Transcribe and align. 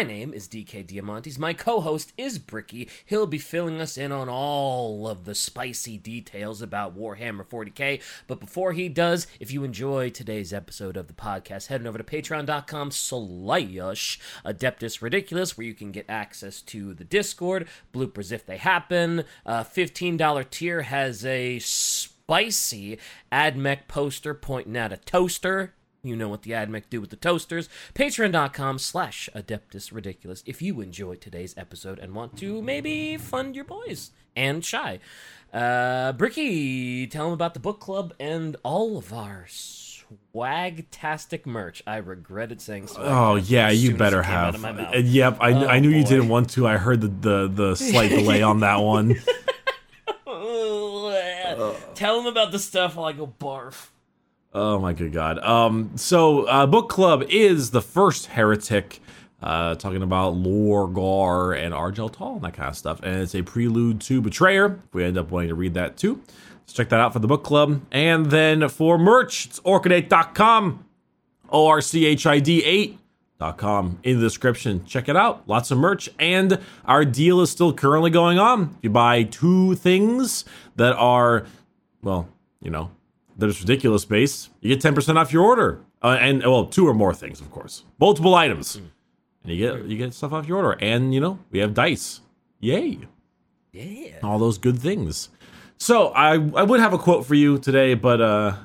My 0.00 0.04
name 0.04 0.32
is 0.32 0.48
DK 0.48 0.86
Diamantes. 0.86 1.38
My 1.38 1.52
co 1.52 1.82
host 1.82 2.14
is 2.16 2.38
Bricky. 2.38 2.88
He'll 3.04 3.26
be 3.26 3.36
filling 3.36 3.82
us 3.82 3.98
in 3.98 4.12
on 4.12 4.30
all 4.30 5.06
of 5.06 5.26
the 5.26 5.34
spicy 5.34 5.98
details 5.98 6.62
about 6.62 6.96
Warhammer 6.96 7.44
40k. 7.44 8.00
But 8.26 8.40
before 8.40 8.72
he 8.72 8.88
does, 8.88 9.26
if 9.40 9.52
you 9.52 9.62
enjoy 9.62 10.08
today's 10.08 10.54
episode 10.54 10.96
of 10.96 11.06
the 11.06 11.12
podcast, 11.12 11.66
head 11.66 11.82
on 11.82 11.86
over 11.86 11.98
to 11.98 12.04
patreon.com 12.04 12.92
slash 12.92 14.18
Adeptus 14.42 15.02
Ridiculous, 15.02 15.58
where 15.58 15.66
you 15.66 15.74
can 15.74 15.92
get 15.92 16.06
access 16.08 16.62
to 16.62 16.94
the 16.94 17.04
Discord, 17.04 17.68
bloopers 17.92 18.32
if 18.32 18.46
they 18.46 18.56
happen. 18.56 19.24
Uh, 19.44 19.64
$15 19.64 20.48
tier 20.48 20.80
has 20.80 21.26
a 21.26 21.58
spicy 21.58 22.98
AdMech 23.30 23.86
poster 23.86 24.32
pointing 24.32 24.78
at 24.78 24.94
a 24.94 24.96
toaster. 24.96 25.74
You 26.02 26.16
know 26.16 26.28
what 26.28 26.42
the 26.42 26.52
AdMech 26.52 26.84
do 26.88 27.00
with 27.00 27.10
the 27.10 27.16
toasters. 27.16 27.68
Patreon.com 27.94 28.78
slash 28.78 29.28
Adeptus 29.34 29.92
Ridiculous 29.92 30.42
if 30.46 30.62
you 30.62 30.80
enjoyed 30.80 31.20
today's 31.20 31.54
episode 31.58 31.98
and 31.98 32.14
want 32.14 32.38
to 32.38 32.62
maybe 32.62 33.16
fund 33.18 33.54
your 33.54 33.64
boys 33.64 34.10
and 34.34 34.64
Shy. 34.64 34.98
Uh, 35.52 36.12
Bricky, 36.12 37.06
tell 37.06 37.24
them 37.24 37.34
about 37.34 37.54
the 37.54 37.60
book 37.60 37.80
club 37.80 38.14
and 38.18 38.56
all 38.62 38.96
of 38.96 39.12
our 39.12 39.46
swagtastic 40.34 41.44
merch. 41.44 41.82
I 41.86 41.96
regretted 41.96 42.62
saying 42.62 42.86
swag. 42.86 43.06
Oh 43.06 43.34
yeah, 43.36 43.68
you 43.70 43.94
better 43.94 44.22
have. 44.22 44.64
Uh, 44.64 44.92
yep, 44.96 45.36
I, 45.40 45.52
oh, 45.52 45.66
I 45.66 45.80
knew 45.80 45.90
boy. 45.90 45.98
you 45.98 46.04
didn't 46.04 46.28
want 46.28 46.50
to. 46.50 46.66
I 46.66 46.76
heard 46.78 47.00
the 47.00 47.08
the, 47.08 47.48
the 47.48 47.74
slight 47.74 48.08
delay 48.10 48.42
on 48.42 48.60
that 48.60 48.80
one. 48.80 49.16
Tell 51.94 52.16
them 52.16 52.26
about 52.26 52.50
the 52.52 52.58
stuff 52.58 52.96
while 52.96 53.06
I 53.06 53.12
go 53.12 53.26
barf. 53.26 53.88
Oh 54.52 54.78
my 54.80 54.92
good 54.92 55.12
god. 55.12 55.38
Um, 55.38 55.92
so 55.96 56.44
uh, 56.44 56.66
book 56.66 56.88
club 56.88 57.22
is 57.28 57.70
the 57.70 57.82
first 57.82 58.26
heretic. 58.26 59.00
Uh, 59.42 59.74
talking 59.74 60.02
about 60.02 60.34
Lorgar 60.34 61.56
and 61.56 61.72
Argel 61.72 62.10
Tal 62.10 62.34
and 62.34 62.42
that 62.42 62.52
kind 62.52 62.68
of 62.68 62.76
stuff. 62.76 63.00
And 63.02 63.22
it's 63.22 63.34
a 63.34 63.40
prelude 63.42 64.00
to 64.02 64.20
Betrayer. 64.20 64.78
If 64.84 64.94
we 64.94 65.02
end 65.02 65.16
up 65.16 65.30
wanting 65.30 65.48
to 65.48 65.54
read 65.54 65.72
that 65.74 65.96
too. 65.96 66.20
Let's 66.60 66.74
check 66.74 66.90
that 66.90 67.00
out 67.00 67.14
for 67.14 67.20
the 67.20 67.26
book 67.26 67.42
club. 67.42 67.80
And 67.90 68.26
then 68.26 68.68
for 68.68 68.98
merch, 68.98 69.46
it's 69.46 69.60
orchid8.com. 69.60 70.84
O 71.48 71.66
R 71.66 71.80
C 71.80 72.04
H 72.06 72.26
I 72.26 72.38
D 72.38 72.98
8.com 73.40 73.98
in 74.02 74.16
the 74.16 74.22
description. 74.22 74.84
Check 74.84 75.08
it 75.08 75.16
out. 75.16 75.48
Lots 75.48 75.70
of 75.70 75.78
merch. 75.78 76.08
And 76.18 76.58
our 76.84 77.04
deal 77.04 77.40
is 77.40 77.50
still 77.50 77.72
currently 77.72 78.10
going 78.10 78.38
on. 78.38 78.74
If 78.78 78.84
you 78.84 78.90
buy 78.90 79.22
two 79.22 79.74
things 79.74 80.44
that 80.76 80.94
are, 80.96 81.46
well, 82.02 82.28
you 82.60 82.70
know, 82.70 82.90
there's 83.40 83.60
ridiculous 83.60 84.04
base, 84.04 84.50
you 84.60 84.74
get 84.74 84.82
10% 84.82 85.16
off 85.16 85.32
your 85.32 85.44
order. 85.44 85.80
Uh, 86.02 86.16
and 86.20 86.42
well, 86.42 86.66
two 86.66 86.86
or 86.86 86.94
more 86.94 87.12
things, 87.14 87.40
of 87.40 87.50
course. 87.50 87.84
Multiple 87.98 88.34
items. 88.34 88.76
Mm. 88.76 88.90
And 89.42 89.52
you 89.52 89.58
get 89.58 89.84
you 89.86 89.96
get 89.96 90.14
stuff 90.14 90.32
off 90.32 90.46
your 90.46 90.58
order. 90.58 90.78
And 90.80 91.14
you 91.14 91.20
know, 91.20 91.38
we 91.50 91.60
have 91.60 91.74
dice. 91.74 92.20
Yay. 92.60 93.00
Yeah. 93.72 94.18
All 94.22 94.38
those 94.38 94.58
good 94.58 94.78
things. 94.78 95.30
So 95.78 96.08
I 96.08 96.34
I 96.34 96.62
would 96.62 96.80
have 96.80 96.92
a 96.92 96.98
quote 96.98 97.26
for 97.26 97.34
you 97.34 97.58
today, 97.58 97.94
but 97.94 98.20
uh 98.20 98.56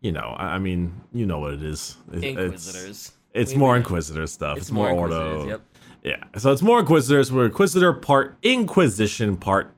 you 0.00 0.10
know, 0.10 0.34
I, 0.36 0.54
I 0.54 0.58
mean, 0.58 1.00
you 1.12 1.26
know 1.26 1.38
what 1.38 1.54
it 1.54 1.62
is. 1.62 1.96
It, 2.12 2.24
Inquisitors. 2.24 3.12
It's, 3.32 3.52
it's 3.52 3.54
more 3.54 3.76
Inquisitor 3.76 4.26
stuff. 4.26 4.56
It's, 4.56 4.66
it's 4.66 4.72
more, 4.72 4.90
more 4.90 5.02
Ordo. 5.02 5.48
Yep. 5.48 5.60
Yeah. 6.02 6.24
So 6.38 6.50
it's 6.50 6.62
more 6.62 6.80
Inquisitors. 6.80 7.30
We're 7.30 7.46
Inquisitor 7.46 7.92
part 7.92 8.36
Inquisition 8.42 9.36
part 9.36 9.72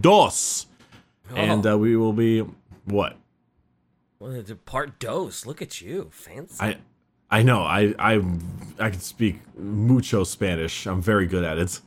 dos. 0.00 0.66
Oh. 1.30 1.36
And 1.36 1.66
uh, 1.66 1.76
we 1.76 1.96
will 1.96 2.14
be 2.14 2.44
what? 2.86 3.16
Well, 4.18 4.42
part 4.64 4.98
dos. 4.98 5.46
Look 5.46 5.62
at 5.62 5.80
you, 5.80 6.08
fancy. 6.10 6.56
I, 6.60 6.76
I 7.30 7.42
know. 7.42 7.62
I, 7.62 7.94
I, 7.98 8.14
I 8.78 8.90
can 8.90 9.00
speak 9.00 9.40
mucho 9.56 10.24
Spanish. 10.24 10.86
I'm 10.86 11.00
very 11.00 11.26
good 11.26 11.44
at 11.44 11.58
it. 11.58 11.80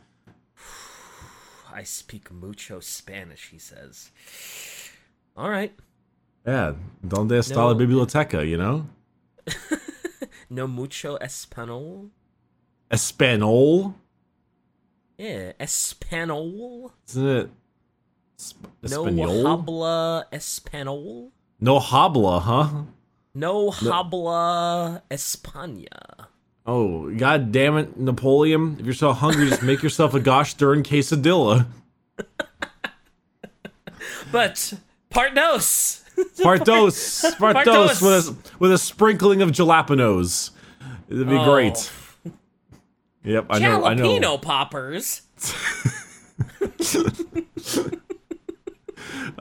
I 1.73 1.83
speak 1.83 2.31
mucho 2.31 2.79
Spanish. 2.79 3.49
He 3.49 3.59
says. 3.59 4.11
All 5.35 5.49
right. 5.49 5.73
Yeah. 6.45 6.73
Donde 7.05 7.31
está 7.31 7.55
no. 7.55 7.67
la 7.67 7.73
biblioteca? 7.73 8.47
You 8.47 8.57
know. 8.57 8.87
no 10.49 10.67
mucho 10.67 11.17
español. 11.17 12.09
Español. 12.89 13.93
Yeah, 15.17 15.53
español. 15.59 16.91
Isn't 17.07 17.27
it? 17.27 17.49
Sp- 18.39 18.71
no 18.83 19.05
habla 19.05 20.27
español. 20.31 21.31
No 21.61 21.79
habla, 21.79 22.39
huh? 22.39 22.69
No 23.35 23.69
habla 23.69 25.03
España. 25.11 26.27
Oh, 26.65 27.11
god 27.11 27.51
damn 27.51 27.77
it, 27.77 27.99
Napoleon. 27.99 28.77
If 28.79 28.85
you're 28.85 28.95
so 28.95 29.13
hungry, 29.13 29.47
just 29.47 29.61
make 29.61 29.83
yourself 29.83 30.15
a 30.15 30.19
gosh 30.19 30.55
darn 30.55 30.81
quesadilla. 30.81 31.67
but 34.31 34.73
Pardos. 35.11 36.01
Pardos. 36.39 37.35
Pardos 37.37 38.01
with 38.01 38.27
a, 38.27 38.35
with 38.59 38.71
a 38.71 38.77
sprinkling 38.79 39.43
of 39.43 39.51
jalapenos. 39.51 40.49
It'd 41.09 41.29
be 41.29 41.35
oh. 41.35 41.45
great. 41.45 41.91
Yep, 43.23 43.45
I 43.51 43.59
know. 43.59 43.85
I 43.85 43.93
know. 43.93 44.19
Jalapeno 44.19 44.41
poppers. 44.41 45.21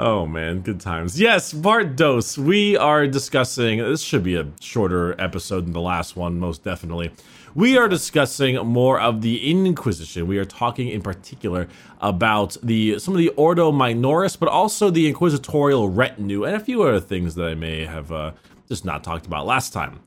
oh 0.01 0.27
man, 0.27 0.61
good 0.61 0.81
times. 0.81 1.21
Yes, 1.21 1.53
Bart 1.53 1.95
Dose. 1.95 2.39
We 2.39 2.77
are 2.77 3.07
discussing. 3.07 3.79
This 3.79 4.01
should 4.01 4.23
be 4.25 4.35
a 4.35 4.49
shorter 4.61 5.15
episode 5.21 5.67
than 5.67 5.73
the 5.73 5.81
last 5.81 6.17
one, 6.17 6.41
most 6.41 6.65
definitely. 6.65 7.13
We 7.55 7.77
are 7.77 7.89
discussing 7.89 8.57
more 8.67 8.99
of 8.99 9.21
the 9.21 9.51
Inquisition. 9.51 10.27
We 10.27 10.39
are 10.39 10.45
talking 10.45 10.89
in 10.89 11.03
particular 11.03 11.69
about 12.01 12.57
the 12.63 12.99
some 12.99 13.15
of 13.15 13.19
the 13.19 13.29
Ordo 13.31 13.71
Minoris, 13.71 14.39
but 14.39 14.49
also 14.49 14.89
the 14.89 15.07
Inquisitorial 15.07 15.91
retinue 15.91 16.45
and 16.45 16.57
a 16.57 16.61
few 16.61 16.83
other 16.83 17.01
things 17.01 17.35
that 17.35 17.47
I 17.47 17.55
may 17.55 17.85
have 17.85 18.11
uh, 18.11 18.33
just 18.69 18.85
not 18.85 19.05
talked 19.05 19.27
about 19.27 19.47
last 19.47 19.73
time. 19.73 20.01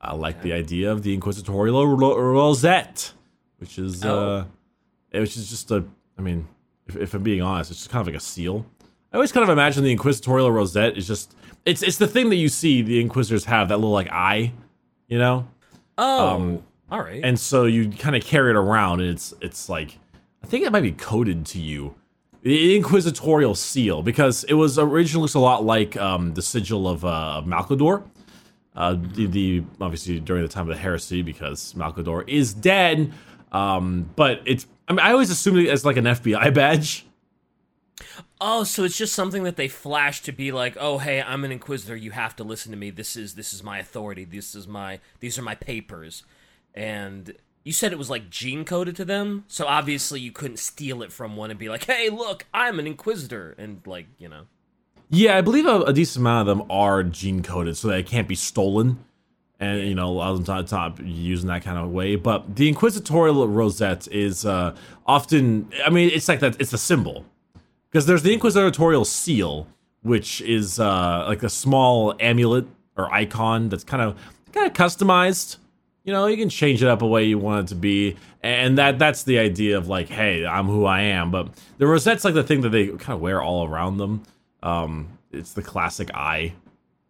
I 0.00 0.14
like 0.14 0.36
okay. 0.38 0.50
the 0.50 0.52
idea 0.54 0.92
of 0.92 1.02
the 1.02 1.12
Inquisitorial 1.12 1.86
Rosette, 1.86 3.12
which 3.58 3.78
is 3.78 4.04
oh. 4.04 4.18
uh, 4.18 4.44
which 5.18 5.36
is 5.36 5.50
just 5.50 5.70
a. 5.72 5.84
I 6.16 6.22
mean, 6.22 6.46
if, 6.86 6.96
if 6.96 7.14
I'm 7.14 7.22
being 7.24 7.42
honest, 7.42 7.72
it's 7.72 7.80
just 7.80 7.90
kind 7.90 8.00
of 8.00 8.06
like 8.06 8.16
a 8.16 8.20
seal 8.20 8.64
I 9.12 9.16
always 9.16 9.32
kind 9.32 9.42
of 9.42 9.50
imagine 9.50 9.82
the 9.82 9.90
Inquisitorial 9.90 10.52
Rosette 10.52 10.96
is 10.96 11.06
just 11.06 11.34
it's 11.66 11.82
it's 11.82 11.98
the 11.98 12.06
thing 12.06 12.30
that 12.30 12.36
you 12.36 12.48
see 12.48 12.82
the 12.82 13.00
Inquisitors 13.00 13.44
have 13.46 13.68
that 13.68 13.76
little 13.76 13.92
like 13.92 14.10
eye, 14.10 14.52
you 15.08 15.18
know. 15.18 15.48
Oh, 15.98 16.28
um, 16.28 16.62
all 16.90 17.02
right. 17.02 17.20
And 17.22 17.38
so 17.38 17.64
you 17.64 17.90
kind 17.90 18.14
of 18.14 18.24
carry 18.24 18.50
it 18.50 18.56
around, 18.56 19.00
and 19.00 19.10
it's 19.10 19.34
it's 19.40 19.68
like 19.68 19.98
I 20.44 20.46
think 20.46 20.64
it 20.64 20.70
might 20.70 20.82
be 20.82 20.92
coded 20.92 21.44
to 21.46 21.60
you, 21.60 21.94
the 22.42 22.76
Inquisitorial 22.76 23.56
seal, 23.56 24.02
because 24.02 24.44
it 24.44 24.54
was 24.54 24.78
originally 24.78 25.22
looks 25.22 25.34
a 25.34 25.40
lot 25.40 25.64
like 25.64 25.96
um, 25.96 26.34
the 26.34 26.42
sigil 26.42 26.88
of 26.88 27.04
uh, 27.04 27.42
Malcador. 27.44 28.04
Uh, 28.76 28.96
the, 29.14 29.26
the 29.26 29.64
obviously 29.80 30.20
during 30.20 30.42
the 30.42 30.48
time 30.48 30.70
of 30.70 30.74
the 30.74 30.80
heresy, 30.80 31.22
because 31.22 31.74
Malcador 31.74 32.26
is 32.28 32.54
dead. 32.54 33.12
Um, 33.50 34.08
but 34.14 34.40
it's 34.46 34.68
I 34.86 34.92
mean 34.92 35.00
I 35.00 35.10
always 35.10 35.30
assumed 35.30 35.58
it 35.58 35.68
as 35.68 35.84
like 35.84 35.96
an 35.96 36.04
FBI 36.04 36.54
badge 36.54 37.06
Oh, 38.42 38.64
so 38.64 38.84
it's 38.84 38.96
just 38.96 39.14
something 39.14 39.42
that 39.42 39.56
they 39.56 39.68
flash 39.68 40.22
to 40.22 40.32
be 40.32 40.50
like, 40.50 40.76
"Oh, 40.80 40.96
hey, 40.98 41.20
I'm 41.20 41.44
an 41.44 41.52
inquisitor. 41.52 41.94
You 41.94 42.12
have 42.12 42.34
to 42.36 42.44
listen 42.44 42.72
to 42.72 42.78
me. 42.78 42.88
This 42.88 43.14
is 43.14 43.34
this 43.34 43.52
is 43.52 43.62
my 43.62 43.78
authority. 43.78 44.24
This 44.24 44.54
is 44.54 44.66
my 44.66 45.00
these 45.20 45.38
are 45.38 45.42
my 45.42 45.54
papers." 45.54 46.24
And 46.74 47.34
you 47.64 47.72
said 47.72 47.92
it 47.92 47.98
was 47.98 48.08
like 48.08 48.30
gene 48.30 48.64
coded 48.64 48.96
to 48.96 49.04
them, 49.04 49.44
so 49.46 49.66
obviously 49.66 50.20
you 50.20 50.32
couldn't 50.32 50.58
steal 50.58 51.02
it 51.02 51.12
from 51.12 51.36
one 51.36 51.50
and 51.50 51.58
be 51.58 51.68
like, 51.68 51.84
"Hey, 51.84 52.08
look, 52.08 52.46
I'm 52.54 52.78
an 52.78 52.86
inquisitor," 52.86 53.54
and 53.58 53.82
like 53.86 54.06
you 54.18 54.28
know. 54.28 54.46
Yeah, 55.10 55.36
I 55.36 55.42
believe 55.42 55.66
a, 55.66 55.82
a 55.82 55.92
decent 55.92 56.22
amount 56.22 56.48
of 56.48 56.56
them 56.56 56.70
are 56.70 57.02
gene 57.02 57.42
coded, 57.42 57.76
so 57.76 57.88
that 57.88 57.98
it 57.98 58.06
can't 58.06 58.28
be 58.28 58.36
stolen. 58.36 59.04
And 59.58 59.86
you 59.86 59.94
know, 59.94 60.08
a 60.08 60.16
lot 60.16 60.30
of 60.32 60.46
them 60.46 60.64
top 60.64 60.98
using 61.02 61.48
that 61.48 61.62
kind 61.62 61.76
of 61.76 61.90
way. 61.90 62.16
But 62.16 62.56
the 62.56 62.68
inquisitorial 62.68 63.46
rosette 63.48 64.08
is 64.08 64.46
uh, 64.46 64.74
often, 65.04 65.70
I 65.84 65.90
mean, 65.90 66.08
it's 66.10 66.28
like 66.28 66.40
that. 66.40 66.58
It's 66.58 66.72
a 66.72 66.78
symbol 66.78 67.26
because 67.90 68.06
there's 68.06 68.22
the 68.22 68.32
inquisitorial 68.32 69.04
seal, 69.04 69.66
which 70.02 70.40
is 70.42 70.78
uh, 70.78 71.24
like 71.26 71.42
a 71.42 71.48
small 71.48 72.14
amulet 72.20 72.66
or 72.96 73.12
icon 73.12 73.68
that's 73.68 73.84
kind 73.84 74.02
of 74.02 74.16
kind 74.52 74.66
of 74.66 74.72
customized. 74.72 75.56
You 76.04 76.12
know, 76.12 76.26
you 76.26 76.36
can 76.36 76.48
change 76.48 76.82
it 76.82 76.88
up 76.88 77.02
a 77.02 77.06
way 77.06 77.24
you 77.24 77.38
want 77.38 77.66
it 77.66 77.68
to 77.68 77.74
be, 77.74 78.16
and 78.42 78.78
that 78.78 78.98
that's 78.98 79.24
the 79.24 79.38
idea 79.38 79.76
of 79.76 79.88
like, 79.88 80.08
hey, 80.08 80.46
I'm 80.46 80.66
who 80.66 80.84
I 80.84 81.02
am. 81.02 81.30
But 81.30 81.48
the 81.78 81.86
rosette's 81.86 82.24
like 82.24 82.34
the 82.34 82.42
thing 82.42 82.62
that 82.62 82.70
they 82.70 82.88
kind 82.88 83.10
of 83.10 83.20
wear 83.20 83.42
all 83.42 83.66
around 83.66 83.98
them. 83.98 84.22
Um, 84.62 85.18
it's 85.32 85.52
the 85.52 85.62
classic 85.62 86.10
eye. 86.14 86.54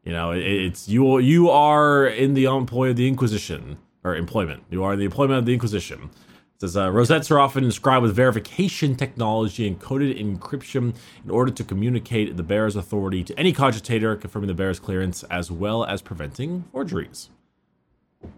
You 0.05 0.13
know, 0.13 0.33
it, 0.33 0.41
it's 0.41 0.89
you. 0.89 1.19
You 1.19 1.51
are 1.51 2.07
in 2.07 2.35
the 2.35 2.45
employ 2.47 2.91
of 2.91 2.97
the 2.97 3.07
Inquisition 3.07 3.79
or 4.03 4.17
employment. 4.17 4.65
You 4.71 4.83
are 4.85 4.95
in 4.95 4.99
the 4.99 5.05
employment 5.05 5.39
of 5.39 5.47
the 5.47 5.53
Inquisition 5.53 6.11
says 6.61 6.77
uh, 6.77 6.91
rosettes 6.91 7.31
are 7.31 7.41
often 7.41 7.65
inscribed 7.65 8.03
with 8.03 8.15
verification 8.15 8.95
technology 8.95 9.71
encoded 9.71 10.21
encryption 10.21 10.95
in 11.25 11.31
order 11.31 11.51
to 11.51 11.65
communicate 11.65 12.37
the 12.37 12.43
bearer's 12.43 12.77
authority 12.77 13.25
to 13.25 13.39
any 13.39 13.53
cogitator, 13.53 14.21
confirming 14.21 14.49
the 14.49 14.55
bearer's 14.55 14.79
clearance 14.79 15.23
as 15.25 15.51
well 15.51 15.85
as 15.85 16.03
preventing 16.03 16.65
forgeries. 16.71 17.31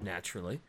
Naturally. 0.00 0.60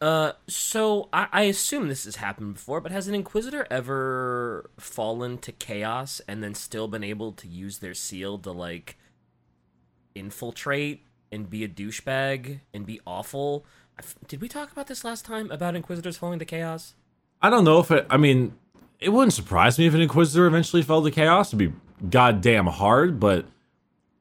Uh, 0.00 0.32
so 0.46 1.08
I, 1.12 1.28
I 1.32 1.42
assume 1.42 1.88
this 1.88 2.04
has 2.04 2.16
happened 2.16 2.54
before, 2.54 2.80
but 2.80 2.92
has 2.92 3.08
an 3.08 3.14
Inquisitor 3.14 3.66
ever 3.70 4.70
fallen 4.78 5.38
to 5.38 5.52
chaos 5.52 6.20
and 6.26 6.42
then 6.42 6.54
still 6.54 6.88
been 6.88 7.04
able 7.04 7.32
to 7.32 7.46
use 7.46 7.78
their 7.78 7.94
seal 7.94 8.38
to 8.38 8.52
like 8.52 8.96
infiltrate 10.14 11.02
and 11.30 11.50
be 11.50 11.62
a 11.62 11.68
douchebag 11.68 12.60
and 12.72 12.86
be 12.86 13.00
awful? 13.06 13.66
Did 14.28 14.40
we 14.40 14.48
talk 14.48 14.70
about 14.72 14.86
this 14.88 15.04
last 15.04 15.24
time 15.24 15.50
about 15.50 15.74
Inquisitors 15.74 16.16
falling 16.16 16.38
to 16.38 16.44
chaos? 16.44 16.94
I 17.40 17.48
don't 17.50 17.64
know 17.64 17.80
if 17.80 17.90
it. 17.90 18.06
I 18.10 18.16
mean, 18.16 18.54
it 19.00 19.10
wouldn't 19.10 19.32
surprise 19.32 19.78
me 19.78 19.86
if 19.86 19.94
an 19.94 20.00
Inquisitor 20.00 20.46
eventually 20.46 20.82
fell 20.82 21.02
to 21.02 21.10
chaos. 21.10 21.48
It'd 21.54 21.58
be 21.58 21.72
goddamn 22.10 22.66
hard, 22.66 23.18
but 23.18 23.46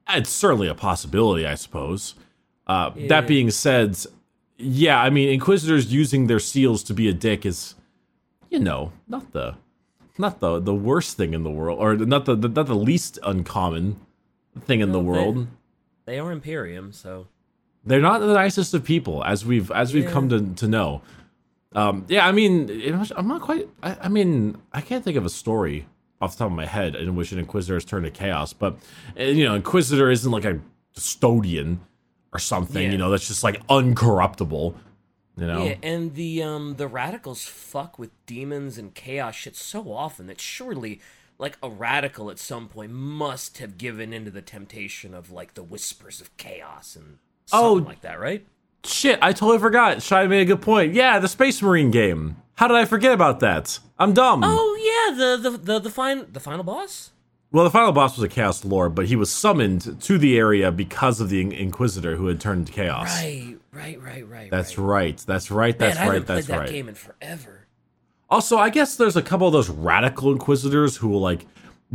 it's 0.10 0.30
certainly 0.30 0.68
a 0.68 0.76
possibility, 0.76 1.46
I 1.46 1.56
suppose. 1.56 2.16
Uh, 2.68 2.92
Yeah. 2.96 3.08
That 3.10 3.28
being 3.28 3.52
said, 3.52 3.98
yeah, 4.58 5.02
I 5.02 5.10
mean, 5.10 5.30
Inquisitors 5.30 5.92
using 5.94 6.28
their 6.28 6.40
seals 6.40 6.82
to 6.84 6.94
be 6.94 7.10
a 7.10 7.14
dick 7.14 7.46
is, 7.46 7.76
you 8.50 8.60
know, 8.60 8.92
not 9.08 9.34
the, 9.34 9.56
not 10.18 10.40
the 10.40 10.60
the 10.62 10.74
worst 10.74 11.18
thing 11.18 11.34
in 11.34 11.44
the 11.44 11.52
world, 11.52 11.80
or 11.80 11.96
not 11.98 12.24
the, 12.26 12.36
the 12.36 12.48
not 12.48 12.68
the 12.68 12.76
least 12.76 13.20
uncommon 13.24 14.00
thing 14.62 14.80
in 14.80 14.94
the 14.94 15.00
Well, 15.02 15.14
they- 15.16 15.22
world. 15.22 15.48
They 16.06 16.20
are 16.20 16.32
Imperium, 16.32 16.92
so 16.94 17.28
They're 17.86 18.02
not 18.02 18.20
the 18.20 18.34
nicest 18.34 18.74
of 18.74 18.84
people, 18.84 19.24
as 19.24 19.46
we've 19.46 19.70
as 19.72 19.94
we've 19.94 20.06
Yeah. 20.06 20.12
come 20.12 20.30
to 20.30 20.42
to 20.56 20.68
know. 20.68 21.02
Um, 21.74 22.06
yeah, 22.08 22.26
I 22.26 22.32
mean, 22.32 22.70
I'm 23.16 23.28
not 23.28 23.42
quite. 23.42 23.68
I, 23.84 23.98
I 24.04 24.08
mean, 24.08 24.58
I 24.74 24.82
can't 24.82 25.04
think 25.04 25.18
of 25.18 25.26
a 25.26 25.30
story 25.30 25.88
off 26.22 26.32
the 26.38 26.40
top 26.46 26.52
of 26.52 26.56
my 26.56 26.66
head 26.66 26.96
in 26.96 27.16
which 27.16 27.32
an 27.34 27.40
Inquisitor 27.40 27.74
has 27.76 27.84
turned 27.86 28.06
to 28.06 28.12
chaos. 28.12 28.54
But 28.54 28.78
uh, 29.20 29.24
you 29.24 29.44
know, 29.44 29.56
Inquisitor 29.56 30.10
isn't 30.10 30.32
like 30.32 30.46
a 30.46 30.60
custodian 30.94 31.82
or 32.34 32.40
something. 32.40 32.82
Yeah. 32.84 32.92
You 32.92 32.98
know, 32.98 33.10
that's 33.12 33.28
just 33.28 33.44
like 33.44 33.66
uncorruptible. 33.68 34.76
You 35.38 35.48
know, 35.48 35.66
Yeah, 35.66 35.76
and 35.84 36.16
the 36.16 36.42
um 36.44 36.76
the 36.78 36.88
radicals 36.88 37.44
fuck 37.44 38.00
with 38.00 38.10
demons 38.26 38.78
and 38.78 38.94
chaos 38.96 39.36
shit 39.36 39.58
so 39.58 39.92
often 39.92 40.28
that 40.28 40.40
surely 40.40 41.02
like 41.38 41.58
a 41.62 41.70
radical 41.70 42.32
at 42.32 42.40
some 42.40 42.70
point 42.70 42.94
must 42.94 43.58
have 43.58 43.78
given 43.78 44.14
into 44.14 44.32
the 44.32 44.42
temptation 44.42 45.14
of 45.14 45.32
like 45.32 45.54
the 45.56 45.64
whispers 45.64 46.22
of 46.22 46.36
chaos 46.38 46.96
and 46.96 47.18
Oh, 47.52 47.76
something 47.76 47.86
Oh. 47.86 47.90
like 47.90 48.02
that, 48.02 48.20
right? 48.20 48.46
shit, 48.84 49.18
I 49.22 49.32
totally 49.34 49.58
forgot. 49.58 50.04
Shai 50.04 50.28
made 50.28 50.42
a 50.42 50.46
good 50.46 50.62
point. 50.62 50.94
Yeah, 50.94 51.18
the 51.20 51.28
Space 51.28 51.60
Marine 51.62 51.90
game. 51.90 52.38
How 52.56 52.68
did 52.68 52.78
I 52.78 52.86
forget 52.86 53.14
about 53.14 53.40
that? 53.40 53.80
I'm 53.98 54.14
dumb. 54.14 54.42
Oh 54.44 55.08
yeah, 55.10 55.18
the 55.18 55.50
the 55.50 55.58
the 55.58 55.80
the 55.80 55.90
fine 55.90 56.26
the 56.32 56.40
final 56.40 56.64
boss. 56.64 57.12
Well, 57.52 57.64
the 57.64 57.70
final 57.72 57.92
boss 57.94 58.16
was 58.18 58.24
a 58.24 58.28
Chaos 58.28 58.64
Lord, 58.66 58.94
but 58.96 59.06
he 59.08 59.16
was 59.16 59.32
summoned 59.32 60.02
to 60.04 60.18
the 60.18 60.38
area 60.38 60.72
because 60.72 61.20
of 61.22 61.30
the 61.30 61.42
In- 61.42 61.52
Inquisitor 61.52 62.16
who 62.18 62.28
had 62.28 62.40
turned 62.42 62.68
to 62.68 62.74
chaos. 62.74 63.08
Right, 63.08 63.58
right, 63.72 64.02
right, 64.02 64.28
right. 64.28 64.52
That's 64.52 64.78
right. 64.78 64.86
right. 64.86 65.24
That's 65.26 65.50
right. 65.50 65.78
That's 65.80 65.96
Man, 65.96 66.04
I 66.04 66.08
right. 66.08 66.14
haven't 66.16 66.26
played 66.28 66.38
That's 66.38 66.48
that 66.48 66.60
right. 66.60 66.70
game 66.70 66.90
in 66.90 66.96
forever. 66.96 67.68
Also, 68.30 68.58
I 68.58 68.70
guess 68.70 68.98
there's 68.98 69.16
a 69.16 69.22
couple 69.22 69.48
of 69.48 69.54
those 69.54 69.70
radical 69.70 70.32
inquisitors 70.32 70.98
who 70.98 71.08
will 71.08 71.22
like 71.22 71.46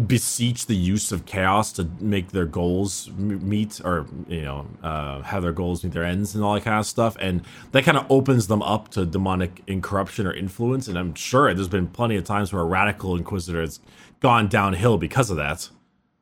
beseech 0.07 0.67
the 0.67 0.77
use 0.77 1.13
of 1.13 1.27
chaos 1.27 1.73
to 1.73 1.89
make 2.01 2.31
their 2.31 2.47
goals 2.47 3.11
meet, 3.17 3.81
or 3.85 4.07
you 4.29 4.43
know, 4.43 4.67
uh, 4.83 5.23
have 5.23 5.43
their 5.43 5.53
goals 5.53 5.83
meet 5.85 5.93
their 5.93 6.05
ends 6.05 6.35
and 6.35 6.45
all 6.45 6.55
that 6.55 6.63
kind 6.63 6.79
of 6.79 6.87
stuff. 6.87 7.17
And 7.21 7.43
that 7.73 7.85
kind 7.85 7.97
of 7.97 8.07
opens 8.11 8.47
them 8.47 8.63
up 8.63 8.89
to 8.91 9.05
demonic 9.05 9.63
incorruption 9.67 10.27
or 10.27 10.33
influence. 10.33 10.89
And 10.89 10.99
I'm 10.99 11.15
sure 11.15 11.53
there's 11.53 11.69
been 11.69 11.89
plenty 11.89 12.17
of 12.17 12.25
times 12.25 12.53
where 12.53 12.63
a 12.63 12.67
radical 12.67 13.17
inquisitor 13.17 13.61
has 13.61 13.81
gone 14.21 14.49
downhill 14.49 14.99
because 14.99 15.31
of 15.31 15.37
that. 15.37 15.69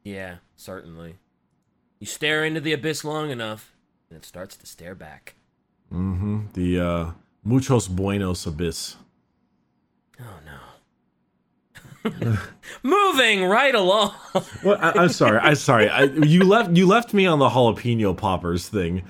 Yeah, 0.03 0.37
certainly. 0.57 1.17
You 1.99 2.07
stare 2.07 2.45
into 2.45 2.61
the 2.61 2.73
abyss 2.73 3.05
long 3.05 3.31
enough, 3.31 3.75
and 4.09 4.17
it 4.17 4.25
starts 4.25 4.57
to 4.57 4.67
stare 4.67 4.95
back. 4.95 5.35
The 5.91 6.81
uh, 6.81 7.11
muchos 7.45 7.89
buenos 7.89 8.47
abyss. 8.47 8.97
Oh 10.21 10.39
no. 10.45 10.59
Moving 12.83 13.45
right 13.45 13.75
along. 13.75 14.15
Well, 14.63 14.79
I, 14.81 14.93
I'm 14.93 15.09
sorry. 15.09 15.39
I'm 15.39 15.55
sorry. 15.55 15.89
I, 15.89 16.05
you 16.05 16.45
left 16.45 16.77
you 16.77 16.87
left 16.87 17.15
me 17.15 17.27
on 17.27 17.39
the 17.39 17.49
jalapeno 17.49 18.17
poppers 18.17 18.69
thing. 18.69 19.05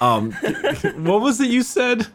Um, 0.00 0.32
what 0.96 1.20
was 1.20 1.40
it 1.40 1.50
you 1.50 1.62
said? 1.62 2.06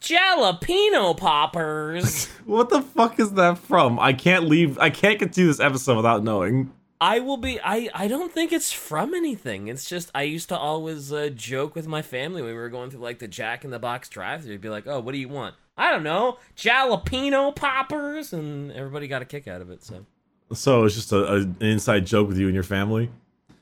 Jalapeno 0.00 1.16
poppers. 1.16 2.28
What 2.48 2.70
the 2.70 2.80
fuck 2.80 3.20
is 3.20 3.32
that 3.34 3.58
from? 3.58 3.98
I 3.98 4.14
can't 4.14 4.46
leave. 4.46 4.78
I 4.78 4.88
can't 4.88 5.18
get 5.18 5.34
through 5.34 5.48
this 5.48 5.60
episode 5.60 5.96
without 5.96 6.24
knowing. 6.24 6.72
I 6.98 7.20
will 7.20 7.36
be. 7.36 7.60
I. 7.60 7.90
I 7.92 8.08
don't 8.08 8.32
think 8.32 8.52
it's 8.52 8.72
from 8.72 9.12
anything. 9.12 9.68
It's 9.68 9.86
just 9.86 10.10
I 10.14 10.22
used 10.22 10.48
to 10.48 10.56
always 10.56 11.12
uh, 11.12 11.28
joke 11.28 11.74
with 11.74 11.86
my 11.86 12.00
family 12.00 12.40
when 12.40 12.52
we 12.52 12.58
were 12.58 12.70
going 12.70 12.90
through 12.90 13.00
like 13.00 13.18
the 13.18 13.28
Jack 13.28 13.66
in 13.66 13.70
the 13.70 13.78
Box 13.78 14.08
drive-through. 14.08 14.58
Be 14.60 14.70
like, 14.70 14.86
"Oh, 14.86 15.00
what 15.00 15.12
do 15.12 15.18
you 15.18 15.28
want?" 15.28 15.56
I 15.78 15.90
don't 15.92 16.02
know, 16.02 16.38
jalapeno 16.56 17.54
poppers, 17.54 18.32
and 18.32 18.70
everybody 18.72 19.06
got 19.08 19.22
a 19.22 19.24
kick 19.24 19.46
out 19.48 19.60
of 19.62 19.70
it. 19.70 19.82
So 19.84 20.04
So 20.52 20.84
it's 20.84 20.94
just 20.96 21.12
a, 21.12 21.24
a- 21.24 21.34
an 21.36 21.56
inside 21.60 22.04
joke 22.04 22.28
with 22.28 22.36
you 22.38 22.46
and 22.46 22.54
your 22.54 22.64
family. 22.64 23.10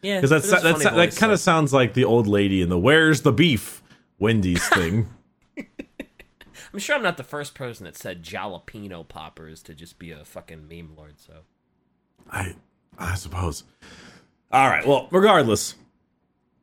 yeah, 0.02 0.16
Because 0.16 0.30
that's 0.30 0.50
that's 0.50 0.82
that 0.82 0.94
voice, 0.94 1.18
kind 1.18 1.30
of 1.32 1.38
so- 1.38 1.44
sounds 1.44 1.72
like 1.72 1.92
the 1.94 2.04
old 2.04 2.26
lady 2.26 2.62
in 2.62 2.68
the 2.70 2.78
"Where's 2.78 3.20
the 3.22 3.32
beef?" 3.32 3.82
Wendy's 4.18 4.66
thing. 4.70 5.08
I'm 6.72 6.78
sure 6.80 6.96
I'm 6.96 7.02
not 7.02 7.16
the 7.16 7.22
first 7.24 7.54
person 7.54 7.84
that 7.84 7.96
said 7.96 8.22
jalapeno 8.22 9.06
poppers 9.06 9.62
to 9.64 9.74
just 9.74 9.98
be 9.98 10.10
a 10.10 10.24
fucking 10.24 10.66
meme 10.68 10.92
lord. 10.96 11.18
So 11.20 11.32
I 12.30 12.54
I 12.98 13.14
suppose. 13.14 13.64
All 14.52 14.68
right. 14.68 14.86
Well, 14.86 15.08
regardless, 15.10 15.74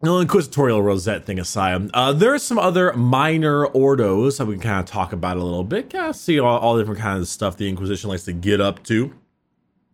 the 0.04 0.20
inquisitorial 0.20 0.82
rosette 0.84 1.26
thing 1.26 1.40
aside, 1.40 1.90
uh, 1.94 2.12
there 2.14 2.34
are 2.34 2.40
some 2.40 2.60
other 2.60 2.92
minor 2.94 3.66
ordos 3.68 4.38
that 4.38 4.46
we 4.46 4.56
can 4.56 4.62
kind 4.64 4.80
of 4.82 4.86
talk 4.86 5.14
about 5.14 5.38
a 5.38 5.44
little 5.44 5.64
bit. 5.64 5.90
Kind 5.92 6.10
of 6.10 6.16
see 6.16 6.40
all, 6.40 6.60
all 6.60 6.78
different 6.78 7.00
kinds 7.00 7.22
of 7.22 7.28
stuff 7.30 7.56
the 7.58 7.70
Inquisition 7.70 8.10
likes 8.10 8.26
to 8.26 8.34
get 8.34 8.60
up 8.62 8.84
to. 8.84 9.14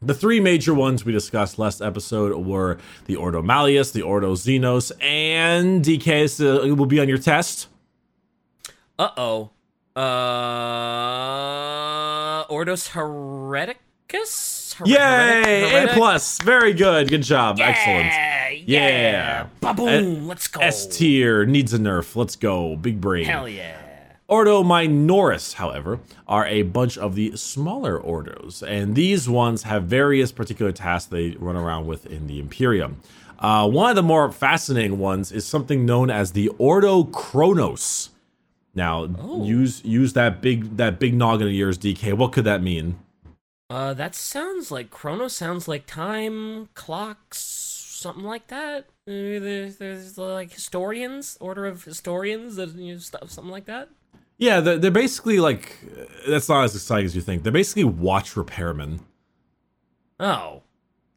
The 0.01 0.13
three 0.13 0.39
major 0.39 0.73
ones 0.73 1.03
we 1.05 1.11
discussed 1.11 1.59
last 1.59 1.81
episode 1.81 2.45
were 2.45 2.77
the 3.05 3.17
Ordo 3.17 3.41
Malleus, 3.41 3.91
the 3.91 4.01
Ordo 4.01 4.33
Xenos, 4.33 4.91
and 5.01 5.83
DK. 5.83 6.29
So 6.29 6.63
it 6.63 6.71
will 6.71 6.85
be 6.85 6.99
on 7.01 7.09
your 7.09 7.17
test. 7.17 7.67
Uh 8.97 9.09
oh. 9.17 9.49
Uh. 9.95 10.05
Ordos 12.47 12.89
Hereticus? 12.91 14.73
Her- 14.75 14.85
Yay! 14.87 15.69
Heretic- 15.69 15.91
A 15.91 15.93
plus. 15.93 16.39
Very 16.41 16.73
good. 16.73 17.09
Good 17.09 17.23
job. 17.23 17.59
Excellent. 17.59 18.11
Yeah! 18.69 18.87
Yeah. 18.87 19.01
Yeah! 19.01 19.47
Ba-boom! 19.61 20.27
Let's 20.27 20.47
go! 20.47 20.59
S 20.61 20.85
tier 20.85 21.43
needs 21.45 21.73
a 21.73 21.79
nerf. 21.79 22.15
Let's 22.15 22.35
go. 22.35 22.75
Big 22.75 23.01
brain. 23.01 23.25
Hell 23.25 23.49
yeah! 23.49 23.77
Ordo 24.27 24.61
Minoris, 24.61 25.55
however, 25.55 25.99
are 26.27 26.45
a 26.45 26.61
bunch 26.61 26.95
of 26.95 27.15
the 27.15 27.35
smaller 27.35 27.99
ordos, 27.99 28.61
and 28.61 28.93
these 28.93 29.27
ones 29.27 29.63
have 29.63 29.85
various 29.85 30.31
particular 30.31 30.71
tasks 30.71 31.09
they 31.09 31.31
run 31.39 31.55
around 31.55 31.87
with 31.87 32.05
in 32.05 32.27
the 32.27 32.39
Imperium. 32.39 33.01
Uh, 33.39 33.67
one 33.67 33.89
of 33.89 33.95
the 33.95 34.03
more 34.03 34.31
fascinating 34.31 34.99
ones 34.99 35.31
is 35.31 35.47
something 35.47 35.83
known 35.83 36.11
as 36.11 36.33
the 36.33 36.49
Ordo 36.59 37.05
Chronos. 37.05 38.11
Now, 38.75 39.05
use 39.43 39.83
use 39.83 40.13
that 40.13 40.43
big 40.43 40.77
that 40.77 40.99
big 40.99 41.15
noggin 41.15 41.47
of 41.47 41.53
yours, 41.53 41.79
DK. 41.79 42.13
What 42.13 42.33
could 42.33 42.43
that 42.43 42.61
mean? 42.61 42.99
Uh, 43.71 43.95
that 43.95 44.13
sounds 44.13 44.69
like 44.69 44.91
Chrono 44.91 45.27
sounds 45.27 45.67
like 45.67 45.87
time, 45.87 46.69
clocks, 46.75 47.68
something 47.99 48.23
like 48.23 48.47
that. 48.47 48.87
There's, 49.05 49.77
there's 49.77 50.17
like 50.17 50.51
historians, 50.53 51.37
order 51.39 51.65
of 51.65 51.83
historians, 51.83 52.55
that 52.55 52.75
you 52.75 52.93
know, 52.93 52.99
stuff, 52.99 53.29
something 53.31 53.51
like 53.51 53.65
that. 53.65 53.89
Yeah, 54.37 54.61
they're, 54.61 54.77
they're 54.77 54.91
basically 54.91 55.39
like 55.39 55.77
that's 56.27 56.47
not 56.47 56.63
as 56.63 56.75
exciting 56.75 57.05
as 57.05 57.15
you 57.15 57.21
think. 57.21 57.43
They're 57.43 57.51
basically 57.51 57.83
watch 57.83 58.35
repairmen. 58.35 59.01
Oh, 60.19 60.63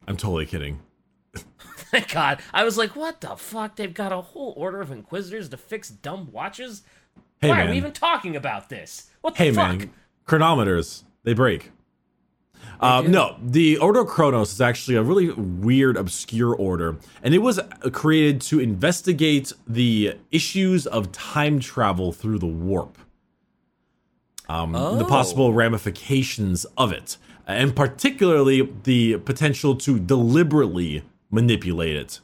I'm 0.07 0.17
totally 0.17 0.45
kidding. 0.45 0.81
thank 1.91 2.09
God! 2.11 2.39
I 2.53 2.63
was 2.63 2.77
like, 2.77 2.95
what 2.95 3.21
the 3.21 3.35
fuck? 3.35 3.77
They've 3.77 3.93
got 3.93 4.11
a 4.11 4.21
whole 4.21 4.53
order 4.57 4.81
of 4.81 4.91
inquisitors 4.91 5.49
to 5.49 5.57
fix 5.57 5.89
dumb 5.89 6.31
watches. 6.31 6.83
Hey 7.39 7.49
Why 7.49 7.57
man, 7.57 7.67
are 7.67 7.71
we 7.71 7.77
even 7.77 7.93
talking 7.93 8.35
about 8.35 8.69
this? 8.69 9.09
What 9.21 9.35
the 9.35 9.43
hey 9.43 9.51
fuck? 9.51 9.79
man, 9.79 9.91
chronometers 10.27 11.03
they 11.23 11.33
break. 11.33 11.71
Um, 12.79 13.11
no, 13.11 13.37
the 13.41 13.77
Ordo 13.77 14.03
Chronos 14.03 14.51
is 14.53 14.59
actually 14.61 14.95
a 14.97 15.03
really 15.03 15.29
weird, 15.31 15.95
obscure 15.95 16.53
order, 16.55 16.97
and 17.21 17.33
it 17.33 17.37
was 17.39 17.59
uh, 17.59 17.65
created 17.91 18.41
to 18.41 18.59
investigate 18.59 19.53
the 19.67 20.17
issues 20.31 20.85
of 20.87 21.11
time 21.11 21.59
travel 21.59 22.11
through 22.11 22.39
the 22.39 22.45
warp, 22.47 22.97
um, 24.49 24.73
the 24.73 24.79
Oh. 24.79 25.05
possible 25.07 25.53
ramifications 25.53 26.65
of 26.77 26.91
it, 26.91 27.17
and 27.47 27.75
particularly 27.75 28.69
the 28.83 29.17
potential 29.19 29.75
to 29.77 29.99
deliberately 29.99 31.03
manipulate 31.31 31.95
it 31.95 32.19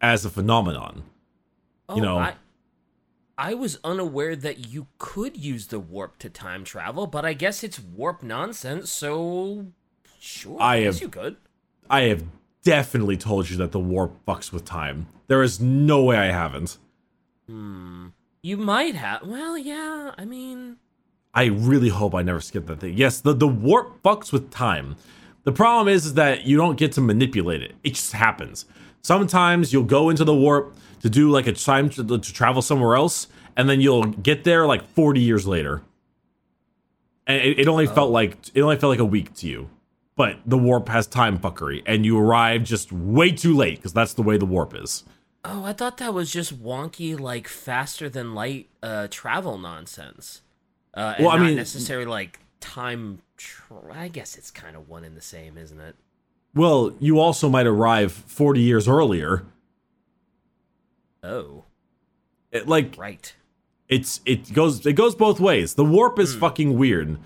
as 0.00 0.24
a 0.24 0.30
phenomenon. 0.30 1.02
Oh, 1.88 1.96
know- 1.96 2.18
I, 2.18 2.34
I 3.42 3.54
was 3.54 3.78
unaware 3.82 4.36
that 4.36 4.68
you 4.68 4.86
could 4.98 5.36
use 5.36 5.66
the 5.66 5.80
warp 5.80 6.18
to 6.18 6.30
time 6.30 6.62
travel, 6.62 7.08
but 7.08 7.24
I 7.24 7.32
guess 7.32 7.64
it's 7.64 7.80
warp 7.80 8.22
nonsense. 8.22 8.88
So, 8.90 9.66
sure, 10.20 10.56
I 10.60 10.76
I 10.76 10.82
guess 10.84 10.94
have- 10.94 11.02
you 11.02 11.08
could. 11.08 11.36
I 11.90 12.02
have 12.02 12.22
definitely 12.62 13.16
told 13.16 13.50
you 13.50 13.56
that 13.56 13.72
the 13.72 13.80
warp 13.80 14.24
fucks 14.24 14.52
with 14.52 14.64
time. 14.64 15.08
There 15.26 15.42
is 15.42 15.60
no 15.60 16.04
way 16.04 16.16
I 16.16 16.26
haven't. 16.26 16.78
Hmm. 17.48 18.08
You 18.42 18.56
might 18.56 18.94
have. 18.94 19.26
Well, 19.26 19.58
yeah. 19.58 20.12
I 20.16 20.24
mean, 20.24 20.76
I 21.34 21.46
really 21.46 21.88
hope 21.88 22.14
I 22.14 22.22
never 22.22 22.40
skip 22.40 22.66
that 22.66 22.78
thing. 22.80 22.96
Yes, 22.96 23.20
the, 23.20 23.34
the 23.34 23.48
warp 23.48 24.02
fucks 24.04 24.32
with 24.32 24.50
time. 24.52 24.94
The 25.44 25.52
problem 25.52 25.88
is, 25.92 26.06
is 26.06 26.14
that 26.14 26.44
you 26.44 26.56
don't 26.56 26.78
get 26.78 26.92
to 26.92 27.00
manipulate 27.00 27.62
it. 27.62 27.74
It 27.82 27.94
just 27.94 28.12
happens. 28.12 28.64
Sometimes 29.02 29.72
you'll 29.72 29.84
go 29.84 30.10
into 30.10 30.24
the 30.24 30.34
warp 30.34 30.74
to 31.00 31.10
do 31.10 31.30
like 31.30 31.46
a 31.46 31.52
time 31.52 31.90
to, 31.90 32.04
to 32.04 32.32
travel 32.32 32.62
somewhere 32.62 32.96
else, 32.96 33.26
and 33.56 33.68
then 33.68 33.80
you'll 33.80 34.04
get 34.04 34.44
there 34.44 34.66
like 34.66 34.86
40 34.90 35.20
years 35.20 35.46
later. 35.46 35.82
And 37.26 37.40
it, 37.40 37.60
it 37.60 37.68
only 37.68 37.88
oh. 37.88 37.92
felt 37.92 38.10
like 38.10 38.38
it 38.54 38.60
only 38.60 38.76
felt 38.76 38.90
like 38.90 39.00
a 39.00 39.04
week 39.04 39.34
to 39.34 39.46
you. 39.46 39.68
But 40.14 40.38
the 40.44 40.58
warp 40.58 40.88
has 40.88 41.06
time 41.06 41.38
fuckery, 41.38 41.82
and 41.86 42.04
you 42.04 42.18
arrive 42.18 42.64
just 42.64 42.92
way 42.92 43.32
too 43.32 43.56
late 43.56 43.76
because 43.76 43.92
that's 43.92 44.14
the 44.14 44.22
way 44.22 44.36
the 44.36 44.46
warp 44.46 44.74
is. 44.74 45.04
Oh, 45.44 45.64
I 45.64 45.72
thought 45.72 45.96
that 45.96 46.14
was 46.14 46.30
just 46.30 46.62
wonky, 46.62 47.18
like 47.18 47.48
faster 47.48 48.08
than 48.08 48.34
light 48.34 48.68
uh, 48.82 49.08
travel 49.10 49.58
nonsense. 49.58 50.42
Uh, 50.94 51.14
well, 51.18 51.30
I 51.30 51.38
mean, 51.38 51.56
necessarily 51.56 52.06
like 52.06 52.38
time. 52.60 53.20
Tra- 53.36 53.78
I 53.92 54.08
guess 54.08 54.36
it's 54.36 54.50
kind 54.50 54.76
of 54.76 54.88
one 54.88 55.02
and 55.02 55.16
the 55.16 55.22
same, 55.22 55.56
isn't 55.56 55.80
it? 55.80 55.96
Well, 56.54 56.94
you 56.98 57.18
also 57.18 57.48
might 57.48 57.66
arrive 57.66 58.12
forty 58.12 58.60
years 58.60 58.86
earlier. 58.86 59.44
Oh, 61.22 61.64
it, 62.50 62.68
like 62.68 62.94
right. 62.96 63.34
It's 63.88 64.20
it 64.24 64.52
goes 64.52 64.84
it 64.86 64.94
goes 64.94 65.14
both 65.14 65.40
ways. 65.40 65.74
The 65.74 65.84
warp 65.84 66.18
is 66.18 66.34
mm. 66.34 66.40
fucking 66.40 66.78
weird. 66.78 67.18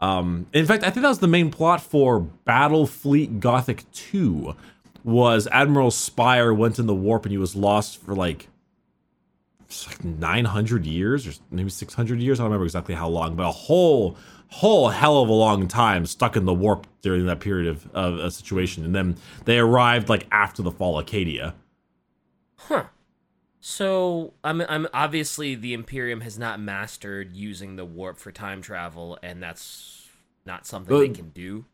Um, 0.00 0.46
in 0.52 0.64
fact, 0.64 0.84
I 0.84 0.90
think 0.90 1.02
that 1.02 1.08
was 1.08 1.18
the 1.18 1.26
main 1.26 1.50
plot 1.50 1.80
for 1.80 2.28
Battlefleet 2.46 3.40
Gothic 3.40 3.90
Two 3.92 4.54
was 5.04 5.48
Admiral 5.50 5.90
Spire 5.90 6.52
went 6.52 6.78
in 6.78 6.86
the 6.86 6.94
warp 6.94 7.24
and 7.24 7.32
he 7.32 7.38
was 7.38 7.56
lost 7.56 8.00
for 8.02 8.14
like, 8.14 8.48
like 9.86 10.04
900 10.04 10.86
years 10.86 11.26
or 11.26 11.32
maybe 11.50 11.70
600 11.70 12.20
years. 12.20 12.38
I 12.38 12.42
don't 12.42 12.50
remember 12.50 12.66
exactly 12.66 12.94
how 12.94 13.08
long, 13.08 13.34
but 13.34 13.46
a 13.46 13.52
whole 13.52 14.16
whole 14.48 14.88
hell 14.88 15.18
of 15.18 15.28
a 15.28 15.32
long 15.32 15.68
time 15.68 16.06
stuck 16.06 16.36
in 16.36 16.44
the 16.44 16.54
warp 16.54 16.86
during 17.02 17.26
that 17.26 17.40
period 17.40 17.68
of, 17.68 17.88
of 17.94 18.18
a 18.18 18.30
situation. 18.30 18.84
And 18.84 18.94
then 18.94 19.16
they 19.44 19.58
arrived 19.58 20.08
like 20.08 20.26
after 20.30 20.62
the 20.62 20.70
fall 20.70 20.98
of 20.98 21.04
Acadia. 21.04 21.54
Huh. 22.56 22.84
So 23.60 24.34
I'm 24.42 24.62
I'm 24.62 24.88
obviously 24.94 25.54
the 25.54 25.74
Imperium 25.74 26.22
has 26.22 26.38
not 26.38 26.60
mastered 26.60 27.36
using 27.36 27.76
the 27.76 27.84
warp 27.84 28.18
for 28.18 28.32
time 28.32 28.62
travel, 28.62 29.18
and 29.22 29.42
that's 29.42 30.08
not 30.46 30.66
something 30.66 30.94
but, 30.94 31.00
they 31.00 31.08
can 31.08 31.30
do 31.30 31.66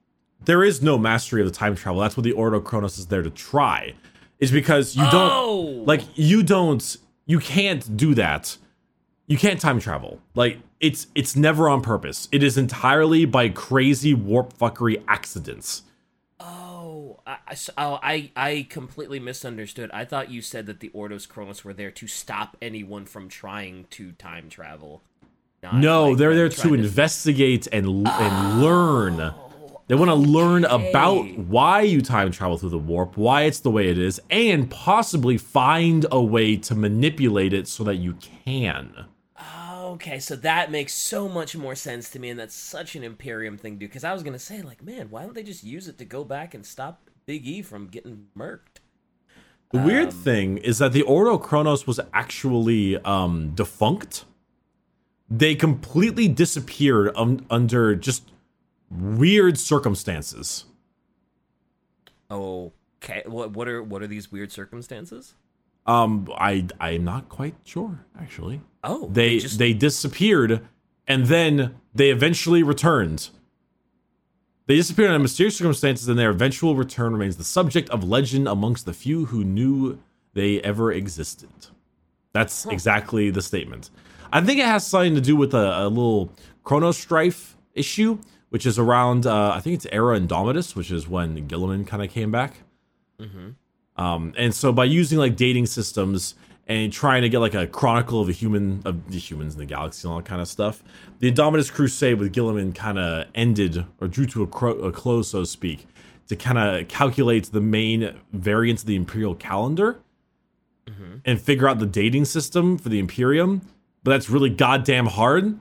there 0.45 0.65
is 0.65 0.83
no 0.83 0.99
mastery 0.99 1.41
of 1.41 1.47
the 1.47 1.55
time 1.57 1.75
travel. 1.75 2.01
That's 2.01 2.17
what 2.17 2.25
the 2.25 2.33
Ordo 2.33 2.61
Chronos 2.61 2.99
is 2.99 3.07
there 3.07 3.23
to 3.23 3.31
try. 3.31 3.95
Is 4.41 4.51
because 4.51 4.97
you 4.97 5.03
don't 5.05 5.31
oh! 5.33 5.85
like 5.87 6.03
you 6.15 6.43
don't 6.43 6.97
you 7.27 7.39
can't 7.39 7.97
do 7.97 8.15
that. 8.15 8.57
You 9.27 9.39
can't 9.39 9.61
time 9.61 9.81
travel. 9.81 10.21
Like 10.35 10.59
it's 10.85 11.07
it's 11.15 11.35
never 11.35 11.69
on 11.69 11.81
purpose. 11.81 12.29
It 12.31 12.43
is 12.43 12.59
entirely 12.59 13.25
by 13.25 13.49
crazy 13.49 14.13
warp 14.13 14.53
fuckery 14.53 15.03
accidents. 15.09 15.83
Oh, 16.39 17.21
I, 17.27 17.39
oh, 17.79 17.99
I 18.03 18.31
I 18.37 18.67
completely 18.69 19.19
misunderstood. 19.19 19.91
I 19.95 20.05
thought 20.05 20.31
you 20.31 20.43
said 20.43 20.67
that 20.67 20.81
the 20.81 20.91
Ordos 20.91 21.27
Chronos 21.27 21.65
were 21.65 21.73
there 21.73 21.91
to 21.93 22.07
stop 22.07 22.59
anyone 22.61 23.07
from 23.07 23.31
trying 23.31 23.87
to 23.91 24.13
time 24.13 24.51
travel. 24.51 25.03
no, 25.73 26.11
like 26.11 26.19
they're 26.19 26.35
there 26.35 26.51
to, 26.51 26.61
to 26.61 26.75
investigate 26.75 27.67
and 27.73 27.87
and 27.87 28.07
oh. 28.07 28.61
learn 28.61 29.35
they 29.87 29.95
want 29.95 30.11
to 30.11 30.15
learn 30.15 30.65
about 30.65 31.27
why 31.37 31.83
you 31.83 32.01
time 32.01 32.31
travel 32.31 32.57
through 32.57 32.71
the 32.71 32.79
warp, 32.79 33.19
why 33.19 33.43
it's 33.43 33.61
the 33.61 33.71
way 33.71 33.89
it 33.89 33.99
is, 33.99 34.19
and 34.31 34.71
possibly 34.71 35.37
find 35.37 36.07
a 36.11 36.23
way 36.23 36.57
to 36.57 36.75
manipulate 36.75 37.53
it 37.53 37.69
so 37.69 37.85
that 37.85 37.97
you 37.97 38.15
can. 38.45 39.05
Okay, 39.85 40.19
so 40.19 40.35
that 40.37 40.71
makes 40.71 40.95
so 40.95 41.29
much 41.29 41.55
more 41.55 41.75
sense 41.75 42.09
to 42.11 42.19
me, 42.19 42.31
and 42.31 42.41
that's 42.41 42.55
such 42.55 42.97
an 42.97 43.05
Imperium 43.05 43.59
thing 43.59 43.75
to 43.75 43.81
do. 43.81 43.87
Because 43.87 44.03
I 44.03 44.15
was 44.15 44.23
gonna 44.23 44.39
say, 44.39 44.63
like, 44.63 44.83
man, 44.83 45.11
why 45.11 45.23
don't 45.23 45.35
they 45.35 45.43
just 45.43 45.63
use 45.63 45.89
it 45.89 45.99
to 45.99 46.07
go 46.07 46.25
back 46.25 46.55
and 46.55 46.65
stop 46.65 47.11
Big 47.27 47.47
E 47.47 47.61
from 47.61 47.89
getting 47.89 48.29
murked? 48.37 48.81
The 49.73 49.81
um, 49.81 49.85
weird 49.85 50.11
thing 50.11 50.57
is 50.57 50.79
that 50.79 50.95
the 50.95 51.03
Ordo 51.03 51.37
Chronos 51.37 51.87
was 51.87 52.01
actually 52.15 52.97
um, 53.05 53.51
defunct. 53.51 54.25
They 55.29 55.55
completely 55.55 56.29
disappeared 56.29 57.15
um, 57.15 57.45
under 57.51 57.95
just 57.95 58.33
weird 58.91 59.59
circumstances. 59.59 60.65
Okay, 62.31 63.23
what 63.27 63.51
what 63.51 63.69
are 63.69 63.83
what 63.83 64.01
are 64.01 64.07
these 64.07 64.33
weird 64.33 64.51
circumstances? 64.51 65.35
Um, 65.87 66.31
I 66.37 66.67
I'm 66.81 67.05
not 67.05 67.29
quite 67.29 67.55
sure 67.65 68.05
actually. 68.19 68.61
Oh, 68.83 69.09
they 69.09 69.29
they, 69.29 69.39
just... 69.39 69.59
they 69.59 69.73
disappeared, 69.73 70.67
and 71.07 71.27
then 71.27 71.77
they 71.95 72.11
eventually 72.11 72.63
returned. 72.63 73.31
They 74.67 74.77
disappeared 74.77 75.11
under 75.11 75.23
mysterious 75.23 75.59
circumstances, 75.59 76.09
and 76.09 76.19
their 76.19 76.31
eventual 76.31 76.75
return 76.75 77.13
remains 77.13 77.37
the 77.37 77.45
subject 77.45 77.91
of 77.91 78.03
legend 78.03 78.49
amongst 78.49 78.87
the 78.87 78.95
few 78.95 79.27
who 79.27 79.45
knew 79.45 79.99
they 80.33 80.61
ever 80.63 80.91
existed. 80.91 81.51
That's 82.33 82.65
huh. 82.65 82.71
exactly 82.71 83.31
the 83.31 83.43
statement. 83.43 83.91
I 84.33 84.41
think 84.41 84.59
it 84.59 84.67
has 84.67 84.87
something 84.87 85.15
to 85.15 85.21
do 85.21 85.37
with 85.37 85.53
a, 85.55 85.83
a 85.83 85.89
little 85.89 86.33
chronostrife 86.65 87.55
issue 87.75 88.19
which 88.55 88.67
is 88.67 88.79
around 88.79 89.27
uh, 89.27 89.51
I 89.51 89.59
think 89.59 89.75
it's 89.75 89.87
Era 89.91 90.17
Indomitus, 90.17 90.77
which 90.77 90.93
is 90.93 91.09
when 91.09 91.49
Guilliman 91.49 91.85
kind 91.85 92.05
of 92.05 92.09
came 92.09 92.31
back. 92.31 92.59
Mm-hmm. 93.19 93.49
Um, 93.97 94.35
and 94.37 94.55
so 94.55 94.73
by 94.73 94.85
using 94.85 95.19
like 95.19 95.37
dating 95.37 95.67
systems 95.67 96.35
and 96.67 96.93
trying 96.93 97.23
to 97.23 97.29
get 97.29 97.39
like 97.39 97.55
a 97.55 97.67
chronicle 97.67 98.21
of 98.21 98.29
a 98.29 98.33
human 98.33 98.83
of 98.85 99.11
the 99.11 99.19
humans 99.19 99.55
in 99.55 99.61
the 99.61 99.67
galaxy 99.67 100.07
and 100.07 100.13
all 100.13 100.19
that 100.19 100.27
kind 100.27 100.41
of 100.41 100.49
stuff, 100.49 100.83
the 101.21 101.31
Indomitus 101.31 101.73
Crusade 101.73 102.19
with 102.19 102.33
Guilliman 102.35 102.75
kind 102.75 102.99
of 102.99 103.27
ended 103.35 103.85
or 104.01 104.09
drew 104.09 104.27
to 104.27 104.43
a, 104.43 104.47
cro- 104.47 104.79
a 104.79 104.93
close, 104.93 105.29
so 105.29 105.41
to 105.41 105.47
speak, 105.47 105.87
to 106.29 106.37
kind 106.37 106.59
of 106.59 106.89
calculate 106.89 107.53
the 107.53 107.61
main 107.61 108.17
variants 108.33 108.83
of 108.83 108.87
the 108.87 108.97
Imperial 108.97 109.35
calendar 109.35 110.01
mm-hmm. 110.87 111.17
and 111.25 111.41
figure 111.41 111.69
out 111.69 111.79
the 111.79 111.87
dating 111.87 112.25
system 112.25 112.79
for 112.79 112.89
the 112.89 112.99
Imperium. 112.99 113.63
But 114.03 114.13
that's 114.13 114.29
really 114.29 114.51
goddamn 114.51 115.07
hard 115.07 115.59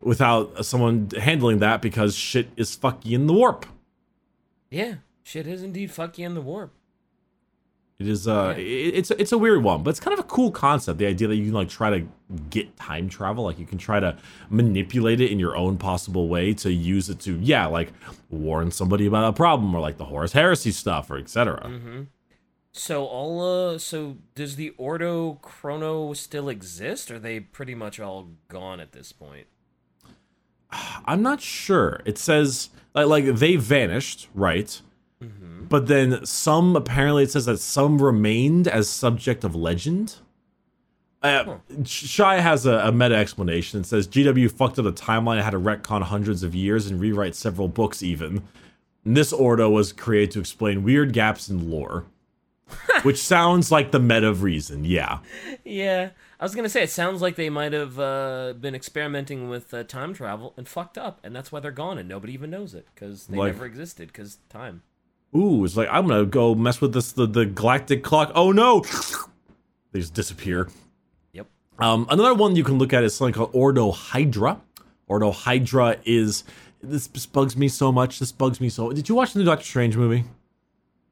without 0.00 0.64
someone 0.64 1.08
handling 1.18 1.60
that 1.60 1.80
because 1.80 2.14
shit 2.14 2.48
is 2.56 2.76
fucky 2.76 3.12
in 3.12 3.26
the 3.26 3.32
warp. 3.32 3.64
Yeah, 4.70 4.96
shit 5.22 5.46
is 5.46 5.62
indeed 5.62 5.90
fucky 5.90 6.20
in 6.20 6.34
the 6.34 6.42
warp. 6.42 6.74
It 8.00 8.08
is 8.08 8.26
uh 8.26 8.54
yeah. 8.56 8.64
it's 8.64 9.12
it's 9.12 9.30
a 9.30 9.38
weird 9.38 9.62
one, 9.62 9.84
but 9.84 9.90
it's 9.90 10.00
kind 10.00 10.18
of 10.18 10.24
a 10.24 10.26
cool 10.28 10.50
concept. 10.50 10.98
The 10.98 11.06
idea 11.06 11.28
that 11.28 11.36
you 11.36 11.44
can 11.44 11.52
like 11.52 11.68
try 11.68 11.90
to 11.90 12.08
get 12.50 12.76
time 12.76 13.08
travel, 13.08 13.44
like 13.44 13.58
you 13.58 13.66
can 13.66 13.78
try 13.78 14.00
to 14.00 14.16
manipulate 14.50 15.20
it 15.20 15.30
in 15.30 15.38
your 15.38 15.56
own 15.56 15.78
possible 15.78 16.28
way 16.28 16.54
to 16.54 16.72
use 16.72 17.08
it 17.08 17.20
to 17.20 17.38
yeah, 17.38 17.66
like 17.66 17.92
warn 18.30 18.72
somebody 18.72 19.06
about 19.06 19.28
a 19.28 19.32
problem 19.32 19.72
or 19.74 19.80
like 19.80 19.98
the 19.98 20.06
Horus 20.06 20.32
Heresy 20.32 20.72
stuff 20.72 21.08
or 21.08 21.18
etc. 21.18 21.60
Mm-hmm. 21.60 22.02
So 22.72 23.04
all 23.04 23.40
uh 23.74 23.78
so 23.78 24.16
does 24.34 24.56
the 24.56 24.70
Ordo 24.70 25.34
Chrono 25.34 26.14
still 26.14 26.48
exist? 26.48 27.12
Or 27.12 27.16
are 27.16 27.18
they 27.20 27.38
pretty 27.38 27.76
much 27.76 28.00
all 28.00 28.30
gone 28.48 28.80
at 28.80 28.90
this 28.90 29.12
point? 29.12 29.46
I'm 31.04 31.22
not 31.22 31.40
sure. 31.40 32.00
It 32.04 32.18
says 32.18 32.70
like, 32.92 33.06
like 33.06 33.36
they 33.36 33.54
vanished, 33.54 34.28
right? 34.34 34.80
Mm-hmm. 35.24 35.64
But 35.66 35.86
then 35.86 36.24
some 36.24 36.76
apparently 36.76 37.24
it 37.24 37.30
says 37.30 37.46
that 37.46 37.58
some 37.58 38.00
remained 38.00 38.68
as 38.68 38.88
subject 38.88 39.44
of 39.44 39.54
legend. 39.54 40.16
Uh. 41.22 41.56
Shy 41.86 42.40
has 42.40 42.66
a, 42.66 42.74
a, 42.80 42.92
meta 42.92 43.16
explanation. 43.16 43.80
It 43.80 43.86
says 43.86 44.06
GW 44.06 44.50
fucked 44.52 44.78
up 44.78 44.84
a 44.84 44.92
timeline 44.92 45.36
and 45.36 45.44
had 45.44 45.50
to 45.52 45.58
retcon 45.58 46.02
hundreds 46.02 46.42
of 46.42 46.54
years 46.54 46.86
and 46.86 47.00
rewrite 47.00 47.34
several 47.34 47.68
books. 47.68 48.02
Even 48.02 48.42
and 49.04 49.16
this 49.16 49.32
Ordo 49.32 49.70
was 49.70 49.92
created 49.92 50.32
to 50.32 50.40
explain 50.40 50.82
weird 50.82 51.12
gaps 51.12 51.48
in 51.48 51.70
lore, 51.70 52.04
which 53.02 53.18
sounds 53.18 53.72
like 53.72 53.90
the 53.90 54.00
meta 54.00 54.32
reason. 54.34 54.84
Yeah. 54.84 55.20
Yeah. 55.64 56.10
I 56.40 56.44
was 56.44 56.54
gonna 56.54 56.68
say 56.68 56.82
it 56.82 56.90
sounds 56.90 57.22
like 57.22 57.36
they 57.36 57.48
might 57.48 57.72
have 57.72 57.98
uh, 57.98 58.54
been 58.60 58.74
experimenting 58.74 59.48
with 59.48 59.72
uh, 59.72 59.84
time 59.84 60.12
travel 60.12 60.52
and 60.56 60.68
fucked 60.68 60.98
up, 60.98 61.20
and 61.22 61.34
that's 61.34 61.50
why 61.50 61.60
they're 61.60 61.70
gone, 61.70 61.96
and 61.96 62.08
nobody 62.08 62.34
even 62.34 62.50
knows 62.50 62.74
it 62.74 62.86
because 62.94 63.28
they 63.28 63.38
like, 63.38 63.54
never 63.54 63.64
existed 63.64 64.08
because 64.08 64.38
time. 64.48 64.82
Ooh, 65.36 65.64
it's 65.64 65.76
like 65.76 65.88
I'm 65.90 66.06
gonna 66.06 66.26
go 66.26 66.54
mess 66.54 66.80
with 66.80 66.92
this 66.92 67.12
the, 67.12 67.26
the 67.26 67.44
galactic 67.44 68.04
clock. 68.04 68.30
Oh 68.34 68.52
no, 68.52 68.84
they 69.92 70.00
just 70.00 70.14
disappear. 70.14 70.68
Yep. 71.32 71.46
Um, 71.78 72.06
another 72.10 72.34
one 72.34 72.54
you 72.56 72.64
can 72.64 72.78
look 72.78 72.92
at 72.92 73.02
is 73.02 73.14
something 73.14 73.34
called 73.34 73.50
Ordo 73.52 73.90
Hydra. 73.90 74.60
Ordo 75.08 75.32
Hydra 75.32 75.96
is 76.04 76.44
this 76.82 77.08
bugs 77.26 77.56
me 77.56 77.68
so 77.68 77.90
much. 77.90 78.18
This 78.18 78.32
bugs 78.32 78.60
me 78.60 78.68
so. 78.68 78.92
Did 78.92 79.08
you 79.08 79.14
watch 79.14 79.32
the 79.32 79.40
new 79.40 79.44
Doctor 79.44 79.64
Strange 79.64 79.96
movie? 79.96 80.24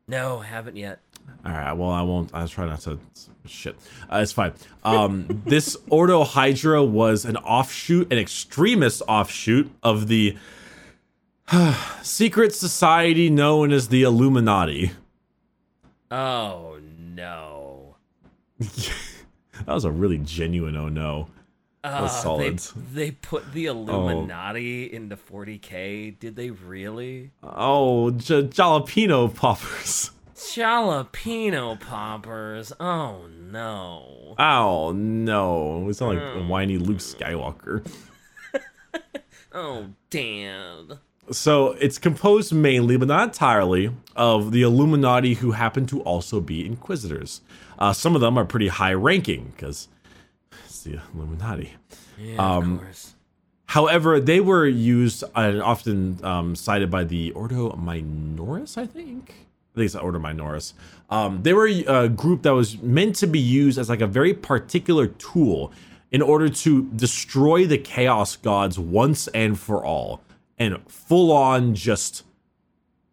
No, 0.06 0.40
haven't 0.40 0.76
yet. 0.76 1.00
All 1.44 1.52
right. 1.52 1.72
Well, 1.72 1.90
I 1.90 2.02
won't. 2.02 2.30
I'll 2.32 2.48
try 2.48 2.66
not 2.66 2.80
to. 2.82 2.98
Shit. 3.46 3.76
Uh, 4.10 4.18
it's 4.18 4.32
fine. 4.32 4.52
Um, 4.84 5.42
this 5.46 5.76
Ordo 5.88 6.22
Hydra 6.24 6.84
was 6.84 7.24
an 7.24 7.36
offshoot, 7.38 8.12
an 8.12 8.18
extremist 8.18 9.02
offshoot 9.08 9.70
of 9.82 10.08
the 10.08 10.36
secret 12.02 12.54
society 12.54 13.30
known 13.30 13.72
as 13.72 13.88
the 13.88 14.02
Illuminati. 14.02 14.92
Oh 16.10 16.78
no. 16.98 17.96
that 18.58 19.66
was 19.66 19.84
a 19.84 19.90
really 19.90 20.18
genuine 20.18 20.76
oh 20.76 20.88
no. 20.88 21.28
Uh, 21.84 22.06
solid. 22.06 22.58
They, 22.58 23.06
they 23.06 23.10
put 23.10 23.52
the 23.52 23.66
Illuminati 23.66 24.92
into 24.92 25.16
40k. 25.16 26.16
Did 26.18 26.36
they 26.36 26.50
really? 26.50 27.32
Oh, 27.42 28.12
j- 28.12 28.44
jalapeno 28.44 29.34
poppers. 29.34 30.12
Jalapeno 30.36 31.80
poppers. 31.80 32.72
Oh 32.78 33.26
no. 33.28 34.34
Oh 34.38 34.92
no, 34.92 35.78
we 35.86 35.92
sound 35.92 36.18
like 36.18 36.36
a 36.36 36.42
whiny 36.42 36.78
Luke 36.78 36.98
Skywalker. 36.98 37.84
Oh 39.54 39.88
damn. 40.08 40.98
So 41.30 41.72
it's 41.72 41.98
composed 41.98 42.52
mainly, 42.52 42.96
but 42.96 43.08
not 43.08 43.28
entirely, 43.28 43.90
of 44.16 44.52
the 44.52 44.62
Illuminati 44.62 45.34
who 45.34 45.52
happen 45.52 45.86
to 45.86 46.00
also 46.02 46.40
be 46.40 46.66
Inquisitors. 46.66 47.40
Uh, 47.78 47.92
some 47.92 48.14
of 48.14 48.20
them 48.20 48.36
are 48.38 48.44
pretty 48.44 48.68
high 48.68 48.92
ranking 48.92 49.52
because 49.56 49.88
it's 50.64 50.82
the 50.82 51.00
Illuminati. 51.14 51.74
Yeah, 52.18 52.42
of 52.42 52.80
course. 52.80 53.14
However, 53.66 54.20
they 54.20 54.40
were 54.40 54.66
used 54.66 55.24
and 55.34 55.62
often 55.62 56.18
um, 56.22 56.54
cited 56.54 56.90
by 56.90 57.04
the 57.04 57.30
Ordo 57.32 57.70
Minoris, 57.70 58.76
I 58.76 58.84
think. 58.84 59.30
I 59.30 59.74
think 59.74 59.84
it's 59.86 59.94
the 59.94 60.00
Ordo 60.00 60.18
Minoris. 60.18 60.74
Um, 61.08 61.42
they 61.42 61.54
were 61.54 61.66
a 61.66 62.08
group 62.08 62.42
that 62.42 62.52
was 62.52 62.78
meant 62.82 63.16
to 63.16 63.26
be 63.26 63.38
used 63.40 63.78
as 63.78 63.88
like 63.88 64.02
a 64.02 64.06
very 64.06 64.34
particular 64.34 65.06
tool 65.06 65.72
in 66.10 66.20
order 66.20 66.50
to 66.50 66.84
destroy 66.94 67.64
the 67.66 67.78
Chaos 67.78 68.36
Gods 68.36 68.78
once 68.78 69.28
and 69.28 69.58
for 69.58 69.82
all, 69.82 70.20
and 70.58 70.78
full 70.88 71.32
on 71.32 71.74
just, 71.74 72.24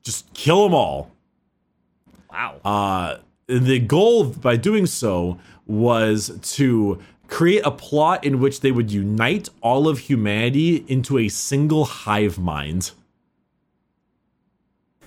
just 0.03 0.34
kill 0.34 0.63
them 0.63 0.74
all. 0.74 1.12
Wow. 2.31 2.60
Uh, 2.63 3.17
the 3.48 3.79
goal 3.79 4.25
by 4.25 4.55
doing 4.55 4.86
so 4.86 5.39
was 5.65 6.38
to 6.41 7.00
create 7.27 7.62
a 7.63 7.72
plot 7.72 8.24
in 8.24 8.39
which 8.39 8.62
they 8.62 8.72
would 8.72 8.91
unite 8.91 9.50
all 9.62 9.88
of 9.88 10.00
humanity 10.00 10.84
into 10.88 11.17
a 11.17 11.29
single 11.29 11.86
hive 11.86 12.38
mind. 12.38 12.91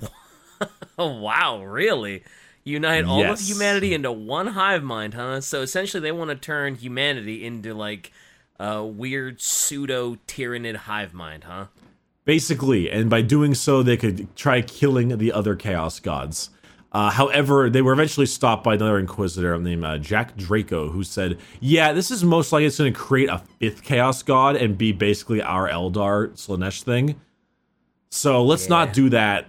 wow, 0.98 1.62
really? 1.62 2.22
Unite 2.64 3.04
all 3.04 3.24
of 3.24 3.40
humanity 3.40 3.92
into 3.92 4.12
one 4.12 4.48
hive 4.48 4.84
mind, 4.84 5.14
huh? 5.14 5.40
So 5.40 5.62
essentially, 5.62 6.00
they 6.00 6.12
want 6.12 6.30
to 6.30 6.36
turn 6.36 6.76
humanity 6.76 7.44
into 7.44 7.74
like 7.74 8.12
a 8.60 8.84
weird 8.84 9.40
pseudo 9.40 10.16
Tyranid 10.28 10.76
hive 10.76 11.12
mind, 11.12 11.44
huh? 11.44 11.66
Basically, 12.24 12.88
and 12.90 13.10
by 13.10 13.20
doing 13.22 13.54
so, 13.54 13.82
they 13.82 13.96
could 13.96 14.34
try 14.36 14.62
killing 14.62 15.18
the 15.18 15.32
other 15.32 15.56
chaos 15.56 15.98
gods. 15.98 16.50
Uh, 16.92 17.10
however, 17.10 17.68
they 17.70 17.82
were 17.82 17.92
eventually 17.94 18.26
stopped 18.26 18.62
by 18.62 18.74
another 18.74 18.98
inquisitor 18.98 19.58
named 19.58 19.84
uh, 19.84 19.98
Jaq 19.98 20.36
Draco, 20.36 20.90
who 20.90 21.02
said, 21.02 21.38
"Yeah, 21.58 21.92
this 21.92 22.10
is 22.10 22.22
most 22.22 22.52
likely 22.52 22.66
it's 22.66 22.78
going 22.78 22.92
to 22.92 22.98
create 22.98 23.28
a 23.30 23.38
fifth 23.58 23.82
chaos 23.82 24.22
god 24.22 24.56
and 24.56 24.76
be 24.78 24.92
basically 24.92 25.40
our 25.42 25.68
Eldar 25.68 26.30
Slaanesh 26.32 26.82
thing. 26.82 27.20
So 28.10 28.44
let's 28.44 28.64
Yeah. 28.64 28.68
not 28.70 28.92
do 28.92 29.08
that 29.10 29.48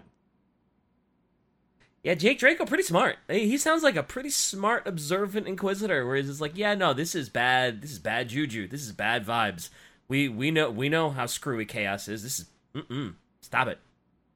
Yeah, 2.02 2.16
Jake 2.16 2.38
Draco, 2.40 2.66
pretty 2.66 2.84
smart. 2.84 3.18
He 3.30 3.58
sounds 3.58 3.82
like 3.82 3.96
a 3.96 4.04
pretty 4.04 4.30
smart, 4.30 4.86
observant 4.86 5.48
inquisitor. 5.48 6.06
Where 6.06 6.18
he's 6.18 6.28
just 6.28 6.42
like, 6.42 6.52
yeah, 6.58 6.76
no, 6.76 6.94
this 6.94 7.16
is 7.16 7.30
bad. 7.30 7.82
This 7.82 7.92
is 7.94 8.00
bad 8.00 8.28
juju. 8.28 8.68
This 8.68 8.82
is 8.82 8.92
bad 8.92 9.26
vibes. 9.26 9.70
We 10.10 10.28
we 10.28 10.52
know 10.52 10.70
we 10.70 10.90
know 10.90 11.12
how 11.12 11.28
screwy 11.28 11.66
chaos 11.66 12.10
is. 12.10 12.24
This 12.24 12.40
is 12.42 12.46
mm-mm. 12.76 13.16
Stop 13.42 13.68
it, 13.68 13.80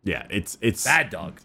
Yeah, 0.04 0.26
it's 0.30 0.58
it's 0.62 0.84
bad 0.84 1.10
dog. 1.10 1.40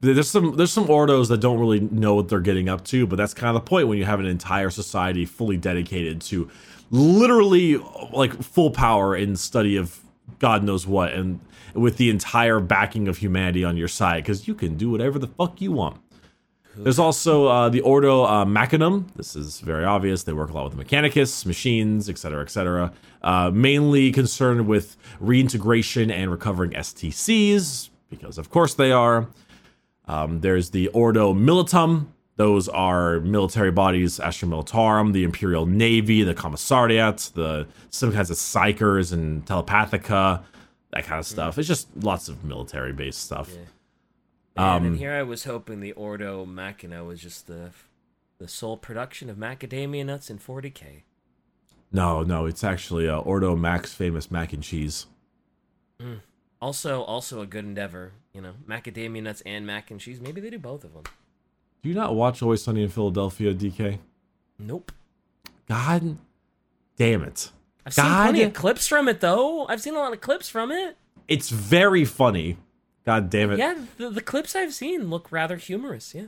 there's 0.00 0.28
some 0.30 0.56
there's 0.56 0.72
some 0.72 0.86
ordos 0.86 1.28
that 1.28 1.38
don't 1.38 1.58
really 1.58 1.80
know 1.80 2.14
what 2.14 2.28
they're 2.28 2.40
getting 2.40 2.68
up 2.68 2.84
to, 2.86 3.06
but 3.06 3.16
that's 3.16 3.34
kind 3.34 3.56
of 3.56 3.62
the 3.62 3.68
point 3.68 3.88
when 3.88 3.98
you 3.98 4.04
have 4.04 4.20
an 4.20 4.26
entire 4.26 4.70
society 4.70 5.24
fully 5.24 5.56
dedicated 5.56 6.20
to 6.22 6.50
literally 6.90 7.76
like 8.12 8.42
full 8.42 8.70
power 8.70 9.16
in 9.16 9.36
study 9.36 9.76
of 9.76 10.00
God 10.38 10.64
knows 10.64 10.86
what, 10.86 11.12
and 11.12 11.40
with 11.74 11.96
the 11.96 12.10
entire 12.10 12.60
backing 12.60 13.08
of 13.08 13.18
humanity 13.18 13.64
on 13.64 13.76
your 13.76 13.88
side, 13.88 14.22
because 14.22 14.46
you 14.46 14.54
can 14.54 14.76
do 14.76 14.90
whatever 14.90 15.18
the 15.18 15.26
fuck 15.26 15.60
you 15.60 15.72
want. 15.72 16.00
There's 16.76 16.98
also 16.98 17.46
uh, 17.46 17.68
the 17.68 17.80
Ordo 17.80 18.24
uh, 18.24 18.44
Machinum. 18.44 19.06
This 19.16 19.36
is 19.36 19.60
very 19.60 19.84
obvious. 19.84 20.24
They 20.24 20.32
work 20.32 20.50
a 20.50 20.54
lot 20.54 20.64
with 20.64 20.76
the 20.76 20.84
Mechanicus, 20.84 21.46
machines, 21.46 22.08
etc., 22.08 22.42
etc. 22.42 22.92
Uh, 23.22 23.50
mainly 23.52 24.12
concerned 24.12 24.66
with 24.66 24.96
reintegration 25.20 26.10
and 26.10 26.30
recovering 26.30 26.72
STCs, 26.72 27.90
because 28.10 28.38
of 28.38 28.50
course 28.50 28.74
they 28.74 28.92
are. 28.92 29.28
Um, 30.06 30.40
there's 30.40 30.70
the 30.70 30.88
Ordo 30.88 31.32
Militum. 31.32 32.06
Those 32.36 32.68
are 32.68 33.20
military 33.20 33.70
bodies, 33.70 34.18
Astra 34.18 34.48
Militarum, 34.48 35.12
the 35.12 35.22
Imperial 35.22 35.66
Navy, 35.66 36.24
the 36.24 36.34
Commissariat, 36.34 37.32
the 37.34 37.66
some 37.90 38.12
kinds 38.12 38.28
of 38.30 38.36
psychers 38.36 39.12
and 39.12 39.46
telepathica, 39.46 40.42
that 40.92 41.04
kind 41.04 41.20
of 41.20 41.26
stuff. 41.26 41.58
It's 41.58 41.68
just 41.68 41.88
lots 42.02 42.28
of 42.28 42.44
military 42.44 42.92
based 42.92 43.20
stuff. 43.20 43.50
Man, 44.56 44.76
Um, 44.76 44.86
and 44.86 44.96
here 44.98 45.12
I 45.12 45.22
was 45.22 45.44
hoping 45.44 45.80
the 45.80 45.92
Ordo 45.92 46.44
Machina 46.46 47.04
was 47.04 47.20
just 47.20 47.46
the 47.46 47.70
the 48.38 48.48
sole 48.48 48.76
production 48.76 49.30
of 49.30 49.36
macadamia 49.36 50.04
nuts 50.04 50.28
in 50.28 50.38
40k. 50.38 51.02
No, 51.92 52.22
no, 52.22 52.46
it's 52.46 52.64
actually 52.64 53.08
uh, 53.08 53.18
Ordo 53.18 53.54
Max 53.56 53.94
famous 53.94 54.30
mac 54.30 54.52
and 54.52 54.62
cheese. 54.62 55.06
Also, 56.60 57.02
also 57.02 57.40
a 57.40 57.46
good 57.46 57.64
endeavor. 57.64 58.12
You 58.32 58.40
know, 58.40 58.54
macadamia 58.68 59.22
nuts 59.22 59.42
and 59.46 59.66
mac 59.66 59.90
and 59.90 60.00
cheese. 60.00 60.20
Maybe 60.20 60.40
they 60.40 60.50
do 60.50 60.58
both 60.58 60.82
of 60.84 60.92
them. 60.94 61.04
Do 61.82 61.88
you 61.88 61.94
not 61.94 62.14
watch 62.14 62.42
Always 62.42 62.62
Sunny 62.62 62.82
in 62.82 62.88
Philadelphia, 62.88 63.54
DK? 63.54 63.98
Nope. 64.58 64.90
God 65.68 66.16
damn 66.96 67.22
it. 67.22 67.50
I've 67.86 67.92
seen 67.94 68.04
plenty 68.04 68.42
of 68.42 68.54
clips 68.54 68.86
from 68.88 69.08
it 69.08 69.20
though. 69.20 69.66
I've 69.66 69.80
seen 69.82 69.94
a 69.94 69.98
lot 69.98 70.12
of 70.12 70.20
clips 70.20 70.48
from 70.48 70.72
it. 70.72 70.96
It's 71.28 71.50
very 71.50 72.04
funny. 72.04 72.56
God 73.04 73.30
damn 73.30 73.50
it. 73.50 73.58
Yeah, 73.58 73.74
the, 73.98 74.10
the 74.10 74.20
clips 74.22 74.56
I've 74.56 74.72
seen 74.74 75.10
look 75.10 75.30
rather 75.30 75.56
humorous. 75.56 76.14
Yeah. 76.14 76.26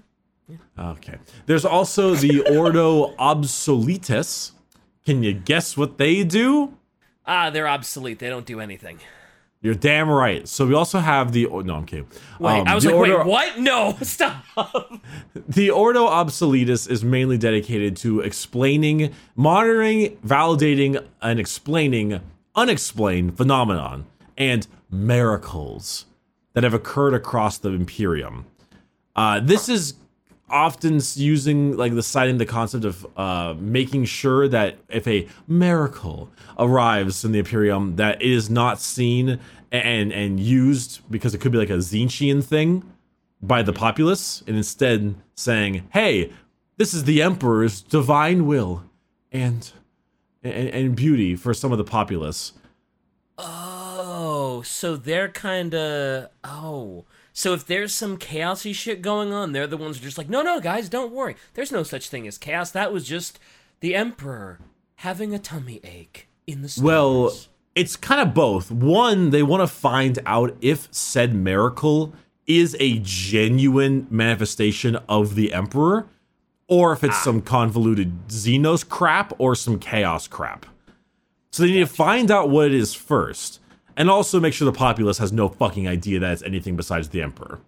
Okay. 0.78 1.16
There's 1.46 1.64
also 1.64 2.14
the 2.14 2.42
Ordo 2.42 3.14
Obsoletus. 3.16 4.52
Can 5.04 5.22
you 5.22 5.32
guess 5.32 5.76
what 5.76 5.98
they 5.98 6.22
do? 6.22 6.76
Ah, 7.26 7.50
they're 7.50 7.66
obsolete. 7.68 8.18
They 8.18 8.28
don't 8.28 8.46
do 8.46 8.60
anything. 8.60 8.98
You're 9.62 9.74
damn 9.74 10.08
right. 10.08 10.46
So 10.46 10.66
we 10.66 10.74
also 10.74 10.98
have 10.98 11.32
the 11.32 11.46
oh, 11.46 11.60
no, 11.60 11.74
I'm 11.76 11.86
kidding. 11.86 12.06
Wait, 12.38 12.60
Um, 12.60 12.68
I 12.68 12.74
was 12.74 12.84
like, 12.84 12.94
Ordo, 12.94 13.18
wait, 13.18 13.26
what? 13.26 13.58
No, 13.58 13.96
stop. 14.02 14.44
The 15.48 15.70
Ordo 15.70 16.06
Obsoletus 16.06 16.88
is 16.88 17.02
mainly 17.02 17.38
dedicated 17.38 17.96
to 17.98 18.20
explaining, 18.20 19.12
monitoring, 19.34 20.18
validating, 20.18 21.04
and 21.22 21.40
explaining 21.40 22.20
unexplained 22.54 23.36
phenomenon 23.36 24.06
and 24.36 24.66
miracles 24.90 26.04
that 26.56 26.64
have 26.64 26.72
occurred 26.72 27.12
across 27.12 27.58
the 27.58 27.68
Imperium. 27.68 28.46
Uh, 29.14 29.40
this 29.40 29.68
is 29.68 29.92
often 30.48 31.02
using 31.14 31.76
like 31.76 31.94
the 31.94 32.02
citing 32.02 32.38
the 32.38 32.46
concept 32.46 32.86
of 32.86 33.06
uh, 33.18 33.54
making 33.58 34.06
sure 34.06 34.48
that 34.48 34.78
if 34.88 35.06
a 35.06 35.28
miracle 35.46 36.30
arrives 36.58 37.26
in 37.26 37.32
the 37.32 37.40
Imperium, 37.40 37.96
that 37.96 38.22
it 38.22 38.30
is 38.30 38.48
not 38.48 38.80
seen 38.80 39.38
and 39.70 40.10
and 40.14 40.40
used 40.40 41.02
because 41.10 41.34
it 41.34 41.42
could 41.42 41.52
be 41.52 41.58
like 41.58 41.68
a 41.68 41.74
Tzeentchian 41.74 42.42
thing 42.42 42.90
by 43.42 43.62
the 43.62 43.74
populace, 43.74 44.42
and 44.46 44.56
instead 44.56 45.14
saying, 45.34 45.86
"Hey, 45.90 46.32
this 46.78 46.94
is 46.94 47.04
the 47.04 47.20
Emperor's 47.20 47.82
divine 47.82 48.46
will 48.46 48.82
and 49.30 49.70
and, 50.42 50.68
and 50.68 50.96
beauty 50.96 51.36
for 51.36 51.52
some 51.52 51.70
of 51.70 51.76
the 51.76 51.84
populace." 51.84 52.54
Oh, 53.98 54.62
so 54.62 54.96
they're 54.96 55.28
kind 55.28 55.74
of 55.74 56.28
oh. 56.44 57.04
So 57.32 57.52
if 57.54 57.66
there's 57.66 57.94
some 57.94 58.18
chaosy 58.18 58.74
shit 58.74 59.02
going 59.02 59.32
on, 59.32 59.52
they're 59.52 59.66
the 59.66 59.76
ones 59.76 59.96
who 59.96 60.02
are 60.02 60.06
just 60.06 60.18
like, 60.18 60.28
no, 60.28 60.42
no, 60.42 60.60
guys, 60.60 60.88
don't 60.88 61.12
worry. 61.12 61.36
There's 61.54 61.72
no 61.72 61.82
such 61.82 62.08
thing 62.08 62.26
as 62.26 62.38
chaos. 62.38 62.70
That 62.70 62.92
was 62.92 63.06
just 63.06 63.38
the 63.80 63.94
emperor 63.94 64.58
having 64.96 65.34
a 65.34 65.38
tummy 65.38 65.80
ache 65.84 66.28
in 66.46 66.62
the 66.62 66.68
stars. 66.68 66.84
Well, 66.84 67.34
it's 67.74 67.96
kind 67.96 68.20
of 68.20 68.34
both. 68.34 68.70
One, 68.70 69.30
they 69.30 69.42
want 69.42 69.62
to 69.62 69.66
find 69.66 70.18
out 70.26 70.56
if 70.60 70.88
said 70.92 71.34
miracle 71.34 72.12
is 72.46 72.76
a 72.80 72.98
genuine 73.00 74.06
manifestation 74.10 74.96
of 75.08 75.34
the 75.34 75.52
Emperor, 75.52 76.06
or 76.68 76.92
if 76.92 77.02
it's 77.04 77.16
ah. 77.16 77.22
some 77.24 77.42
convoluted 77.42 78.28
Xenos 78.28 78.88
crap 78.88 79.32
or 79.38 79.54
some 79.54 79.78
chaos 79.78 80.28
crap. 80.28 80.66
So 81.50 81.62
they 81.62 81.72
need 81.72 81.80
to 81.80 81.86
find 81.86 82.30
out 82.30 82.50
what 82.50 82.66
it 82.66 82.74
is 82.74 82.94
first, 82.94 83.60
and 83.96 84.10
also 84.10 84.38
make 84.40 84.52
sure 84.54 84.66
the 84.66 84.72
populace 84.76 85.18
has 85.18 85.32
no 85.32 85.48
fucking 85.48 85.88
idea 85.88 86.18
that 86.20 86.32
it's 86.32 86.42
anything 86.42 86.76
besides 86.76 87.08
the 87.10 87.22
Emperor. 87.22 87.60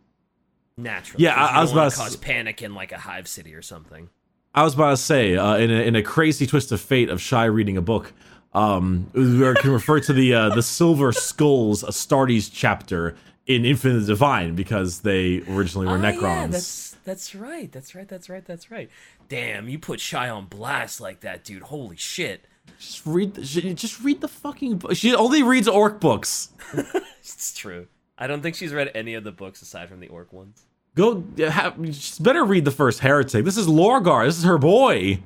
naturally. 0.77 1.25
yeah, 1.25 1.35
I- 1.35 1.59
I 1.59 1.63
was 1.63 1.73
about 1.73 1.91
to 1.93 1.97
cause 1.97 2.17
panic 2.17 2.63
in 2.63 2.75
like 2.75 2.93
a 2.93 2.99
hive 2.99 3.27
city 3.29 3.55
or 3.55 3.63
something. 3.63 4.09
I 4.55 4.63
was 4.65 4.75
about 4.75 4.91
to 4.91 4.97
say, 4.97 5.37
uh, 5.37 5.57
in, 5.57 5.71
a, 5.71 5.75
in 5.83 5.95
a 5.97 6.03
crazy 6.03 6.47
twist 6.47 6.73
of 6.73 6.81
fate 6.81 7.09
of 7.11 7.21
Shy 7.21 7.45
reading 7.45 7.77
a 7.77 7.83
book, 7.83 8.13
um, 8.55 9.09
we 9.13 9.55
can 9.57 9.71
refer 9.71 10.01
to 10.01 10.13
the 10.13 10.35
uh, 10.35 10.49
the 10.55 10.63
Silver 10.63 11.13
Skulls 11.13 11.83
Astartes 11.85 12.51
chapter 12.53 13.15
in 13.47 13.65
Infinite 13.65 14.07
Divine 14.07 14.55
because 14.55 15.01
they 15.01 15.43
originally 15.51 15.87
were 15.87 15.97
Oh, 15.99 16.01
Necrons. 16.01 16.23
yeah, 16.23 16.47
that's 16.47 16.97
that's 17.05 17.35
right. 17.35 17.71
That's 17.71 17.95
right. 17.95 18.09
That's 18.09 18.29
right. 18.31 18.45
That's 18.45 18.71
right. 18.71 18.89
Damn, 19.29 19.69
you 19.69 19.79
put 19.79 20.01
Shy 20.01 20.29
on 20.31 20.47
blast 20.47 21.01
like 21.01 21.21
that, 21.21 21.45
dude. 21.45 21.63
Holy 21.65 21.97
shit. 21.97 22.47
Just 22.79 23.05
read. 23.07 23.35
The, 23.35 23.45
she- 23.45 23.75
just 23.75 24.01
read 24.03 24.21
the 24.21 24.29
fucking. 24.29 24.79
book. 24.79 24.97
She 24.97 25.15
only 25.15 25.43
reads 25.43 25.69
orc 25.69 26.01
books. 26.01 26.51
It's 27.21 27.53
true. 27.55 27.87
I 28.17 28.27
don't 28.27 28.41
think 28.43 28.57
she's 28.57 28.73
read 28.73 28.91
any 28.95 29.13
of 29.15 29.23
the 29.23 29.31
books 29.31 29.61
aside 29.61 29.89
from 29.91 30.01
the 30.01 30.09
orc 30.09 30.33
ones. 30.33 30.63
Go. 30.95 31.23
Have, 31.39 31.77
she's 31.87 32.19
better 32.19 32.43
read 32.45 32.65
the 32.65 32.71
first 32.71 33.01
heretic. 33.01 33.45
This 33.45 33.57
is 33.59 33.67
Lorgar. 33.69 34.25
This 34.27 34.39
is 34.39 34.45
her 34.45 34.57
boy. 34.59 35.21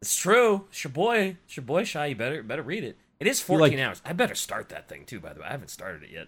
It's 0.00 0.16
true. 0.16 0.64
It's 0.70 0.82
your 0.82 0.90
boy. 0.90 1.36
It's 1.44 1.56
your 1.56 1.64
boy 1.64 1.84
Shy. 1.84 2.06
You 2.06 2.16
better 2.16 2.42
better 2.42 2.62
read 2.62 2.82
it. 2.82 2.96
It 3.20 3.26
is 3.26 3.40
14 3.40 3.60
like- 3.78 3.86
hours. 3.86 4.02
I 4.04 4.12
better 4.14 4.34
start 4.34 4.70
that 4.70 4.88
thing 4.88 5.04
too, 5.04 5.20
by 5.20 5.32
the 5.34 5.40
way. 5.40 5.46
I 5.46 5.50
haven't 5.52 5.68
started 5.68 6.02
it 6.02 6.10
yet. 6.10 6.26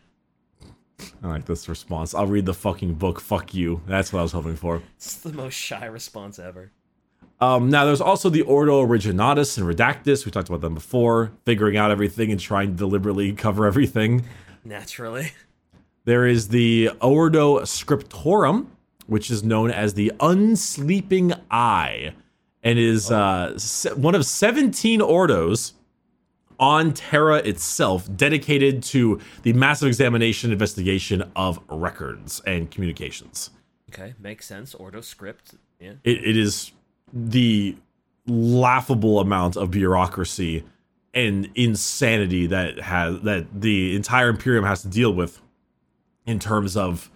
I 1.22 1.28
like 1.28 1.46
this 1.46 1.68
response. 1.68 2.14
I'll 2.14 2.26
read 2.26 2.46
the 2.46 2.54
fucking 2.54 2.94
book. 2.94 3.20
Fuck 3.20 3.54
you. 3.54 3.80
That's 3.86 4.12
what 4.12 4.20
I 4.20 4.22
was 4.22 4.32
hoping 4.32 4.56
for. 4.56 4.82
It's 4.96 5.14
the 5.16 5.32
most 5.32 5.54
shy 5.54 5.86
response 5.86 6.38
ever. 6.38 6.72
Um, 7.40 7.68
now, 7.68 7.84
there's 7.84 8.00
also 8.00 8.30
the 8.30 8.42
Ordo 8.42 8.84
Originatus 8.84 9.58
and 9.58 9.66
Redactus. 9.66 10.24
We 10.24 10.30
talked 10.30 10.48
about 10.48 10.62
them 10.62 10.74
before, 10.74 11.32
figuring 11.44 11.76
out 11.76 11.90
everything 11.90 12.30
and 12.30 12.40
trying 12.40 12.70
to 12.70 12.76
deliberately 12.76 13.32
cover 13.34 13.66
everything. 13.66 14.24
Naturally. 14.64 15.32
There 16.04 16.26
is 16.26 16.48
the 16.48 16.90
Ordo 17.00 17.60
Scriptorum, 17.60 18.66
which 19.06 19.30
is 19.30 19.42
known 19.42 19.70
as 19.70 19.94
the 19.94 20.12
Unsleeping 20.20 21.38
Eye, 21.50 22.14
and 22.62 22.78
is 22.78 23.10
uh, 23.10 23.58
se- 23.58 23.94
one 23.94 24.14
of 24.14 24.24
17 24.24 25.00
Ordos 25.00 25.72
on 26.58 26.94
Terra 26.94 27.36
itself 27.38 28.08
dedicated 28.16 28.82
to 28.82 29.20
the 29.42 29.52
massive 29.52 29.88
examination 29.88 30.52
investigation 30.52 31.30
of 31.36 31.60
records 31.68 32.40
and 32.46 32.70
communications. 32.70 33.50
Okay, 33.90 34.14
makes 34.18 34.46
sense. 34.46 34.74
Ordo 34.74 35.00
script. 35.00 35.54
Yeah. 35.78 35.92
it, 36.04 36.24
it 36.24 36.36
is 36.36 36.72
the 37.12 37.76
laughable 38.26 39.20
amount 39.20 39.56
of 39.56 39.70
bureaucracy 39.70 40.64
and 41.14 41.48
insanity 41.54 42.46
that 42.46 42.78
has 42.80 43.20
that 43.22 43.46
the 43.60 43.94
entire 43.94 44.28
imperium 44.28 44.64
has 44.64 44.82
to 44.82 44.88
deal 44.88 45.12
with 45.12 45.40
in 46.26 46.38
terms 46.38 46.76
of 46.76 47.10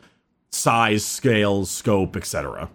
size 0.51 1.05
scale 1.05 1.65
scope 1.67 2.17
etc 2.17 2.71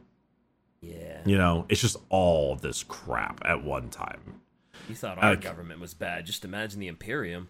Yeah. 0.81 1.21
you 1.25 1.37
know 1.37 1.65
it's 1.69 1.81
just 1.81 1.97
all 2.09 2.55
this 2.57 2.83
crap 2.83 3.39
at 3.45 3.63
one 3.63 3.89
time 3.89 4.41
You 4.89 4.95
thought 4.95 5.17
our 5.17 5.31
Uh, 5.31 5.35
government 5.35 5.79
was 5.79 5.93
bad. 5.95 6.25
Just 6.27 6.45
imagine 6.45 6.79
the 6.79 6.87
Imperium. 6.89 7.49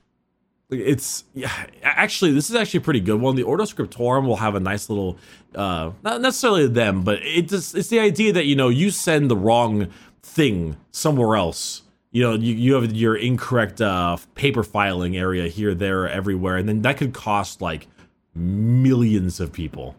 It's 0.69 1.23
yeah 1.33 1.51
actually 1.83 2.31
this 2.31 2.49
is 2.49 2.55
actually 2.55 2.79
a 2.79 2.81
pretty 2.81 2.99
good 2.99 3.19
one. 3.21 3.35
The 3.35 3.43
ordo 3.43 3.65
scriptorum 3.65 4.25
will 4.25 4.37
have 4.37 4.55
a 4.55 4.59
nice 4.59 4.89
little 4.89 5.17
uh 5.53 5.91
not 6.03 6.21
necessarily 6.21 6.67
them 6.67 7.03
but 7.03 7.19
it 7.21 7.49
just 7.49 7.75
it's 7.75 7.89
the 7.89 7.99
idea 7.99 8.33
that 8.33 8.45
you 8.45 8.55
know 8.55 8.69
you 8.69 8.89
send 8.89 9.29
the 9.29 9.37
wrong 9.37 9.87
thing 10.23 10.77
somewhere 10.91 11.35
else. 11.37 11.83
You 12.11 12.23
know 12.23 12.33
you, 12.33 12.55
you 12.55 12.73
have 12.75 12.91
your 12.93 13.15
incorrect 13.15 13.81
uh 13.81 14.17
paper 14.35 14.63
filing 14.63 15.15
area 15.17 15.47
here 15.47 15.75
there 15.75 16.09
everywhere 16.09 16.57
and 16.57 16.67
then 16.67 16.81
that 16.81 16.97
could 16.97 17.13
cost 17.13 17.61
like 17.61 17.87
millions 18.33 19.39
of 19.39 19.51
people 19.53 19.95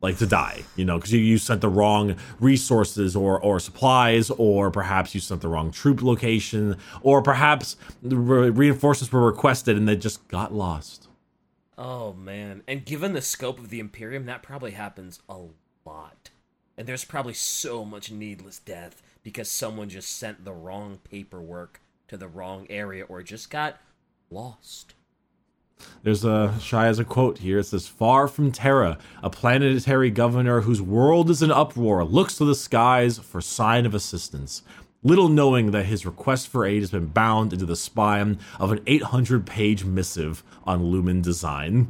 like 0.00 0.16
to 0.16 0.26
die 0.26 0.62
you 0.76 0.84
know 0.84 0.96
because 0.96 1.12
you, 1.12 1.20
you 1.20 1.36
sent 1.36 1.60
the 1.60 1.68
wrong 1.68 2.16
resources 2.38 3.14
or 3.14 3.38
or 3.40 3.60
supplies 3.60 4.30
or 4.30 4.70
perhaps 4.70 5.14
you 5.14 5.20
sent 5.20 5.40
the 5.40 5.48
wrong 5.48 5.70
troop 5.70 6.02
location 6.02 6.76
or 7.02 7.20
perhaps 7.20 7.76
the 8.02 8.16
re- 8.16 8.50
reinforcements 8.50 9.12
were 9.12 9.26
requested 9.26 9.76
and 9.76 9.86
they 9.86 9.96
just 9.96 10.26
got 10.28 10.54
lost 10.54 11.08
Oh 11.82 12.12
man. 12.12 12.62
And 12.68 12.84
given 12.84 13.14
the 13.14 13.22
scope 13.22 13.58
of 13.58 13.70
the 13.70 13.80
Imperium, 13.80 14.26
that 14.26 14.42
probably 14.42 14.72
happens 14.72 15.18
a 15.30 15.38
lot. 15.86 16.28
And 16.76 16.86
there's 16.86 17.06
probably 17.06 17.32
so 17.32 17.86
much 17.86 18.12
needless 18.12 18.58
death 18.58 19.02
because 19.22 19.50
someone 19.50 19.88
just 19.88 20.14
sent 20.14 20.44
the 20.44 20.52
wrong 20.52 20.98
paperwork 21.10 21.80
to 22.08 22.18
the 22.18 22.28
wrong 22.28 22.66
area 22.68 23.04
or 23.04 23.22
just 23.22 23.48
got 23.48 23.80
lost. 24.30 24.92
There's 26.02 26.24
a 26.24 26.54
shy 26.60 26.86
as 26.86 26.98
a 26.98 27.04
quote 27.04 27.38
here. 27.38 27.58
It 27.58 27.64
says 27.64 27.86
far 27.86 28.28
from 28.28 28.52
terra 28.52 28.98
a 29.22 29.30
planetary 29.30 30.10
governor 30.10 30.62
whose 30.62 30.80
world 30.80 31.30
is 31.30 31.42
in 31.42 31.50
uproar 31.50 32.04
looks 32.04 32.36
to 32.38 32.44
the 32.44 32.54
skies 32.54 33.18
for 33.18 33.40
sign 33.40 33.86
of 33.86 33.94
assistance. 33.94 34.62
Little 35.02 35.28
knowing 35.28 35.70
that 35.70 35.86
his 35.86 36.04
request 36.04 36.48
for 36.48 36.66
aid 36.66 36.82
has 36.82 36.90
been 36.90 37.06
bound 37.06 37.52
into 37.52 37.64
the 37.64 37.76
spine 37.76 38.38
of 38.58 38.70
an 38.70 38.80
800 38.86 39.46
page 39.46 39.84
missive 39.84 40.42
on 40.64 40.84
lumen 40.84 41.22
design. 41.22 41.88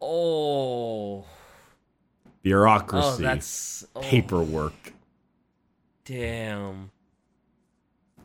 Oh. 0.00 1.24
bureaucracy. 2.42 3.06
Oh, 3.06 3.16
that's 3.16 3.84
oh, 3.94 4.00
paperwork. 4.00 4.94
Damn. 6.04 6.90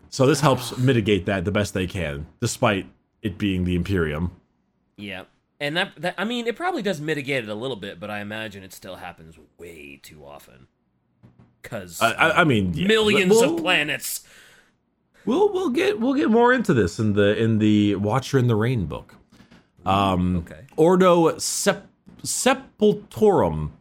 So 0.09 0.25
this 0.25 0.39
helps 0.39 0.71
ah. 0.71 0.77
mitigate 0.79 1.25
that 1.25 1.45
the 1.45 1.51
best 1.51 1.73
they 1.73 1.85
can, 1.87 2.25
despite 2.39 2.87
it 3.21 3.37
being 3.37 3.65
the 3.65 3.75
Imperium. 3.75 4.31
Yeah. 4.97 5.23
And 5.59 5.77
that, 5.77 5.93
that 5.97 6.15
I 6.17 6.25
mean, 6.25 6.47
it 6.47 6.55
probably 6.55 6.81
does 6.81 6.99
mitigate 6.99 7.43
it 7.43 7.49
a 7.49 7.55
little 7.55 7.77
bit, 7.77 7.99
but 7.99 8.09
I 8.09 8.19
imagine 8.19 8.63
it 8.63 8.73
still 8.73 8.95
happens 8.95 9.37
way 9.57 9.99
too 10.01 10.25
often. 10.25 10.67
Cuz 11.63 12.01
I, 12.01 12.11
I, 12.11 12.27
I 12.27 12.41
uh, 12.41 12.45
mean, 12.45 12.73
yeah, 12.73 12.87
millions 12.87 13.31
we'll, 13.31 13.55
of 13.55 13.61
planets. 13.61 14.23
We'll 15.25 15.51
we'll 15.51 15.69
get 15.69 15.99
we'll 15.99 16.13
get 16.13 16.29
more 16.29 16.53
into 16.53 16.73
this 16.73 16.99
in 16.99 17.13
the 17.13 17.35
in 17.41 17.57
the 17.59 17.95
Watcher 17.95 18.37
in 18.37 18.47
the 18.47 18.55
Rain 18.55 18.85
book. 18.85 19.15
Mm, 19.85 19.91
um, 19.91 20.35
Okay. 20.37 20.61
Ordo 20.75 21.37
Sep- 21.37 21.87
Sepulturum. 22.21 23.71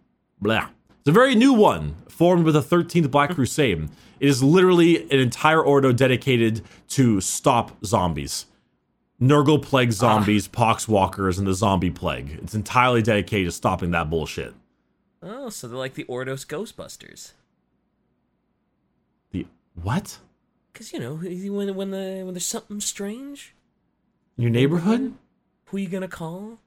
Blah. 0.40 0.68
It's 1.00 1.08
a 1.08 1.12
very 1.12 1.34
new 1.34 1.52
one, 1.52 1.96
formed 2.08 2.44
with 2.44 2.54
the 2.54 2.62
13th 2.62 3.10
Black 3.10 3.30
hmm. 3.30 3.34
Crusade. 3.34 3.88
It 4.20 4.28
is 4.28 4.42
literally 4.42 5.02
an 5.10 5.18
entire 5.18 5.62
Ordo 5.62 5.92
dedicated 5.92 6.62
to 6.90 7.20
stop 7.20 7.84
zombies. 7.84 8.46
Nurgle 9.24 9.62
plague 9.62 9.88
ah. 9.90 9.92
zombies, 9.92 10.48
poxwalkers, 10.48 11.38
and 11.38 11.46
the 11.46 11.54
zombie 11.54 11.90
plague. 11.90 12.38
It's 12.42 12.54
entirely 12.54 13.02
dedicated 13.02 13.46
to 13.48 13.52
stopping 13.52 13.90
that 13.92 14.10
bullshit. 14.10 14.54
Oh, 15.22 15.48
so 15.48 15.66
they're 15.68 15.78
like 15.78 15.94
the 15.94 16.04
Ordos 16.04 16.46
Ghostbusters. 16.46 17.32
The 19.30 19.46
what? 19.82 20.18
Cause 20.74 20.92
you 20.92 20.98
know 20.98 21.14
when 21.14 21.74
when 21.76 21.90
the 21.92 22.22
when 22.24 22.34
there's 22.34 22.44
something 22.44 22.80
strange, 22.80 23.54
In 24.36 24.42
Your 24.42 24.50
neighborhood? 24.50 25.14
who 25.66 25.76
are 25.76 25.80
you 25.80 25.88
gonna 25.88 26.08
call? 26.08 26.58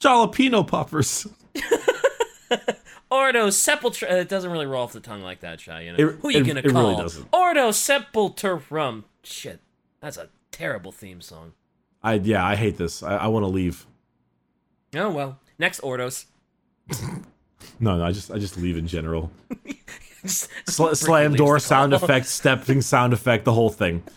Jalapeno 0.00 0.66
poppers. 0.66 1.26
Ordo 3.10 3.46
Sepultura. 3.48 4.10
It 4.10 4.28
doesn't 4.28 4.50
really 4.50 4.66
roll 4.66 4.82
off 4.82 4.92
the 4.92 4.98
tongue 5.00 5.22
like 5.22 5.40
that, 5.40 5.60
Shy. 5.60 5.82
You 5.82 5.92
know 5.92 6.08
It- 6.08 6.16
who 6.20 6.28
you 6.30 6.38
it- 6.40 6.46
gonna 6.46 6.60
it 6.64 6.72
call? 6.72 6.82
really 6.90 7.02
doesn't. 7.02 7.28
Ordo 7.32 7.70
Sepulturum. 7.70 9.04
Shit, 9.22 9.60
that's 10.00 10.16
a 10.16 10.28
terrible 10.50 10.90
theme 10.92 11.20
song. 11.20 11.52
I 12.04 12.14
yeah, 12.14 12.46
I 12.46 12.54
hate 12.54 12.76
this. 12.76 13.02
I, 13.02 13.16
I 13.16 13.26
want 13.26 13.42
to 13.42 13.48
leave. 13.48 13.84
Oh 14.94 15.10
well. 15.10 15.40
Next 15.58 15.80
Ordos. 15.80 16.26
No, 17.80 17.96
no, 17.98 18.04
I 18.04 18.12
just 18.12 18.30
I 18.30 18.38
just 18.38 18.56
leave 18.58 18.76
in 18.76 18.86
general. 18.86 19.32
Just- 20.22 20.48
Sl- 20.66 20.94
slam 20.94 21.34
door 21.34 21.58
sound 21.58 21.92
effect, 21.92 22.24
stepping 22.26 22.80
sound 22.80 23.12
effect, 23.12 23.44
the 23.44 23.52
whole 23.52 23.70
thing. 23.70 24.02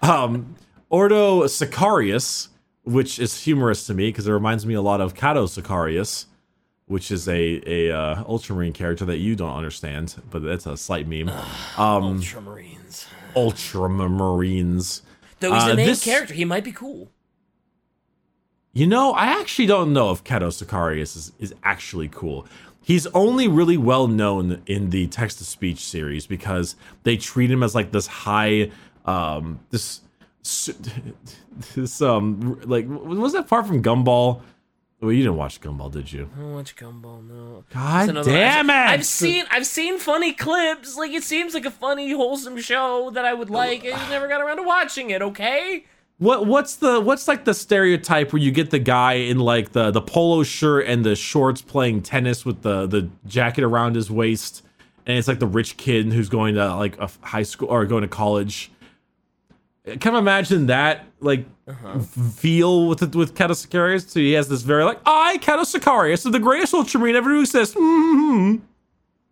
Um, 0.00 0.54
Ordo 0.90 1.42
Sicarius, 1.44 2.48
which 2.84 3.18
is 3.18 3.42
humorous 3.42 3.84
to 3.88 3.94
me 3.94 4.10
because 4.10 4.28
it 4.28 4.32
reminds 4.32 4.64
me 4.64 4.74
a 4.74 4.80
lot 4.82 5.00
of 5.00 5.14
Cato 5.16 5.46
Sicarius, 5.46 6.26
which 6.86 7.10
is 7.10 7.28
a 7.28 7.60
a 7.66 7.90
uh, 7.90 8.22
Ultramarine 8.24 8.72
character 8.74 9.04
that 9.06 9.16
you 9.18 9.34
don't 9.34 9.56
understand, 9.56 10.14
but 10.30 10.42
that's 10.44 10.66
a 10.66 10.76
slight 10.76 11.08
meme. 11.08 11.28
Um, 11.76 12.20
Ultramarines. 12.20 13.06
Ultramarines. 13.34 15.02
Though 15.40 15.54
he's 15.54 15.64
uh, 15.64 15.70
a 15.70 15.74
main 15.74 15.86
this- 15.86 16.04
character, 16.04 16.34
he 16.34 16.44
might 16.44 16.62
be 16.64 16.72
cool. 16.72 17.10
You 18.78 18.86
know, 18.86 19.10
I 19.10 19.40
actually 19.40 19.66
don't 19.66 19.92
know 19.92 20.12
if 20.12 20.22
Cato 20.22 20.50
Sicarius 20.50 21.16
is, 21.16 21.32
is 21.40 21.52
actually 21.64 22.06
cool. 22.06 22.46
He's 22.80 23.08
only 23.08 23.48
really 23.48 23.76
well 23.76 24.06
known 24.06 24.62
in 24.66 24.90
the 24.90 25.08
text 25.08 25.38
to 25.38 25.44
speech 25.44 25.80
series 25.80 26.28
because 26.28 26.76
they 27.02 27.16
treat 27.16 27.50
him 27.50 27.64
as 27.64 27.74
like 27.74 27.90
this 27.90 28.06
high, 28.06 28.70
um, 29.04 29.58
this, 29.70 30.02
this, 31.74 32.00
um, 32.00 32.60
like, 32.66 32.86
was 32.88 33.32
that 33.32 33.48
far 33.48 33.64
from 33.64 33.82
Gumball? 33.82 34.42
Well, 35.00 35.10
you 35.10 35.24
didn't 35.24 35.38
watch 35.38 35.60
Gumball, 35.60 35.90
did 35.90 36.12
you? 36.12 36.30
I 36.36 36.38
don't 36.38 36.54
watch 36.54 36.76
Gumball. 36.76 37.26
No. 37.26 37.64
God 37.74 38.24
damn 38.24 38.70
it! 38.70 38.72
I've, 38.72 39.00
I've 39.00 39.06
seen 39.06 39.44
I've 39.50 39.66
seen 39.66 39.98
funny 39.98 40.32
clips. 40.32 40.96
Like 40.96 41.10
it 41.10 41.24
seems 41.24 41.52
like 41.52 41.64
a 41.64 41.70
funny, 41.72 42.12
wholesome 42.12 42.58
show 42.58 43.10
that 43.10 43.24
I 43.24 43.34
would 43.34 43.50
like. 43.50 43.84
and 43.84 43.94
I 43.94 44.08
never 44.08 44.28
got 44.28 44.40
around 44.40 44.58
to 44.58 44.62
watching 44.62 45.10
it. 45.10 45.20
Okay. 45.20 45.84
What 46.18 46.46
what's 46.46 46.76
the 46.76 47.00
what's 47.00 47.28
like 47.28 47.44
the 47.44 47.54
stereotype 47.54 48.32
where 48.32 48.42
you 48.42 48.50
get 48.50 48.70
the 48.70 48.80
guy 48.80 49.14
in 49.14 49.38
like 49.38 49.70
the 49.72 49.92
the 49.92 50.00
polo 50.00 50.42
shirt 50.42 50.86
and 50.86 51.04
the 51.04 51.14
shorts 51.14 51.62
playing 51.62 52.02
tennis 52.02 52.44
with 52.44 52.62
the 52.62 52.86
the 52.86 53.08
jacket 53.26 53.62
around 53.62 53.94
his 53.94 54.10
waist 54.10 54.64
and 55.08 55.16
it's 55.16 55.26
like 55.26 55.38
the 55.38 55.46
rich 55.46 55.76
kid 55.76 56.12
who's 56.12 56.28
going 56.28 56.54
to 56.56 56.74
like 56.76 56.98
a 56.98 57.10
high 57.22 57.42
school 57.42 57.68
or 57.68 57.86
going 57.86 58.02
to 58.02 58.08
college. 58.08 58.70
Kind 59.86 60.08
of 60.08 60.16
imagine 60.16 60.66
that 60.66 61.06
like 61.20 61.46
feel 62.34 62.88
with 62.88 63.02
it 63.02 63.14
with 63.14 63.34
Cato 63.34 63.54
Sicarius. 63.54 64.06
So 64.08 64.20
he 64.20 64.32
has 64.32 64.48
this 64.48 64.60
very 64.60 64.84
like 64.84 65.00
I 65.06 65.38
Cato 65.38 65.62
Sicarius, 65.62 66.30
the 66.30 66.38
greatest 66.38 66.74
Ultramarine 66.74 67.16
ever 67.16 67.30
to 67.30 67.40
exist. 67.40 67.76
Mm-hmm. 67.88 68.56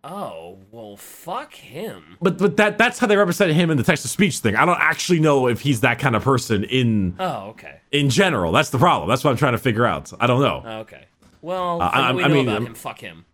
Oh 0.03 0.59
well, 0.71 0.95
fuck 0.95 1.53
him. 1.53 2.17
But 2.21 2.37
but 2.37 2.55
that 2.57 2.77
that's 2.77 2.99
how 2.99 3.07
they 3.07 3.17
represent 3.17 3.51
him 3.51 3.69
in 3.69 3.77
the 3.77 3.83
text 3.83 4.03
to 4.03 4.07
speech 4.09 4.37
thing. 4.37 4.55
I 4.55 4.65
don't 4.65 4.79
actually 4.79 5.19
know 5.19 5.47
if 5.47 5.61
he's 5.61 5.81
that 5.81 5.99
kind 5.99 6.15
of 6.15 6.23
person 6.23 6.63
in 6.63 7.15
Oh 7.19 7.47
okay. 7.49 7.81
in 7.91 8.09
general. 8.09 8.51
That's 8.51 8.69
the 8.69 8.77
problem. 8.77 9.09
That's 9.09 9.23
what 9.23 9.31
I'm 9.31 9.37
trying 9.37 9.53
to 9.53 9.57
figure 9.57 9.85
out. 9.85 10.11
I 10.19 10.27
don't 10.27 10.41
know. 10.41 10.63
Okay. 10.81 11.05
Well, 11.41 11.81
Uh, 11.81 11.89
I- 11.93 12.11
we 12.13 12.23
I 12.23 12.27
know 12.27 12.33
mean, 12.33 12.47
him. 12.47 12.73
Fuck 12.75 12.99
him. 12.99 13.25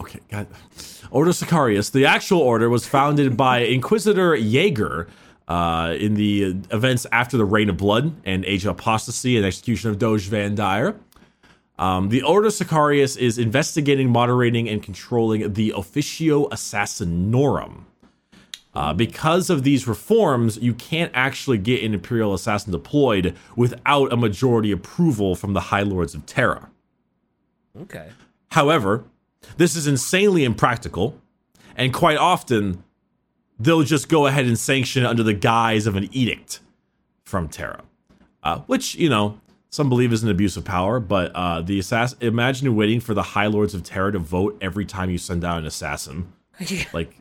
Okay, 0.00 0.20
God. 0.30 0.46
Order 1.10 1.32
Sicarius. 1.32 1.90
The 1.90 2.06
actual 2.06 2.40
order 2.40 2.70
was 2.70 2.86
founded 2.86 3.36
by 3.36 3.58
Inquisitor 3.76 4.34
Jaeger 4.34 5.08
uh, 5.48 5.94
in 5.98 6.14
the 6.14 6.56
events 6.70 7.06
after 7.12 7.36
the 7.36 7.44
Reign 7.44 7.68
of 7.68 7.76
Blood 7.76 8.14
and 8.24 8.44
Age 8.46 8.64
of 8.64 8.70
Apostasy 8.78 9.36
and 9.36 9.44
execution 9.44 9.90
of 9.90 9.98
Doge 9.98 10.28
Vandire. 10.30 10.94
Um, 11.80 12.10
the 12.10 12.22
Order 12.22 12.48
Sicarius 12.48 13.16
is 13.16 13.38
investigating, 13.38 14.10
moderating, 14.10 14.68
and 14.68 14.82
controlling 14.82 15.54
the 15.54 15.72
Officio 15.72 16.46
Assassinorum. 16.50 17.84
Uh, 18.74 18.92
because 18.92 19.48
of 19.48 19.64
these 19.64 19.88
reforms, 19.88 20.58
you 20.58 20.74
can't 20.74 21.10
actually 21.14 21.56
get 21.56 21.82
an 21.82 21.94
Imperial 21.94 22.34
Assassin 22.34 22.70
deployed 22.70 23.34
without 23.56 24.12
a 24.12 24.16
majority 24.16 24.70
approval 24.70 25.34
from 25.34 25.54
the 25.54 25.60
High 25.60 25.82
Lords 25.82 26.14
of 26.14 26.26
Terra. 26.26 26.70
Okay. 27.80 28.10
However, 28.50 29.04
this 29.56 29.74
is 29.74 29.86
insanely 29.86 30.44
impractical, 30.44 31.18
and 31.76 31.94
quite 31.94 32.18
often 32.18 32.84
they'll 33.58 33.84
just 33.84 34.10
go 34.10 34.26
ahead 34.26 34.44
and 34.44 34.58
sanction 34.58 35.02
it 35.02 35.06
under 35.06 35.22
the 35.22 35.34
guise 35.34 35.86
of 35.86 35.96
an 35.96 36.10
edict 36.12 36.60
from 37.24 37.48
Terra, 37.48 37.82
uh, 38.42 38.58
which 38.66 38.96
you 38.96 39.08
know 39.08 39.39
some 39.70 39.88
believe 39.88 40.12
is 40.12 40.22
an 40.22 40.28
abuse 40.28 40.56
of 40.56 40.64
power. 40.64 41.00
But 41.00 41.32
uh, 41.34 41.62
the 41.62 41.78
assassin, 41.78 42.18
imagine 42.20 42.74
waiting 42.76 43.00
for 43.00 43.14
the 43.14 43.22
High 43.22 43.46
Lords 43.46 43.72
of 43.72 43.82
Terra 43.82 44.12
to 44.12 44.18
vote 44.18 44.58
every 44.60 44.84
time 44.84 45.10
you 45.10 45.18
send 45.18 45.44
out 45.44 45.58
an 45.58 45.66
assassin. 45.66 46.32
Like, 46.92 47.16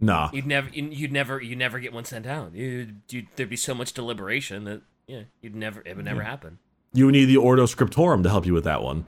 nah. 0.00 0.30
You'd 0.32 0.46
never, 0.46 0.68
you'd 0.70 1.12
never, 1.12 1.40
you 1.40 1.54
never 1.54 1.78
get 1.78 1.92
one 1.92 2.04
sent 2.04 2.26
out. 2.26 2.54
You'd, 2.54 3.02
you'd, 3.10 3.28
there'd 3.36 3.48
be 3.48 3.56
so 3.56 3.74
much 3.74 3.92
deliberation 3.92 4.64
that 4.64 4.82
yeah, 5.06 5.22
you'd 5.40 5.54
never, 5.54 5.82
it 5.84 5.96
would 5.96 6.04
never 6.04 6.22
happen. 6.22 6.58
You 6.92 7.06
would 7.06 7.12
need 7.12 7.26
the 7.26 7.36
Ordo 7.36 7.66
Scriptorum 7.66 8.22
to 8.22 8.30
help 8.30 8.46
you 8.46 8.54
with 8.54 8.64
that 8.64 8.82
one. 8.82 9.04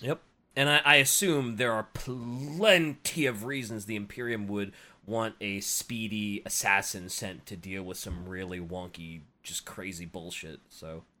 Yep. 0.00 0.20
And 0.54 0.68
I, 0.68 0.80
I 0.84 0.96
assume 0.96 1.56
there 1.56 1.72
are 1.72 1.88
plenty 1.94 3.26
of 3.26 3.44
reasons 3.44 3.86
the 3.86 3.96
Imperium 3.96 4.46
would 4.48 4.72
want 5.06 5.34
a 5.40 5.60
speedy 5.60 6.42
assassin 6.44 7.08
sent 7.08 7.46
to 7.46 7.56
deal 7.56 7.82
with 7.82 7.96
some 7.96 8.28
really 8.28 8.60
wonky, 8.60 9.22
just 9.42 9.64
crazy 9.64 10.04
bullshit. 10.04 10.60
So 10.68 11.04
Yeah, 11.04 11.11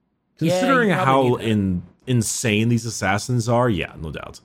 Considering 0.50 0.90
probably 0.92 1.30
how 1.30 1.36
in, 1.36 1.82
insane 2.06 2.68
these 2.68 2.86
assassins 2.86 3.48
are, 3.48 3.68
yeah, 3.68 3.92
no 4.00 4.10
doubt. 4.10 4.40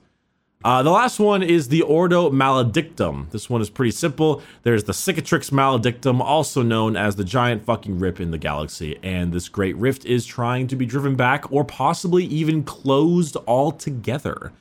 Uh, 0.64 0.82
the 0.82 0.90
last 0.90 1.20
one 1.20 1.40
is 1.40 1.68
the 1.68 1.82
Ordo 1.82 2.30
Maledictum. 2.30 3.30
This 3.30 3.48
one 3.48 3.60
is 3.60 3.70
pretty 3.70 3.92
simple. 3.92 4.42
There's 4.64 4.82
the 4.84 4.92
Cicatrix 4.92 5.52
Maledictum, 5.52 6.20
also 6.20 6.62
known 6.62 6.96
as 6.96 7.14
the 7.14 7.22
giant 7.22 7.64
fucking 7.64 8.00
rip 8.00 8.20
in 8.20 8.32
the 8.32 8.38
galaxy, 8.38 8.98
and 9.04 9.32
this 9.32 9.48
great 9.48 9.76
rift 9.76 10.04
is 10.04 10.26
trying 10.26 10.66
to 10.66 10.74
be 10.74 10.84
driven 10.84 11.14
back 11.14 11.50
or 11.52 11.64
possibly 11.64 12.24
even 12.24 12.64
closed 12.64 13.36
altogether. 13.46 14.52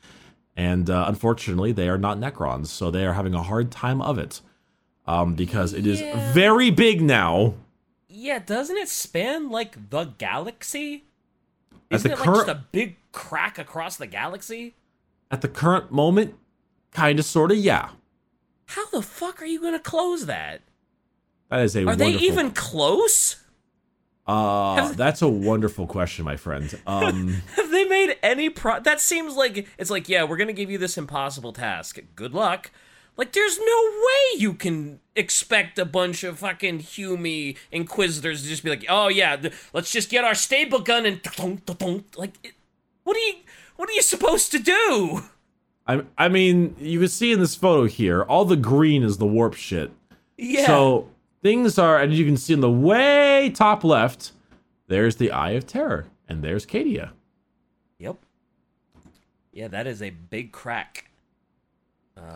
And 0.56 0.90
uh, 0.90 1.06
unfortunately, 1.08 1.72
they 1.72 1.90
are 1.90 1.98
not 1.98 2.20
Necrons, 2.20 2.68
so 2.68 2.92
they 2.92 3.06
are 3.06 3.14
having 3.14 3.34
a 3.34 3.44
hard 3.44 3.72
time 3.72 4.02
of 4.02 4.20
it 4.20 4.42
um, 5.08 5.34
because 5.34 5.74
it 5.74 5.88
is 5.88 6.00
Yeah. 6.02 6.32
very 6.34 6.70
big 6.70 7.02
now. 7.02 7.56
yeah, 8.08 8.40
doesn't 8.40 8.78
it 8.78 8.90
span 8.90 9.50
like 9.50 9.90
the 9.90 10.06
galaxy? 10.20 11.06
Isn't 11.90 12.10
the 12.10 12.14
it 12.16 12.20
like 12.20 12.26
current- 12.26 12.48
just 12.48 12.58
a 12.58 12.64
big 12.72 12.98
crack 13.12 13.58
across 13.58 13.98
the 13.98 14.08
galaxy? 14.08 14.76
At 15.32 15.42
the 15.42 15.48
current 15.48 15.92
moment, 15.92 16.36
kind 16.92 17.20
of, 17.20 17.26
sort 17.26 17.52
of, 17.52 17.58
yeah. 17.58 17.90
How 18.68 18.86
the 18.90 19.02
fuck 19.02 19.42
are 19.42 19.46
you 19.46 19.62
gonna 19.62 19.80
close 19.80 20.26
that? 20.26 20.62
That 21.50 21.62
is 21.62 21.76
a 21.76 21.86
Are 21.86 21.96
they 21.96 22.12
even 22.12 22.52
close? 22.52 23.38
Uh, 24.26 24.92
that's 24.92 25.22
a 25.22 25.28
wonderful 25.30 25.88
question, 25.88 26.26
my 26.26 26.36
friend. 26.36 26.78
Um, 26.86 27.30
Have 27.56 27.72
they 27.72 27.86
made 27.86 28.18
any 28.22 28.50
pro? 28.50 28.82
That 28.82 29.00
seems 29.00 29.36
like 29.38 29.68
it's 29.78 29.90
like, 29.90 30.10
yeah, 30.10 30.26
we're 30.26 30.36
gonna 30.36 30.52
give 30.52 30.70
you 30.70 30.78
this 30.78 30.98
impossible 30.98 31.54
task. 31.54 32.00
Good 32.16 32.34
luck. 32.34 32.72
Like, 33.18 33.34
there's 33.34 33.58
no 33.58 33.92
way 33.92 34.40
you 34.40 34.54
can 34.54 35.00
expect 35.16 35.80
a 35.80 35.86
bunch 35.86 36.24
of 36.24 36.40
fucking 36.40 36.80
Hume 36.80 37.56
inquisitors 37.72 38.44
to 38.44 38.48
just 38.48 38.64
be 38.64 38.70
like, 38.70 38.86
oh 38.88 39.08
yeah, 39.08 39.36
th- 39.36 39.54
let's 39.74 39.92
just 39.92 40.10
get 40.10 40.24
our 40.24 40.36
staple 40.36 40.80
gun 40.80 41.06
and 41.06 41.20
like, 42.16 42.34
it, 42.44 42.54
what 43.04 43.18
are 43.18 43.20
you, 43.20 43.34
what 43.76 43.90
are 43.90 43.94
you 43.94 44.04
supposed 44.04 44.52
to 44.52 44.60
do? 44.60 45.24
I, 45.88 46.04
I 46.18 46.30
mean, 46.30 46.76
you 46.80 47.00
can 47.00 47.08
see 47.08 47.32
in 47.32 47.40
this 47.40 47.56
photo 47.56 47.86
here, 47.86 48.22
all 48.24 48.46
the 48.46 48.56
green 48.56 49.02
is 49.02 49.18
the 49.18 49.26
warp 49.26 49.56
shit. 49.56 49.92
Yeah. 50.38 50.68
So 50.68 51.10
things 51.42 51.80
are, 51.80 52.00
and 52.00 52.14
you 52.14 52.26
can 52.26 52.38
see 52.38 52.54
in 52.54 52.60
the 52.60 52.70
way 52.70 53.50
top 53.56 53.84
left, 53.84 54.34
there's 54.88 55.16
the 55.16 55.32
Eye 55.32 55.52
of 55.52 55.66
Terror, 55.66 56.06
and 56.30 56.44
there's 56.44 56.66
Cadia. 56.66 57.12
yep. 57.98 58.18
Yeah, 59.52 59.70
that 59.70 59.88
is 59.88 60.04
a 60.04 60.12
big 60.12 60.52
crack. 60.52 61.07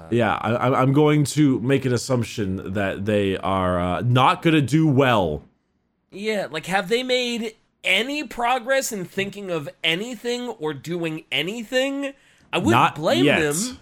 Yeah, 0.10 0.36
I, 0.42 0.52
I- 0.54 0.82
I'm 0.82 0.92
going 0.94 1.24
to 1.26 1.60
make 1.62 1.86
an 1.86 1.94
assumption 1.94 2.74
that 2.74 3.06
they 3.06 3.38
are 3.38 3.80
uh, 3.80 4.02
not 4.02 4.42
going 4.42 4.56
to 4.56 4.62
do 4.62 4.88
well. 4.88 5.44
Yeah, 6.12 6.48
like 6.52 6.66
have 6.66 6.90
they 6.90 7.04
made 7.04 7.56
any 7.84 8.24
progress 8.26 8.92
in 8.92 9.06
thinking 9.06 9.50
of 9.50 9.70
anything 9.84 10.50
or 10.50 10.74
doing 10.74 11.24
anything? 11.32 12.14
I 12.52 12.58
wouldn't 12.58 12.72
Not 12.74 12.96
blame 12.96 13.24
yet. 13.24 13.40
them 13.40 13.78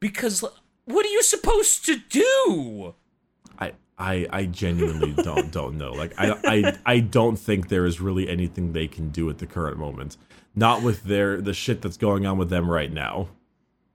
because 0.00 0.44
what 0.86 1.06
are 1.06 1.10
you 1.10 1.22
supposed 1.22 1.86
to 1.86 1.96
do? 2.08 2.94
I, 3.58 3.72
I, 3.96 4.26
I 4.30 4.46
genuinely 4.46 5.12
don't 5.22 5.52
don't 5.52 5.78
know. 5.78 5.92
Like 5.92 6.12
I, 6.18 6.34
I 6.44 6.78
I 6.84 6.98
don't 7.00 7.36
think 7.36 7.68
there 7.68 7.86
is 7.86 8.00
really 8.00 8.28
anything 8.28 8.72
they 8.72 8.88
can 8.88 9.10
do 9.10 9.30
at 9.30 9.38
the 9.38 9.46
current 9.46 9.78
moment. 9.78 10.16
Not 10.56 10.82
with 10.82 11.04
their 11.04 11.40
the 11.40 11.54
shit 11.54 11.80
that's 11.82 11.96
going 11.96 12.26
on 12.26 12.36
with 12.38 12.50
them 12.50 12.68
right 12.68 12.92
now. 12.92 13.28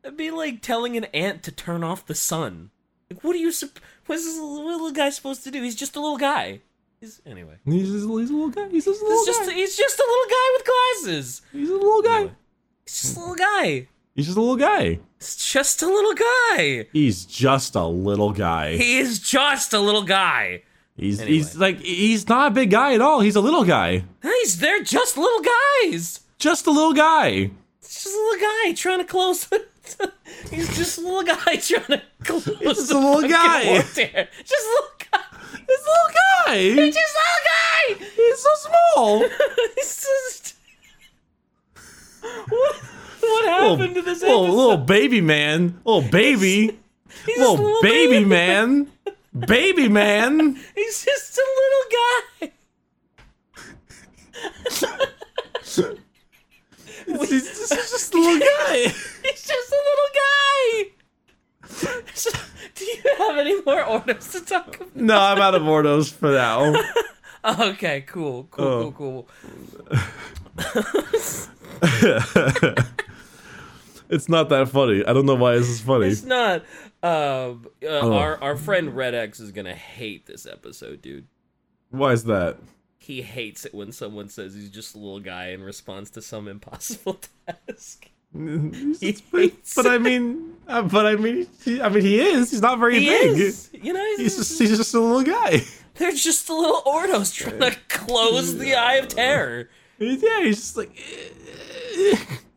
It'd 0.09 0.17
be 0.17 0.31
like 0.31 0.63
telling 0.63 0.97
an 0.97 1.03
ant 1.13 1.43
to 1.43 1.51
turn 1.51 1.83
off 1.83 2.03
the 2.07 2.15
sun. 2.15 2.71
Like, 3.11 3.23
what 3.23 3.35
are 3.35 3.37
you? 3.37 3.51
Sup- 3.51 3.77
what's 4.07 4.25
this 4.25 4.39
little, 4.39 4.89
guy 4.89 5.11
supposed 5.11 5.43
to 5.43 5.51
do? 5.51 5.61
He's 5.61 5.75
just 5.75 5.95
a 5.95 5.99
little 5.99 6.17
guy. 6.17 6.61
He's 6.99 7.21
anyway. 7.27 7.57
He's 7.63 7.91
just, 7.91 8.07
he's 8.09 8.31
a 8.31 8.33
little 8.33 8.49
guy. 8.49 8.67
He's 8.69 8.85
just 8.85 9.01
a 9.01 9.03
little 9.03 9.19
He's 9.19 9.27
just 9.27 9.45
guy. 9.47 9.53
he's 9.53 9.77
just 9.77 9.99
a 9.99 10.01
little 10.01 10.25
guy 10.31 10.57
with 10.57 10.65
glasses. 10.65 11.41
He's 11.51 11.69
a 11.69 11.73
little 11.73 12.01
guy. 12.01 12.31
He's 12.87 13.01
just 13.03 13.17
a 13.17 13.19
little 13.19 13.35
guy. 13.35 13.87
He's 14.15 14.25
just 14.25 14.37
a 14.37 14.41
little 14.41 14.55
guy. 14.55 14.99
He's 15.19 15.35
just 15.35 15.81
a 15.83 15.87
little 15.87 16.15
guy. 16.15 16.87
He's 16.91 17.25
just 17.25 17.75
a 17.75 17.85
little 17.85 18.31
guy. 18.31 18.77
He 18.77 18.97
is 18.97 19.19
just 19.19 19.73
a 19.73 19.79
little 19.79 20.01
guy. 20.05 20.63
He's 20.97 21.19
Anyway. 21.19 21.37
he's 21.37 21.55
like 21.55 21.79
he's 21.81 22.27
not 22.27 22.47
a 22.47 22.55
big 22.55 22.71
guy 22.71 22.95
at 22.95 23.01
all. 23.01 23.19
He's 23.19 23.35
a 23.35 23.41
little 23.41 23.63
guy. 23.63 24.05
He's 24.23 24.57
they're 24.57 24.81
just 24.81 25.17
little 25.17 25.43
guys. 25.83 26.21
Just 26.39 26.65
a 26.65 26.71
little 26.71 26.93
guy. 26.93 27.51
It's 27.79 28.03
just 28.03 28.15
a 28.15 28.17
little 28.17 28.39
guy 28.41 28.73
trying 28.73 28.97
to 28.99 29.05
close. 29.05 29.47
He's 30.51 30.75
just 30.77 30.97
a 30.97 31.01
little 31.01 31.23
guy 31.23 31.35
trying 31.57 31.85
to 31.85 32.01
close. 32.23 32.45
just 32.45 32.89
the 32.89 32.95
a 32.95 32.99
little 32.99 33.29
guy. 33.29 33.63
Just 33.81 33.97
a 33.97 34.01
little 34.01 34.91
guy. 35.11 35.21
This 35.67 35.87
little 35.87 36.11
guy. 36.45 36.57
He's 36.85 36.95
just 36.95 37.15
a 37.15 37.19
little 37.19 37.45
guy. 37.45 38.05
He's 38.15 38.39
so 38.39 38.49
small. 38.55 39.19
He's 39.75 40.07
just. 40.07 40.55
What, 42.49 42.75
what 43.21 43.45
happened 43.45 43.95
to 43.95 44.01
this 44.01 44.21
little, 44.21 44.43
episode? 44.43 44.55
little 44.55 44.77
baby 44.77 45.21
man. 45.21 45.79
Little 45.85 46.09
baby. 46.09 46.77
He's 47.25 47.37
little, 47.37 47.59
a 47.59 47.61
little 47.61 47.81
baby 47.81 48.25
man. 48.25 48.91
baby 49.47 49.87
man. 49.87 50.59
He's 50.75 51.05
just 51.05 51.37
a 51.37 51.45
little 51.59 51.85
guy. 52.41 52.51
He's 57.17 57.47
just, 57.47 57.73
he's 57.73 57.91
just 57.91 58.13
a 58.13 58.17
little 58.17 58.39
guy. 58.67 58.77
He's 59.23 59.47
just 59.47 59.71
a 59.71 59.81
little 59.89 60.11
guy. 60.13 60.91
So, 62.13 62.29
do 62.75 62.85
you 62.85 63.01
have 63.17 63.37
any 63.37 63.61
more 63.63 63.83
orders 63.83 64.31
to 64.33 64.41
talk 64.41 64.75
about? 64.75 64.95
No, 64.95 65.17
I'm 65.19 65.39
out 65.39 65.55
of 65.55 65.61
Ordos 65.63 66.11
for 66.11 66.31
now. 66.31 66.73
Okay, 67.45 68.01
cool, 68.01 68.47
cool, 68.51 68.65
Oh. 68.65 68.91
cool, 68.91 69.27
cool. 70.59 70.59
It's 74.09 74.27
not 74.27 74.49
that 74.49 74.69
funny. 74.69 75.05
I 75.05 75.13
don't 75.13 75.27
know 75.27 75.35
why 75.35 75.53
this 75.55 75.69
is 75.69 75.81
funny. 75.81 76.07
It's 76.07 76.23
not. 76.23 76.61
Um, 77.03 77.67
uh, 77.83 77.87
Oh. 77.87 78.13
Our 78.13 78.41
our 78.43 78.57
friend 78.57 78.95
Red 78.95 79.13
X 79.13 79.39
is 79.39 79.51
gonna 79.51 79.75
hate 79.75 80.25
this 80.25 80.47
episode, 80.47 81.01
dude. 81.03 81.27
Why 81.91 82.13
is 82.13 82.23
that? 82.25 82.57
He 83.01 83.21
hates 83.23 83.65
it 83.65 83.73
when 83.73 83.91
someone 83.91 84.29
says 84.29 84.53
he's 84.53 84.69
just 84.69 84.93
a 84.93 84.97
little 84.99 85.19
guy 85.21 85.47
in 85.47 85.63
response 85.63 86.09
to 86.11 86.21
some 86.21 86.47
impossible 86.47 87.19
task. 87.47 88.09
He 88.31 89.15
hates 89.31 89.73
but 89.75 89.87
I 89.87 89.97
mean, 89.97 90.53
uh, 90.67 90.83
but 90.83 91.07
I 91.07 91.15
mean, 91.15 91.47
he, 91.63 91.81
I 91.81 91.89
mean, 91.89 92.03
he 92.03 92.19
is. 92.19 92.51
He's 92.51 92.61
not 92.61 92.77
very 92.77 92.99
He 92.99 93.07
big. 93.07 93.39
is. 93.39 93.71
You 93.73 93.93
know, 93.93 94.05
He's 94.17 94.35
just, 94.37 94.59
he's 94.59 94.77
just 94.77 94.93
a 94.93 94.99
little 94.99 95.23
guy. 95.23 95.61
they're 95.95 96.11
just 96.11 96.45
the 96.45 96.53
little 96.53 96.81
Ordos 96.83 97.33
trying 97.33 97.59
to 97.59 97.75
close 97.89 98.55
the 98.57 98.75
Eye 98.75 98.95
of 98.95 99.07
Terror. 99.07 99.69
Yeah, 99.97 100.43
he's 100.43 100.57
just 100.57 100.77
like. 100.77 100.91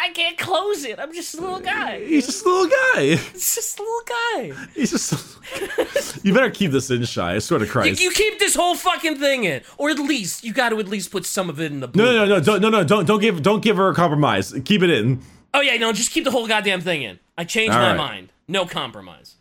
I 0.00 0.10
can't 0.10 0.36
close 0.38 0.84
it. 0.84 0.98
I'm 0.98 1.10
uh, 1.10 1.12
just 1.14 1.34
a 1.36 1.40
little 1.40 1.60
guy. 1.60 2.04
He's 2.04 2.26
just 2.26 2.44
a 2.44 2.48
little 2.48 2.66
guy. 2.68 3.00
It's 3.34 3.54
just 3.54 3.78
a 3.78 3.82
little 3.82 4.02
guy. 4.06 4.66
He's 4.74 4.90
just. 4.90 6.24
you 6.24 6.32
better 6.34 6.50
keep 6.50 6.70
this 6.72 6.90
in, 6.90 7.04
shy. 7.04 7.34
I 7.34 7.38
swear 7.38 7.58
to 7.60 7.66
You, 7.66 7.70
Christ. 7.70 8.00
you 8.00 8.10
keep 8.10 8.38
this 8.38 8.54
whole 8.54 8.74
fucking 8.74 9.16
thing 9.18 9.44
in, 9.44 9.62
or 9.78 9.90
at 9.90 9.98
least 9.98 10.44
you 10.44 10.52
got 10.52 10.70
to 10.70 10.78
at 10.78 10.88
least 10.88 11.10
put 11.10 11.24
some 11.26 11.48
of 11.50 11.60
it 11.60 11.70
in 11.72 11.80
the. 11.80 11.86
no, 11.88 11.92
blue. 11.92 12.04
no, 12.04 12.12
no, 12.12 12.26
no, 12.26 12.40
don't, 12.40 12.60
no, 12.62 12.68
no, 12.68 12.84
don't, 12.84 13.06
don't 13.06 13.20
give, 13.20 13.42
don't 13.42 13.62
give 13.62 13.76
her 13.76 13.88
a 13.90 13.94
compromise. 13.94 14.52
Keep 14.64 14.82
it 14.82 14.90
in. 14.90 15.20
Oh 15.54 15.60
yeah, 15.60 15.76
no, 15.76 15.92
just 15.92 16.10
keep 16.10 16.24
the 16.24 16.30
whole 16.30 16.46
goddamn 16.46 16.80
thing 16.80 17.02
in. 17.02 17.18
I 17.38 17.44
changed 17.44 17.72
All 17.74 17.80
my 17.80 17.88
right. 17.90 17.96
mind. 17.96 18.32
No 18.48 18.66
compromise. 18.66 19.36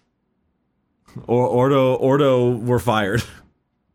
Or 1.27 1.45
Ordo, 1.47 1.95
Ordo, 1.95 2.51
we're 2.51 2.79
fired. 2.79 3.23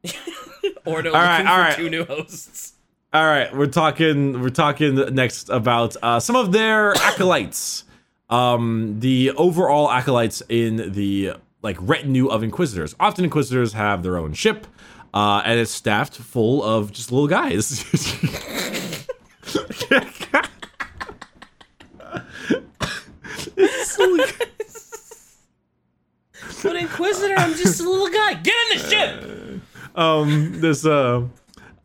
Ordo 0.86 1.12
All 1.12 1.20
right, 1.20 1.46
all 1.46 1.58
right. 1.58 1.76
two 1.76 1.90
new 1.90 2.04
hosts. 2.04 2.72
All 3.12 3.24
right, 3.26 3.52
we're 3.56 3.66
talking. 3.66 4.40
We're 4.40 4.50
talking 4.50 4.94
next 5.14 5.48
about 5.48 5.96
uh, 6.00 6.20
some 6.20 6.36
of 6.36 6.52
their 6.52 6.92
acolytes. 6.96 7.82
Um, 8.28 9.00
the 9.00 9.32
overall 9.32 9.90
acolytes 9.90 10.42
in 10.48 10.92
the 10.92 11.32
like 11.62 11.76
retinue 11.80 12.28
of 12.28 12.44
inquisitors. 12.44 12.94
Often 13.00 13.24
inquisitors 13.24 13.72
have 13.72 14.04
their 14.04 14.16
own 14.16 14.32
ship, 14.32 14.68
uh, 15.12 15.42
and 15.44 15.58
it's 15.58 15.72
staffed 15.72 16.16
full 16.16 16.62
of 16.62 16.92
just 16.92 17.10
little 17.10 17.26
guys. 17.26 17.84
It's 23.56 23.98
little 23.98 24.16
guys. 24.18 25.36
But 26.62 26.76
Inquisitor, 26.76 27.34
I'm 27.36 27.54
just 27.54 27.80
a 27.80 27.88
little 27.88 28.08
guy. 28.08 28.34
Get 28.34 28.54
in 28.72 28.78
the 28.78 28.88
ship. 28.88 29.62
um 29.96 30.60
this 30.60 30.84
uh 30.86 31.26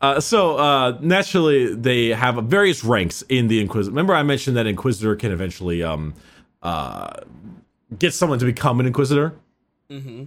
uh, 0.02 0.20
so 0.20 0.58
uh, 0.58 0.98
naturally, 1.02 1.74
they 1.74 2.10
have 2.10 2.36
various 2.46 2.84
ranks 2.84 3.24
in 3.30 3.48
the 3.48 3.62
Inquisitor. 3.62 3.92
Remember, 3.92 4.14
I 4.14 4.24
mentioned 4.24 4.58
that 4.58 4.68
Inquisitor 4.68 5.16
can 5.16 5.32
eventually 5.32 5.84
um, 5.84 6.14
uh, 6.62 7.22
get 7.98 8.14
someone 8.14 8.40
to 8.40 8.46
become 8.46 8.80
an 8.80 8.86
Inquisitor. 8.86 9.34
Mm-hmm. 9.90 10.26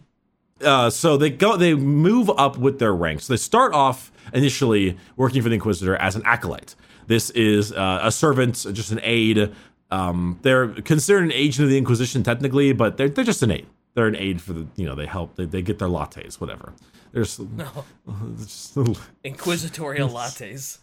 Uh, 0.65 0.91
so 0.91 1.17
they 1.17 1.31
go, 1.31 1.57
they 1.57 1.75
move 1.75 2.31
up 2.37 2.59
with 2.59 2.79
their 2.79 2.95
ranks. 2.95 3.27
They 3.27 3.37
start 3.37 3.73
off 3.75 4.11
initially 4.33 4.97
working 5.17 5.43
for 5.43 5.49
the 5.49 5.55
Inquisitor 5.55 5.97
as 5.97 6.17
an 6.17 6.23
acolyte. 6.25 6.75
This 7.07 7.31
is 7.31 7.73
uh, 7.73 8.01
a 8.03 8.11
servant, 8.11 8.67
just 8.73 8.91
an 8.91 9.01
aide. 9.03 9.53
Um, 9.91 10.39
they're 10.43 10.69
considered 10.69 11.25
an 11.25 11.33
agent 11.33 11.65
of 11.65 11.71
the 11.71 11.79
Inquisition 11.79 12.23
technically, 12.23 12.73
but 12.73 12.97
they're 12.97 13.09
they're 13.09 13.25
just 13.25 13.43
an 13.43 13.51
aide. 13.51 13.67
They're 13.95 14.07
an 14.07 14.17
aide 14.17 14.43
for 14.43 14.53
the 14.53 14.67
you 14.77 14.85
know 14.85 14.95
they 14.95 15.07
help 15.07 15.37
they, 15.37 15.47
they 15.47 15.63
get 15.63 15.79
their 15.79 15.89
lattes 15.89 16.35
whatever. 16.41 16.73
There's 17.12 17.38
No, 17.57 17.85
just 18.38 18.77
inquisitorial 19.25 20.09
lattes. 20.09 20.79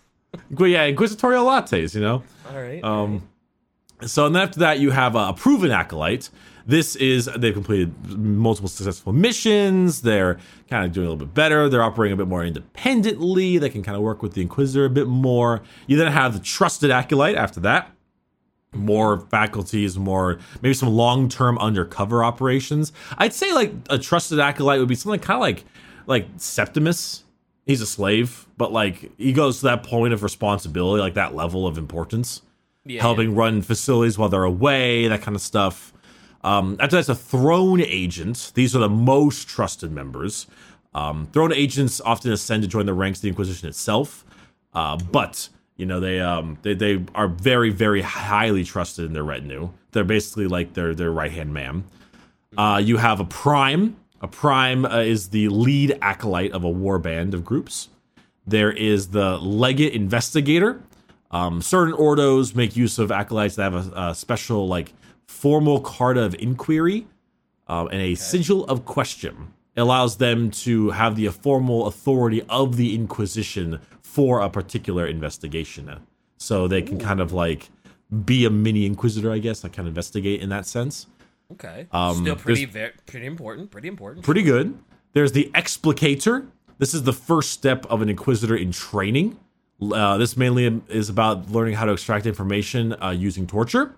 yeah, 0.59 0.85
inquisitorial 0.85 1.45
lattes, 1.45 1.95
you 1.95 2.01
know. 2.01 2.23
All 2.49 2.61
right. 2.61 2.83
Um, 2.83 3.27
so 4.05 4.25
and 4.25 4.35
then 4.35 4.43
after 4.43 4.59
that, 4.59 4.79
you 4.79 4.91
have 4.91 5.15
a 5.15 5.33
proven 5.33 5.71
acolyte. 5.71 6.29
This 6.67 6.95
is 6.95 7.29
they've 7.37 7.53
completed 7.53 7.93
multiple 8.17 8.67
successful 8.67 9.13
missions. 9.13 10.01
They're 10.01 10.39
kind 10.69 10.83
of 10.83 10.91
doing 10.91 11.07
a 11.07 11.11
little 11.11 11.25
bit 11.25 11.33
better. 11.35 11.69
They're 11.69 11.83
operating 11.83 12.13
a 12.13 12.17
bit 12.17 12.27
more 12.27 12.43
independently. 12.43 13.59
They 13.59 13.69
can 13.69 13.83
kind 13.83 13.95
of 13.95 14.01
work 14.01 14.23
with 14.23 14.33
the 14.33 14.41
Inquisitor 14.41 14.85
a 14.85 14.89
bit 14.89 15.07
more. 15.07 15.61
You 15.85 15.95
then 15.97 16.11
have 16.11 16.33
the 16.33 16.39
trusted 16.39 16.89
acolyte. 16.89 17.35
After 17.35 17.59
that, 17.61 17.91
more 18.73 19.19
faculties, 19.19 19.97
more 19.97 20.39
maybe 20.61 20.73
some 20.73 20.89
long-term 20.89 21.57
undercover 21.59 22.23
operations. 22.23 22.91
I'd 23.17 23.33
say 23.33 23.53
like 23.53 23.71
a 23.89 23.97
trusted 23.99 24.39
acolyte 24.39 24.79
would 24.79 24.89
be 24.89 24.95
something 24.95 25.19
kind 25.19 25.37
of 25.37 25.41
like 25.41 25.65
like 26.07 26.27
Septimus. 26.37 27.23
He's 27.65 27.81
a 27.81 27.87
slave, 27.87 28.45
but 28.57 28.71
like 28.71 29.11
he 29.17 29.33
goes 29.33 29.57
to 29.59 29.65
that 29.65 29.83
point 29.83 30.13
of 30.13 30.21
responsibility, 30.21 31.01
like 31.01 31.15
that 31.15 31.33
level 31.33 31.65
of 31.65 31.77
importance 31.77 32.41
yeah, 32.85 33.01
helping 33.01 33.35
run 33.35 33.61
facilities 33.61 34.17
while 34.17 34.29
they're 34.29 34.43
away, 34.43 35.07
that 35.07 35.21
kind 35.21 35.35
of 35.35 35.41
stuff. 35.41 35.91
Um, 36.43 36.77
after 36.79 36.95
that's 36.95 37.09
a 37.09 37.15
throne 37.15 37.81
agent. 37.81 38.51
These 38.53 38.75
are 38.75 38.79
the 38.79 38.89
most 38.89 39.47
trusted 39.47 39.91
members. 39.91 40.45
Um, 40.93 41.27
throne 41.33 41.51
agents 41.51 41.99
often 41.99 42.31
ascend 42.31 42.61
to 42.63 42.69
join 42.69 42.85
the 42.85 42.93
ranks 42.93 43.19
of 43.19 43.23
the 43.23 43.29
Inquisition 43.29 43.67
itself, 43.67 44.23
uh, 44.73 44.97
but 44.97 45.49
you 45.75 45.85
know 45.85 45.99
they 45.99 46.21
um, 46.21 46.57
they 46.61 46.75
they 46.75 47.03
are 47.15 47.27
very 47.27 47.71
very 47.71 48.01
highly 48.01 48.63
trusted 48.63 49.05
in 49.05 49.13
their 49.13 49.23
retinue. 49.23 49.71
They're 49.91 50.03
basically 50.03 50.47
like 50.47 50.73
their 50.73 50.93
their 50.93 51.11
right 51.11 51.31
hand 51.31 51.53
man. 51.53 51.83
Uh, 52.57 52.79
you 52.83 52.97
have 52.97 53.19
a 53.19 53.25
prime. 53.25 53.97
A 54.21 54.27
prime 54.27 54.85
uh, 54.85 54.99
is 54.99 55.29
the 55.29 55.49
lead 55.49 55.97
acolyte 56.01 56.51
of 56.51 56.63
a 56.63 56.69
war 56.69 56.99
band 56.99 57.33
of 57.33 57.43
groups. 57.43 57.89
There 58.47 58.71
is 58.71 59.09
the 59.09 59.37
legate 59.37 59.93
investigator. 59.93 60.81
Um, 61.31 61.61
certain 61.61 61.93
ordos 61.93 62.55
make 62.55 62.75
use 62.75 62.97
of 62.99 63.11
acolytes 63.11 63.55
that 63.55 63.73
have 63.73 63.91
a, 63.91 64.09
a 64.09 64.15
special, 64.15 64.67
like, 64.67 64.93
formal 65.27 65.81
carta 65.81 66.21
of 66.21 66.35
inquiry 66.35 67.07
um, 67.67 67.87
and 67.87 68.01
a 68.01 68.15
sigil 68.15 68.65
of 68.65 68.85
question. 68.85 69.53
It 69.75 69.81
allows 69.81 70.17
them 70.17 70.51
to 70.51 70.91
have 70.91 71.15
the 71.15 71.27
formal 71.29 71.87
authority 71.87 72.41
of 72.43 72.77
the 72.77 72.95
Inquisition 72.95 73.81
for 74.01 74.39
a 74.39 74.49
particular 74.49 75.05
investigation. 75.05 75.99
So 76.37 76.67
they 76.67 76.81
can 76.81 76.97
kind 76.97 77.19
of 77.19 77.33
like 77.33 77.69
be 78.23 78.45
a 78.45 78.49
mini 78.49 78.85
inquisitor, 78.85 79.31
I 79.31 79.39
guess, 79.39 79.63
like 79.63 79.73
kind 79.73 79.87
of 79.87 79.91
investigate 79.91 80.41
in 80.41 80.49
that 80.49 80.65
sense. 80.65 81.07
Okay. 81.53 81.87
um, 81.91 82.17
Still 82.17 82.35
pretty, 82.35 82.65
very, 82.65 82.91
pretty 83.05 83.25
important. 83.25 83.71
Pretty 83.71 83.87
important. 83.87 84.25
Pretty 84.25 84.41
good. 84.43 84.77
There's 85.13 85.31
the 85.31 85.49
explicator. 85.53 86.47
This 86.77 86.93
is 86.93 87.03
the 87.03 87.13
first 87.13 87.51
step 87.51 87.85
of 87.87 88.01
an 88.01 88.09
inquisitor 88.09 88.55
in 88.55 88.71
training. 88.71 89.37
Uh, 89.81 90.17
this 90.17 90.35
mainly 90.37 90.81
is 90.89 91.09
about 91.09 91.49
learning 91.51 91.75
how 91.75 91.85
to 91.85 91.91
extract 91.93 92.25
information 92.25 92.93
uh, 93.01 93.11
using 93.11 93.45
torture 93.47 93.95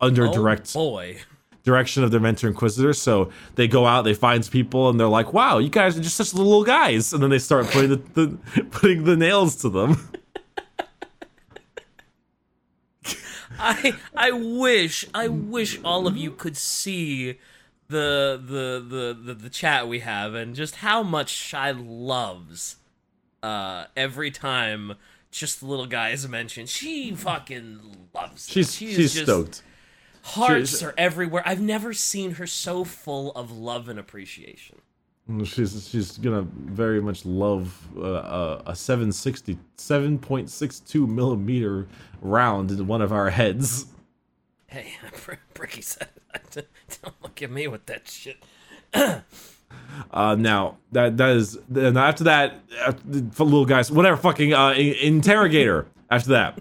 under 0.00 0.26
Oh, 0.26 0.32
direct 0.32 0.72
boy. 0.74 1.18
direction 1.62 2.02
of 2.04 2.10
their 2.10 2.20
mentor 2.20 2.48
inquisitor. 2.48 2.92
So 2.92 3.30
they 3.54 3.68
go 3.68 3.86
out, 3.86 4.02
they 4.02 4.14
find 4.14 4.46
people, 4.50 4.88
and 4.90 4.98
they're 4.98 5.06
like, 5.08 5.32
"Wow, 5.32 5.58
you 5.58 5.68
guys 5.70 5.96
are 5.96 6.02
just 6.02 6.16
such 6.16 6.34
little 6.34 6.64
guys," 6.64 7.12
and 7.12 7.22
then 7.22 7.30
they 7.30 7.38
start 7.38 7.66
putting 7.68 7.90
the, 7.90 7.96
the 8.14 8.64
putting 8.70 9.04
the 9.04 9.16
nails 9.16 9.56
to 9.56 9.68
them. 9.68 10.08
I 13.58 13.94
I 14.14 14.30
wish 14.30 15.06
I 15.14 15.28
wish 15.28 15.80
all 15.84 16.06
of 16.06 16.16
you 16.16 16.30
could 16.30 16.56
see 16.56 17.38
the 17.88 18.40
the 18.42 18.84
the 18.86 19.18
the, 19.22 19.34
the 19.34 19.50
chat 19.50 19.88
we 19.88 20.00
have 20.00 20.34
and 20.34 20.54
just 20.54 20.76
how 20.76 21.02
much 21.02 21.28
Shy 21.30 21.70
loves 21.70 22.76
uh 23.42 23.84
every 23.96 24.30
time 24.30 24.94
just 25.30 25.60
the 25.60 25.66
little 25.66 25.86
guy 25.86 26.10
is 26.10 26.26
mentioned. 26.28 26.68
She 26.68 27.12
fucking 27.14 28.08
loves 28.14 28.48
it. 28.48 28.52
She's 28.52 28.74
She 28.74 28.94
she's 28.94 29.12
just- 29.14 29.24
stoked. 29.26 29.62
Hearts 30.22 30.70
She's- 30.70 30.82
are 30.82 30.94
everywhere. 30.96 31.42
I've 31.44 31.60
never 31.60 31.92
seen 31.92 32.32
her 32.36 32.46
so 32.46 32.82
full 32.84 33.32
of 33.32 33.50
love 33.50 33.88
and 33.90 33.98
appreciation. 33.98 34.78
She's 35.44 35.88
she's 35.88 36.18
gonna 36.18 36.42
very 36.42 37.00
much 37.00 37.24
love 37.24 37.88
uh, 37.96 38.02
a, 38.02 38.62
a 38.66 38.76
760 38.76 39.58
7.62 39.78 41.08
millimeter 41.08 41.86
round 42.20 42.70
in 42.70 42.86
one 42.86 43.00
of 43.00 43.10
our 43.10 43.30
heads. 43.30 43.86
Hey, 44.66 44.92
Bricky 45.54 45.80
said, 45.80 46.08
"Don't 46.52 47.14
look 47.22 47.40
at 47.42 47.50
me 47.50 47.68
with 47.68 47.86
that 47.86 48.06
shit." 48.06 48.36
Uh, 50.10 50.34
now 50.34 50.76
that 50.92 51.16
that 51.16 51.30
is 51.30 51.58
and 51.74 51.96
after 51.96 52.24
that, 52.24 52.60
uh, 52.84 52.92
for 53.32 53.44
little 53.44 53.64
guys, 53.64 53.90
whatever 53.90 54.16
fucking 54.16 54.52
uh, 54.52 54.72
interrogator. 54.72 55.86
After 56.10 56.30
that, 56.30 56.60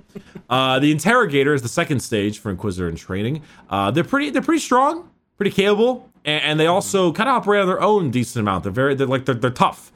uh, 0.49 0.79
the 0.79 0.91
interrogator 0.91 1.53
is 1.53 1.61
the 1.61 1.67
second 1.67 1.99
stage 1.99 2.39
for 2.39 2.49
Inquisitor 2.49 2.87
in 2.87 2.95
training. 2.95 3.41
Uh, 3.69 3.91
they're 3.91 4.05
pretty 4.05 4.29
they're 4.29 4.41
pretty 4.41 4.61
strong, 4.61 5.09
pretty 5.37 5.51
capable, 5.51 6.09
and, 6.25 6.43
and 6.43 6.59
they 6.59 6.67
also 6.67 7.11
kind 7.11 7.29
of 7.29 7.35
operate 7.35 7.61
on 7.61 7.67
their 7.67 7.81
own 7.81 8.11
decent 8.11 8.41
amount. 8.41 8.63
They're 8.63 8.71
very 8.71 8.95
they're 8.95 9.07
like 9.07 9.25
they're, 9.25 9.35
they're 9.35 9.51
tough. 9.51 9.91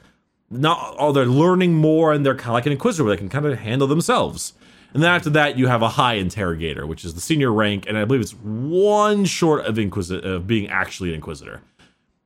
Not 0.50 0.96
oh 0.98 1.12
they're 1.12 1.26
learning 1.26 1.74
more, 1.74 2.12
and 2.12 2.24
they're 2.24 2.34
kind 2.34 2.50
of 2.50 2.54
like 2.54 2.66
an 2.66 2.72
Inquisitor 2.72 3.04
where 3.04 3.14
they 3.14 3.18
can 3.18 3.28
kind 3.28 3.46
of 3.46 3.58
handle 3.58 3.88
themselves. 3.88 4.54
And 4.94 5.02
then 5.02 5.10
after 5.10 5.28
that, 5.30 5.58
you 5.58 5.66
have 5.66 5.82
a 5.82 5.90
high 5.90 6.14
interrogator, 6.14 6.86
which 6.86 7.04
is 7.04 7.14
the 7.14 7.20
senior 7.20 7.52
rank, 7.52 7.84
and 7.86 7.98
I 7.98 8.06
believe 8.06 8.22
it's 8.22 8.32
one 8.32 9.26
short 9.26 9.66
of 9.66 9.78
Inquisitor 9.78 10.26
of 10.26 10.46
being 10.46 10.68
actually 10.68 11.10
an 11.10 11.16
Inquisitor 11.16 11.60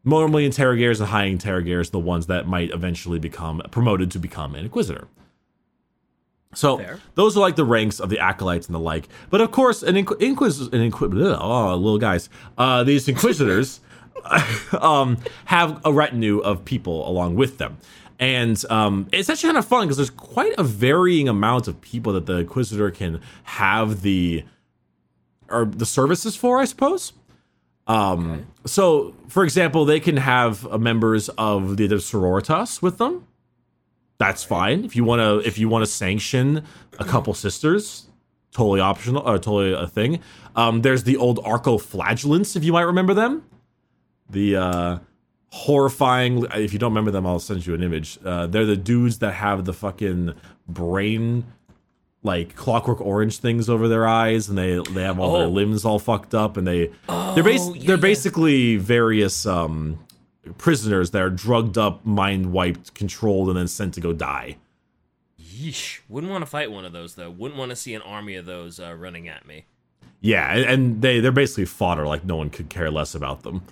normally 0.05 0.45
interrogators 0.45 1.01
and 1.01 1.11
high 1.11 1.25
interrogators 1.25 1.89
are 1.89 1.93
the 1.93 1.99
ones 1.99 2.27
that 2.27 2.47
might 2.47 2.71
eventually 2.71 3.19
become 3.19 3.63
promoted 3.71 4.11
to 4.13 4.19
become 4.19 4.55
an 4.55 4.65
inquisitor. 4.65 5.07
So 6.55 6.79
Fair. 6.79 7.01
those 7.15 7.37
are 7.37 7.41
like 7.41 7.57
the 7.57 7.65
ranks 7.65 7.99
of 7.99 8.11
the 8.11 8.19
acolytes 8.19 8.67
and 8.67 8.75
the 8.75 8.81
like. 8.81 9.09
But 9.31 9.41
of 9.41 9.51
course, 9.53 9.83
an 9.83 9.95
inqu- 9.95 10.21
inquis 10.21 10.61
an 10.61 10.91
inqui- 10.91 11.39
oh 11.41 11.77
little 11.77 11.99
guys, 11.99 12.29
uh, 12.59 12.85
these 12.85 13.09
inquisitors 13.09 13.81
um, 14.81 15.19
have 15.47 15.81
a 15.85 15.93
retinue 15.93 16.39
of 16.39 16.65
people 16.65 17.09
along 17.09 17.37
with 17.37 17.59
them. 17.59 17.79
And 18.19 18.63
um, 18.71 19.09
it's 19.13 19.29
actually 19.29 19.49
kind 19.49 19.59
of 19.59 19.67
fun 19.67 19.87
because 19.87 19.97
there's 19.97 20.11
quite 20.11 20.55
a 20.57 20.63
varying 20.63 21.29
amount 21.29 21.67
of 21.67 21.81
people 21.81 22.13
that 22.13 22.27
the 22.27 22.39
inquisitor 22.39 22.91
can 22.91 23.21
have 23.43 24.03
the 24.03 24.45
or 25.49 25.65
the 25.65 25.87
services 25.87 26.37
for, 26.37 26.59
I 26.59 26.65
suppose. 26.65 27.13
Um, 27.87 28.47
so, 28.65 29.15
for 29.29 29.45
example, 29.45 29.85
they 29.85 30.01
can 30.01 30.17
have 30.17 30.67
uh, 30.67 30.79
members 30.79 31.29
of 31.31 31.77
the, 31.77 31.87
the 31.87 31.97
sororitas 31.97 32.81
with 32.81 32.99
them. 32.99 33.27
That's 34.19 34.45
fine 34.45 34.85
if 34.85 34.95
you 34.95 35.05
want 35.05 35.21
to. 35.21 35.47
If 35.47 35.59
you 35.59 35.69
want 35.69 35.85
to 35.85 35.91
sanction 35.91 36.65
a 36.99 37.05
couple 37.05 37.35
sisters, 37.47 38.07
totally 38.53 38.81
optional 38.81 39.23
or 39.29 39.39
totally 39.39 39.73
a 39.73 39.89
thing. 39.89 40.21
Um, 40.55 40.83
there's 40.83 41.05
the 41.05 41.17
old 41.17 41.41
Arco-flagellants, 41.45 42.55
if 42.55 42.63
you 42.63 42.73
might 42.73 42.83
remember 42.83 43.15
them. 43.15 43.45
The 44.33 44.57
uh, 44.57 44.99
horrifying. 45.51 46.45
If 46.55 46.73
you 46.73 46.79
don't 46.79 46.91
remember 46.93 47.11
them, 47.11 47.27
I'll 47.27 47.39
send 47.39 47.67
you 47.67 47.75
an 47.75 47.83
image. 47.83 48.19
Uh, 48.25 48.47
they're 48.47 48.67
the 48.67 48.77
dudes 48.77 49.19
that 49.21 49.33
have 49.35 49.65
the 49.65 49.73
fucking 49.73 50.35
brain 50.69 51.45
like 52.25 52.55
clockwork 52.55 53.01
orange 53.01 53.39
things 53.39 53.69
over 53.69 53.89
their 53.89 54.07
eyes 54.07 54.49
and 54.49 54.57
they 54.57 54.79
they 54.93 55.03
have 55.03 55.19
all 55.19 55.33
their 55.39 55.47
Oh. 55.49 55.51
limbs 55.51 55.85
all 55.85 55.99
fucked 55.99 56.35
up 56.37 56.57
and 56.57 56.65
they 56.65 56.87
they're 57.09 57.43
bas- 57.43 57.61
Oh, 57.63 57.75
yeah, 57.75 57.85
they're 57.89 57.97
basically 57.97 58.77
various 58.77 59.45
um 59.45 59.99
prisoners 60.57 61.11
that 61.11 61.21
are 61.21 61.31
drugged 61.31 61.77
up 61.77 62.07
mind 62.07 62.53
wiped 62.53 62.95
controlled 62.95 63.49
and 63.49 63.59
then 63.59 63.67
sent 63.67 63.95
to 63.95 64.01
go 64.01 64.13
die 64.13 64.57
Yeesh. 65.41 65.99
Wouldn't 66.09 66.31
want 66.31 66.43
to 66.43 66.47
fight 66.51 66.71
one 66.71 66.85
of 66.85 66.93
those 66.93 67.17
though. 67.17 67.29
Wouldn't 67.31 67.59
want 67.59 67.71
to 67.71 67.77
see 67.77 67.93
an 67.93 68.03
army 68.03 68.37
of 68.37 68.47
those 68.47 68.79
uh, 68.79 68.95
running 68.95 69.27
at 69.29 69.45
me. 69.45 69.67
yeah 70.21 70.53
and, 70.55 70.65
and 70.65 71.03
they 71.03 71.19
they're 71.19 71.33
basically 71.33 71.65
fodder 71.65 72.07
like 72.07 72.25
no 72.25 72.37
one 72.37 72.51
could 72.51 72.69
care 72.71 72.91
less 72.91 73.17
about 73.17 73.43
them 73.43 73.63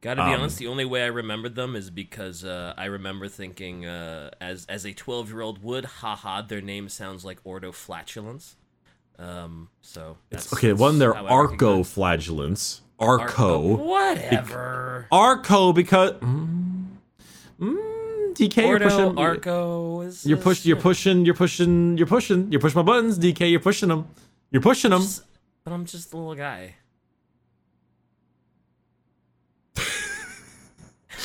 Gotta 0.00 0.22
be 0.24 0.32
Um, 0.34 0.40
honest, 0.42 0.58
the 0.58 0.68
only 0.68 0.84
way 0.84 1.02
I 1.02 1.06
remembered 1.08 1.54
them 1.56 1.74
is 1.74 1.90
because 1.90 2.44
uh, 2.44 2.72
I 2.76 2.84
remember 2.84 3.26
thinking, 3.28 3.84
uh, 3.84 4.30
as 4.40 4.64
as 4.66 4.86
a 4.86 4.92
twelve 4.92 5.28
year 5.28 5.40
old 5.40 5.62
would, 5.62 5.84
haha, 5.84 6.42
their 6.42 6.60
name 6.60 6.88
sounds 6.88 7.24
like 7.24 7.42
ortoflatulence. 7.44 8.54
Um, 9.18 9.68
so 9.82 10.16
that's, 10.30 10.52
okay 10.52 10.68
that's 10.68 10.80
one 10.80 10.98
they're 11.00 11.12
how 11.12 11.26
I 11.26 11.40
recognize- 11.42 11.60
arco-flagellants 11.62 12.82
Arco. 13.00 13.22
arco 13.24 13.76
Whatever. 13.84 15.08
arco 15.10 15.72
because 15.72 16.12
mm, 16.20 16.86
mm, 17.60 18.34
dk 18.34 18.56
you're 18.56 18.78
pushing 18.78 19.18
Arco 19.18 20.00
is. 20.02 20.24
you're 20.24 20.36
push 20.38 20.64
you're 20.64 20.76
pushing 20.76 21.24
you're 21.24 21.34
pushing 21.34 21.96
you're 21.96 22.06
pushing 22.06 22.50
you're 22.52 22.60
pushing 22.60 22.76
my 22.78 22.82
buttons 22.82 23.18
dk 23.18 23.50
you're 23.50 23.58
pushing 23.60 23.88
them 23.88 24.06
you're 24.52 24.62
pushing 24.62 24.90
them 24.92 25.00
Just- 25.02 25.24
But 25.64 25.72
I'm 25.72 25.84
just 25.84 26.12
a 26.12 26.16
little 26.16 26.34
guy. 26.36 26.76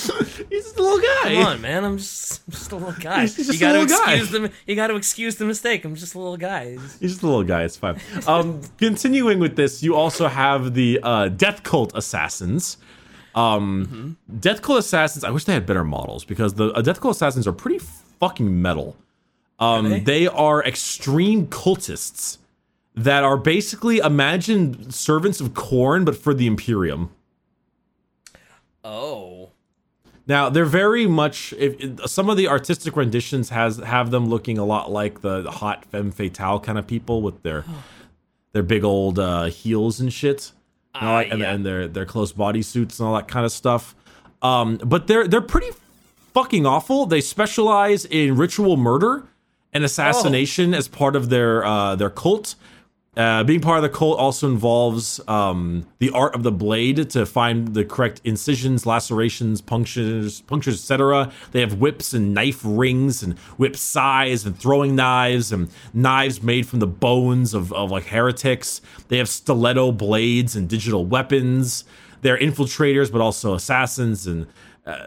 he's 0.49 0.64
just 0.64 0.78
a 0.78 0.82
little 0.82 0.99
guy 0.99 1.34
Come 1.36 1.45
on, 1.45 1.62
man. 1.62 1.84
I'm 1.84 1.97
just, 1.97 2.41
I'm 2.47 2.51
just 2.51 2.72
a 2.72 2.76
little 2.76 3.01
guy. 3.01 3.22
He's 3.22 3.36
just 3.36 3.60
you 3.60 3.68
little 3.68 3.86
guy. 3.86 4.16
excuse 4.16 4.32
the 4.32 4.51
you 4.68 4.76
gotta 4.76 4.95
excuse 4.95 5.36
the 5.36 5.45
mistake. 5.45 5.86
I'm 5.86 5.95
just 5.95 6.16
a 6.16 6.20
little 6.20 6.38
guy. 6.38 6.72
He's 6.99 6.99
just 6.99 7.24
a 7.24 7.28
little 7.28 7.43
guy. 7.43 7.64
It's 7.64 7.78
fine. 7.78 7.99
Um, 8.28 8.62
continuing 8.78 9.39
with 9.39 9.56
this, 9.56 9.82
you 9.82 9.95
also 9.95 10.28
have 10.28 10.74
the 10.74 10.99
uh, 11.01 11.30
Death 11.30 11.64
Cult 11.64 11.91
Assassins. 11.95 12.78
Um, 13.36 14.18
Death 14.39 14.62
Cult 14.62 14.80
Assassins. 14.80 15.24
I 15.24 15.30
wish 15.30 15.45
they 15.45 15.54
had 15.54 15.66
better 15.66 15.84
models 15.84 16.26
because 16.26 16.56
the 16.56 16.72
uh, 16.72 16.82
Death 16.82 17.01
Cult 17.01 17.16
Assassins 17.16 17.47
are 17.47 17.54
pretty 17.54 17.80
fucking 18.20 18.62
metal. 18.62 18.97
Um, 19.60 19.89
they? 19.89 19.99
they 19.99 20.28
are 20.28 20.64
extreme 20.64 21.47
cultists 21.47 22.38
that 22.95 23.24
are 23.24 23.38
basically 23.38 23.97
imagine 23.99 24.91
servants 24.91 25.39
of 25.41 25.54
Khorne, 25.54 26.06
but 26.06 26.16
for 26.16 26.34
the 26.34 26.47
Imperium. 26.47 27.12
Oh. 28.84 29.53
Now 30.28 30.49
they're 30.49 30.63
very 30.65 31.05
much. 31.07 31.53
If, 31.57 32.09
some 32.09 32.30
of 32.30 32.38
the 32.38 32.47
artistic 32.47 32.95
renditions 32.95 33.49
has 33.49 33.78
have 33.78 34.11
them 34.11 34.28
looking 34.30 34.57
a 34.57 34.65
lot 34.65 34.91
like 34.91 35.21
the 35.21 35.49
hot 35.51 35.86
femme 35.86 36.11
fatale 36.11 36.59
kind 36.59 36.78
of 36.78 36.88
people 36.88 37.21
with 37.21 37.43
their 37.43 37.65
their 38.53 38.63
big 38.63 38.84
old 38.84 39.19
uh, 39.19 39.45
heels 39.45 39.99
and 39.99 40.13
shit, 40.13 40.51
and, 40.95 41.03
Ah, 41.03 41.17
that- 41.17 41.32
and, 41.32 41.41
yeah. 41.41 41.53
and 41.53 41.65
their 41.65 41.88
their 41.88 42.05
close 42.05 42.32
bodysuits 42.34 42.99
and 42.99 43.07
all 43.07 43.15
that 43.15 43.28
kind 43.28 43.45
of 43.45 43.51
stuff. 43.51 43.95
Um, 44.41 44.78
but 44.78 45.07
they're 45.07 45.28
they're 45.28 45.41
pretty 45.41 45.71
fucking 46.34 46.65
awful. 46.65 47.05
They 47.05 47.21
specialize 47.21 48.05
in 48.05 48.36
ritual 48.38 48.78
murder 48.78 49.24
and 49.74 49.84
assassination 49.84 50.74
as 50.74 50.88
part 50.88 51.15
of 51.17 51.30
their 51.30 51.65
uh, 51.65 51.95
their 51.95 52.09
cult. 52.09 52.55
Uh, 53.16 53.43
being 53.43 53.59
part 53.59 53.78
of 53.78 53.84
the 53.84 53.95
cult 53.95 54.18
also 54.18 54.47
involves 54.47 55.22
um, 55.28 55.86
the 55.99 56.09
art 56.11 56.34
of 56.34 56.41
the 56.41 56.51
blade 56.51 57.11
to 57.11 57.28
find 57.28 57.76
the 57.76 57.86
correct 57.86 58.20
incisions, 58.24 58.88
lacerations, 58.88 59.61
punctures, 59.61 60.41
punctures, 60.41 60.76
etc. 60.76 61.32
They 61.51 61.59
have 61.59 61.76
whips 61.76 62.14
and 62.14 62.34
knife 62.34 62.61
rings 62.64 63.22
and 63.22 63.38
whip 63.57 63.76
size 63.76 64.47
and 64.47 64.57
throwing 64.57 64.95
knives 64.95 65.51
and 65.51 65.70
knives 65.93 66.41
made 66.41 66.68
from 66.68 66.80
the 66.80 66.88
bones 66.88 67.53
of, 67.53 67.72
of 67.72 67.91
like 67.91 68.05
heretics. 68.05 68.82
They 69.09 69.20
have 69.20 69.30
stiletto 69.30 69.91
blades 69.91 70.55
and 70.55 70.68
digital 70.68 71.05
weapons. 71.05 71.84
They're 72.22 72.38
infiltrators, 72.38 73.11
but 73.11 73.22
also 73.22 73.53
assassins, 73.53 74.26
and 74.26 74.47
uh, 74.88 74.97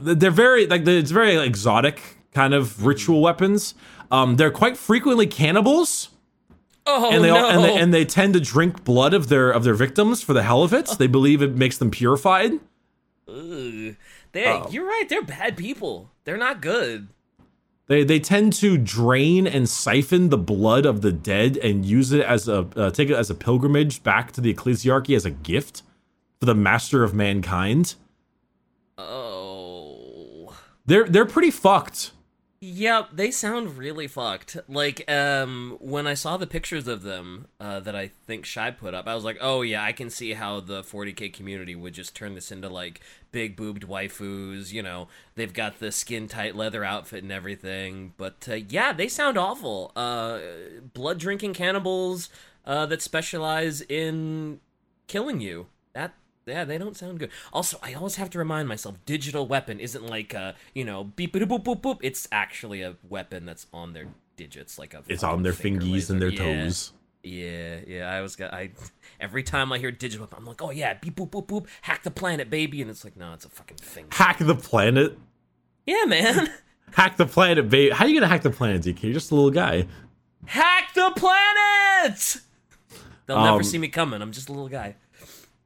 they're 0.00 0.30
very 0.30 0.66
like 0.66 0.86
it's 0.86 1.10
very 1.10 1.36
exotic 1.36 2.18
kind 2.32 2.54
of 2.54 2.86
ritual 2.86 3.22
weapons. 3.22 3.74
Um, 4.12 4.36
they're 4.36 4.50
quite 4.52 4.76
frequently 4.76 5.26
cannibals 5.26 6.10
Oh 6.86 7.10
and 7.12 7.22
they 7.22 7.28
no. 7.28 7.48
and 7.48 7.64
they 7.64 7.76
and 7.78 7.94
they 7.94 8.04
tend 8.04 8.34
to 8.34 8.40
drink 8.40 8.84
blood 8.84 9.14
of 9.14 9.28
their 9.28 9.50
of 9.50 9.64
their 9.64 9.74
victims 9.74 10.22
for 10.22 10.32
the 10.32 10.42
hell 10.42 10.62
of 10.62 10.72
it. 10.72 10.96
They 10.98 11.06
believe 11.06 11.42
it 11.42 11.54
makes 11.54 11.78
them 11.78 11.90
purified. 11.90 12.52
Ugh. 13.28 13.96
They, 14.32 14.46
Oh. 14.46 14.68
you're 14.70 14.86
right. 14.86 15.04
They're 15.08 15.22
bad 15.22 15.56
people. 15.56 16.10
They're 16.24 16.36
not 16.36 16.60
good. 16.62 17.08
They 17.86 18.04
they 18.04 18.20
tend 18.20 18.52
to 18.54 18.78
drain 18.78 19.46
and 19.46 19.68
siphon 19.68 20.28
the 20.30 20.38
blood 20.38 20.86
of 20.86 21.00
the 21.02 21.12
dead 21.12 21.56
and 21.56 21.84
use 21.84 22.12
it 22.12 22.22
as 22.24 22.48
a 22.48 22.66
uh, 22.76 22.90
take 22.90 23.10
it 23.10 23.16
as 23.16 23.30
a 23.30 23.34
pilgrimage 23.34 24.02
back 24.02 24.32
to 24.32 24.40
the 24.40 24.52
ecclesiarchy 24.54 25.16
as 25.16 25.24
a 25.24 25.30
gift 25.30 25.82
for 26.38 26.46
the 26.46 26.54
master 26.54 27.02
of 27.02 27.12
mankind. 27.14 27.96
Oh. 28.96 30.54
They're 30.86 31.04
they're 31.08 31.26
pretty 31.26 31.50
fucked. 31.50 32.12
Yep, 32.62 33.10
they 33.14 33.30
sound 33.30 33.78
really 33.78 34.06
fucked. 34.06 34.58
Like, 34.68 35.10
um, 35.10 35.78
when 35.80 36.06
I 36.06 36.12
saw 36.12 36.36
the 36.36 36.46
pictures 36.46 36.86
of 36.86 37.00
them 37.00 37.46
uh, 37.58 37.80
that 37.80 37.96
I 37.96 38.08
think 38.26 38.44
Shy 38.44 38.70
put 38.70 38.92
up, 38.92 39.08
I 39.08 39.14
was 39.14 39.24
like, 39.24 39.38
oh 39.40 39.62
yeah, 39.62 39.82
I 39.82 39.92
can 39.92 40.10
see 40.10 40.34
how 40.34 40.60
the 40.60 40.82
40k 40.82 41.32
community 41.32 41.74
would 41.74 41.94
just 41.94 42.14
turn 42.14 42.34
this 42.34 42.52
into 42.52 42.68
like 42.68 43.00
big 43.32 43.56
boobed 43.56 43.88
waifus. 43.88 44.72
You 44.72 44.82
know, 44.82 45.08
they've 45.36 45.54
got 45.54 45.78
the 45.80 45.90
skin 45.90 46.28
tight 46.28 46.54
leather 46.54 46.84
outfit 46.84 47.22
and 47.22 47.32
everything. 47.32 48.12
But 48.18 48.46
uh, 48.46 48.56
yeah, 48.56 48.92
they 48.92 49.08
sound 49.08 49.38
awful. 49.38 49.92
Uh, 49.96 50.40
blood 50.92 51.18
drinking 51.18 51.54
cannibals 51.54 52.28
uh, 52.66 52.84
that 52.86 53.00
specialize 53.00 53.80
in 53.80 54.60
killing 55.06 55.40
you. 55.40 55.68
That 55.94 56.12
yeah, 56.50 56.64
they 56.64 56.76
don't 56.78 56.96
sound 56.96 57.18
good. 57.20 57.30
Also, 57.52 57.78
I 57.82 57.94
always 57.94 58.16
have 58.16 58.30
to 58.30 58.38
remind 58.38 58.68
myself, 58.68 58.96
digital 59.06 59.46
weapon 59.46 59.80
isn't 59.80 60.04
like 60.06 60.34
uh, 60.34 60.52
you 60.74 60.84
know, 60.84 61.04
beep 61.04 61.32
boop 61.32 61.42
boop 61.44 61.64
boop 61.64 61.80
boop. 61.80 61.98
It's 62.02 62.28
actually 62.30 62.82
a 62.82 62.96
weapon 63.08 63.46
that's 63.46 63.66
on 63.72 63.92
their 63.92 64.06
digits, 64.36 64.78
like 64.78 64.94
a. 64.94 65.02
It's 65.08 65.22
on 65.24 65.42
their 65.42 65.52
finger 65.52 65.84
fingies 65.86 66.10
and 66.10 66.20
their. 66.20 66.30
Yeah. 66.30 66.62
toes. 66.64 66.92
Yeah, 67.22 67.80
yeah. 67.86 68.10
I 68.10 68.22
was 68.22 68.34
got. 68.36 68.52
I 68.54 68.70
every 69.20 69.42
time 69.42 69.72
I 69.72 69.78
hear 69.78 69.90
digital 69.90 70.24
weapon, 70.26 70.38
I'm 70.40 70.46
like, 70.46 70.62
oh 70.62 70.70
yeah, 70.70 70.94
beep 70.94 71.16
boop 71.16 71.30
boop 71.30 71.46
boop, 71.46 71.66
hack 71.82 72.02
the 72.02 72.10
planet, 72.10 72.48
baby, 72.48 72.80
and 72.80 72.90
it's 72.90 73.04
like, 73.04 73.16
no, 73.16 73.34
it's 73.34 73.44
a 73.44 73.50
fucking 73.50 73.76
finger. 73.76 74.08
Hack 74.12 74.38
the 74.38 74.54
planet. 74.54 75.18
Yeah, 75.86 76.04
man, 76.06 76.50
Hack 76.92 77.16
the 77.18 77.26
planet, 77.26 77.68
baby. 77.68 77.90
How 77.94 78.04
you 78.06 78.14
gonna 78.14 78.26
hack 78.28 78.42
the 78.42 78.50
planet, 78.50 78.82
DK? 78.82 79.02
You're 79.04 79.12
just 79.12 79.30
a 79.30 79.34
little 79.34 79.50
guy. 79.50 79.86
hack 80.46 80.94
the 80.94 81.10
planet. 81.14 82.36
They'll 83.26 83.42
never 83.42 83.56
Um, 83.58 83.62
see 83.64 83.78
me 83.78 83.88
coming. 83.88 84.22
I'm 84.22 84.32
just 84.32 84.48
a 84.48 84.52
little 84.52 84.68
guy. 84.68 84.96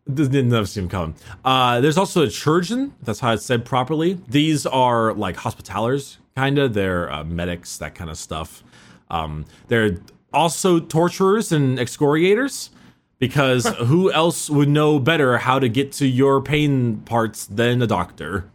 This 0.07 0.29
didn't 0.29 0.51
never 0.51 0.67
see 0.67 0.81
him 0.81 0.89
coming. 0.89 1.15
Uh, 1.45 1.81
there's 1.81 1.97
also 1.97 2.23
a 2.23 2.29
Churgeon. 2.29 2.95
That's 3.03 3.21
how 3.21 3.33
it's 3.33 3.45
said 3.45 3.65
properly. 3.65 4.19
These 4.29 4.67
are 4.67 5.15
like 5.15 5.37
hospitalers, 5.37 6.19
kind 6.37 6.59
of. 6.59 6.75
They're 6.75 7.11
uh, 7.11 7.25
medics, 7.25 7.79
that 7.79 7.95
kind 7.95 8.11
of 8.11 8.19
stuff. 8.19 8.63
Um, 9.09 9.47
they're 9.69 9.99
also 10.33 10.79
torturers 10.79 11.53
and 11.53 11.79
excoriators 11.79 12.71
because 13.19 13.67
who 13.79 14.13
else 14.13 14.51
would 14.51 14.69
know 14.69 14.99
better 14.99 15.39
how 15.39 15.59
to 15.59 15.69
get 15.69 15.93
to 15.93 16.07
your 16.07 16.43
pain 16.43 16.99
parts 16.99 17.47
than 17.47 17.81
a 17.81 17.87
doctor? 17.87 18.51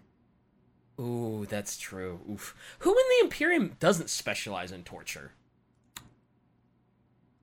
Ooh, 1.00 1.48
that's 1.50 1.78
true. 1.78 2.20
Oof. 2.30 2.56
Who 2.80 2.92
in 2.92 2.96
the 2.96 3.24
Imperium 3.24 3.76
doesn't 3.80 4.10
specialize 4.10 4.72
in 4.72 4.84
torture? 4.84 5.32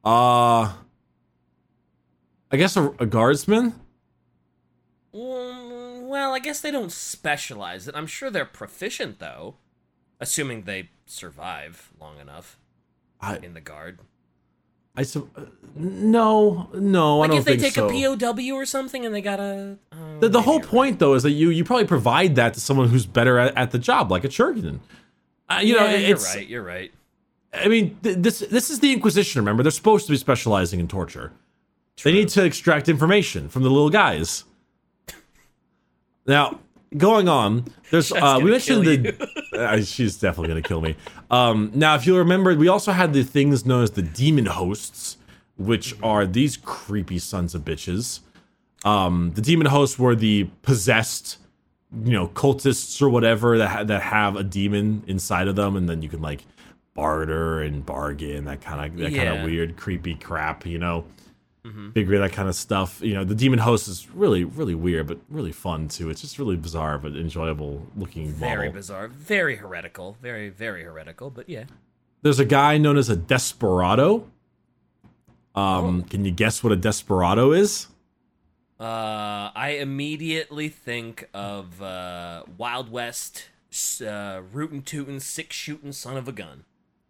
Uh, 0.04 0.74
I 2.52 2.56
guess 2.56 2.76
a, 2.76 2.90
a 3.00 3.06
guardsman. 3.06 3.74
Mm, 5.16 6.08
Well, 6.08 6.34
I 6.34 6.38
guess 6.38 6.60
they 6.60 6.70
don't 6.70 6.92
specialize 6.92 7.88
it. 7.88 7.94
I'm 7.96 8.06
sure 8.06 8.30
they're 8.30 8.44
proficient 8.44 9.18
though, 9.18 9.56
assuming 10.20 10.62
they 10.62 10.90
survive 11.06 11.90
long 12.00 12.18
enough 12.20 12.58
I, 13.20 13.36
in 13.38 13.54
the 13.54 13.60
guard. 13.60 14.00
I 14.98 15.02
su- 15.02 15.28
uh, 15.36 15.42
no, 15.74 16.70
no, 16.74 17.16
I 17.18 17.20
Like 17.20 17.30
don't 17.30 17.38
if 17.40 17.44
they 17.44 17.52
think 17.58 17.62
take 17.62 17.74
so. 17.74 17.88
a 17.88 18.16
POW 18.18 18.54
or 18.56 18.64
something 18.66 19.04
and 19.04 19.14
they 19.14 19.20
gotta. 19.20 19.78
oh, 19.92 20.20
The, 20.20 20.28
the 20.28 20.42
whole 20.42 20.54
you're 20.54 20.62
right. 20.62 20.70
point, 20.70 20.98
though, 20.98 21.14
is 21.14 21.22
that 21.22 21.32
you 21.32 21.50
you 21.50 21.64
probably 21.64 21.86
provide 21.86 22.34
that 22.36 22.54
to 22.54 22.60
someone 22.60 22.88
who's 22.88 23.04
better 23.06 23.38
at, 23.38 23.56
at 23.56 23.70
the 23.72 23.78
job, 23.78 24.10
like 24.10 24.24
a 24.24 24.28
Churgeon. 24.28 24.80
Uh, 25.50 25.60
you 25.62 25.76
know, 25.76 25.84
Yeah, 25.86 25.96
you're 25.96 26.16
right. 26.18 26.48
You're 26.48 26.62
right. 26.62 26.92
I 27.52 27.68
mean, 27.68 27.96
th- 28.02 28.16
this 28.18 28.38
this 28.40 28.70
is 28.70 28.80
the 28.80 28.92
Inquisition. 28.92 29.40
Remember, 29.42 29.62
they're 29.62 29.70
supposed 29.70 30.06
to 30.06 30.12
be 30.12 30.16
specializing 30.18 30.80
in 30.80 30.88
torture. 30.88 31.32
They 32.02 32.12
need 32.12 32.28
to 32.30 32.44
extract 32.44 32.88
information 32.88 33.48
from 33.48 33.62
the 33.62 33.70
little 33.70 33.88
guys. 33.90 34.44
Now, 36.26 36.58
going 36.96 37.28
on, 37.28 37.64
there's 37.90 38.12
uh, 38.12 38.38
we 38.42 38.50
mentioned 38.50 38.84
the. 38.86 39.30
Uh, 39.56 39.80
she's 39.80 40.18
definitely 40.18 40.48
gonna 40.48 40.60
kill 40.60 40.82
me. 40.82 40.94
Um, 41.30 41.70
now, 41.74 41.94
if 41.94 42.06
you 42.06 42.14
remember, 42.18 42.54
we 42.54 42.68
also 42.68 42.92
had 42.92 43.14
the 43.14 43.22
things 43.24 43.64
known 43.64 43.82
as 43.82 43.92
the 43.92 44.02
demon 44.02 44.44
hosts. 44.46 45.16
which 45.56 45.94
are 46.02 46.26
these 46.26 46.58
creepy 46.58 47.18
sons 47.18 47.54
of 47.54 47.64
bitches. 47.64 48.20
Um, 48.84 49.32
the 49.34 49.40
demon 49.40 49.66
hosts 49.68 49.98
were 49.98 50.14
the 50.14 50.44
possessed, 50.60 51.38
you 52.04 52.12
know, 52.12 52.28
cultists 52.28 53.00
or 53.00 53.08
whatever 53.08 53.56
that 53.56 53.68
ha- 53.68 53.84
that 53.84 54.02
have 54.02 54.36
a 54.36 54.42
demon 54.44 55.02
inside 55.06 55.48
of 55.48 55.56
them, 55.56 55.74
and 55.76 55.88
then 55.88 56.02
you 56.02 56.10
can 56.10 56.20
like 56.20 56.44
barter 56.94 57.62
and 57.62 57.86
bargain 57.86 58.44
that 58.44 58.60
kind 58.60 58.84
of 58.92 58.98
that 58.98 59.14
kind 59.14 59.28
of 59.38 59.44
weird, 59.44 59.78
creepy 59.78 60.14
crap, 60.16 60.66
you 60.66 60.78
know. 60.78 61.06
Figure 61.92 62.18
that 62.18 62.32
kind 62.32 62.48
of 62.48 62.54
stuff. 62.54 63.00
You 63.02 63.14
know, 63.14 63.24
the 63.24 63.34
demon 63.34 63.58
host 63.58 63.88
is 63.88 64.08
really, 64.10 64.44
really 64.44 64.74
weird, 64.74 65.06
but 65.06 65.18
really 65.28 65.52
fun 65.52 65.88
too. 65.88 66.10
It's 66.10 66.20
just 66.20 66.38
really 66.38 66.56
bizarre 66.56 66.98
but 66.98 67.16
enjoyable 67.16 67.86
looking 67.96 68.28
Very 68.28 68.66
model. 68.68 68.72
bizarre, 68.72 69.08
very 69.08 69.56
heretical, 69.56 70.16
very 70.22 70.48
very 70.48 70.84
heretical. 70.84 71.30
But 71.30 71.48
yeah, 71.48 71.64
There's 72.22 72.38
a 72.38 72.44
guy 72.44 72.78
known 72.78 72.96
as 72.96 73.08
a 73.08 73.16
desperado. 73.16 74.28
Um, 75.54 76.02
Oh. 76.04 76.04
can 76.10 76.24
you 76.24 76.30
guess 76.32 76.62
what 76.62 76.72
a 76.72 76.76
desperado 76.76 77.52
is? 77.52 77.86
uh, 78.78 79.50
I 79.54 79.78
immediately 79.80 80.68
think 80.68 81.28
of 81.32 81.80
uh, 81.80 82.42
Wild 82.58 82.90
West, 82.92 83.46
uh, 84.06 84.42
rootin' 84.52 84.82
tootin', 84.82 85.18
six 85.20 85.56
shooting 85.56 85.92
son 85.92 86.16
of 86.18 86.28
a 86.28 86.32
gun. 86.32 86.64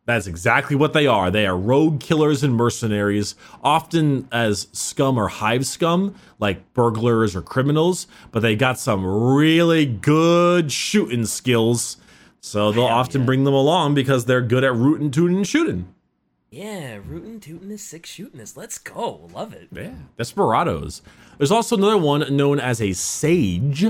That's 0.06 0.28
exactly 0.28 0.76
what 0.76 0.92
they 0.92 1.08
are. 1.08 1.32
They 1.32 1.46
are 1.46 1.56
rogue 1.56 2.00
killers 2.00 2.44
and 2.44 2.54
mercenaries, 2.54 3.34
often 3.62 4.28
as 4.30 4.68
scum 4.72 5.18
or 5.18 5.26
hive 5.26 5.66
scum, 5.66 6.14
like 6.38 6.72
burglars 6.74 7.34
or 7.34 7.42
criminals, 7.42 8.06
but 8.30 8.40
they 8.40 8.54
got 8.54 8.78
some 8.78 9.04
really 9.04 9.84
good 9.84 10.70
shooting 10.70 11.26
skills. 11.26 11.96
So 12.40 12.70
they'll 12.70 12.86
Hell 12.86 12.96
often 12.98 13.22
yeah. 13.22 13.26
bring 13.26 13.42
them 13.42 13.54
along 13.54 13.94
because 13.94 14.26
they're 14.26 14.40
good 14.40 14.62
at 14.62 14.74
rooting, 14.74 15.10
tooting, 15.10 15.38
and 15.38 15.46
shooting. 15.46 15.92
Yeah, 16.52 17.00
rootin' 17.04 17.40
tootin' 17.40 17.72
is 17.72 17.82
six 17.82 18.08
shooting 18.08 18.38
is. 18.38 18.56
Let's 18.56 18.78
go, 18.78 19.28
love 19.34 19.52
it. 19.52 19.68
Yeah, 19.72 19.94
desperados. 20.16 21.02
There's 21.36 21.50
also 21.50 21.76
another 21.76 21.98
one 21.98 22.34
known 22.36 22.60
as 22.60 22.80
a 22.80 22.92
sage. 22.92 23.84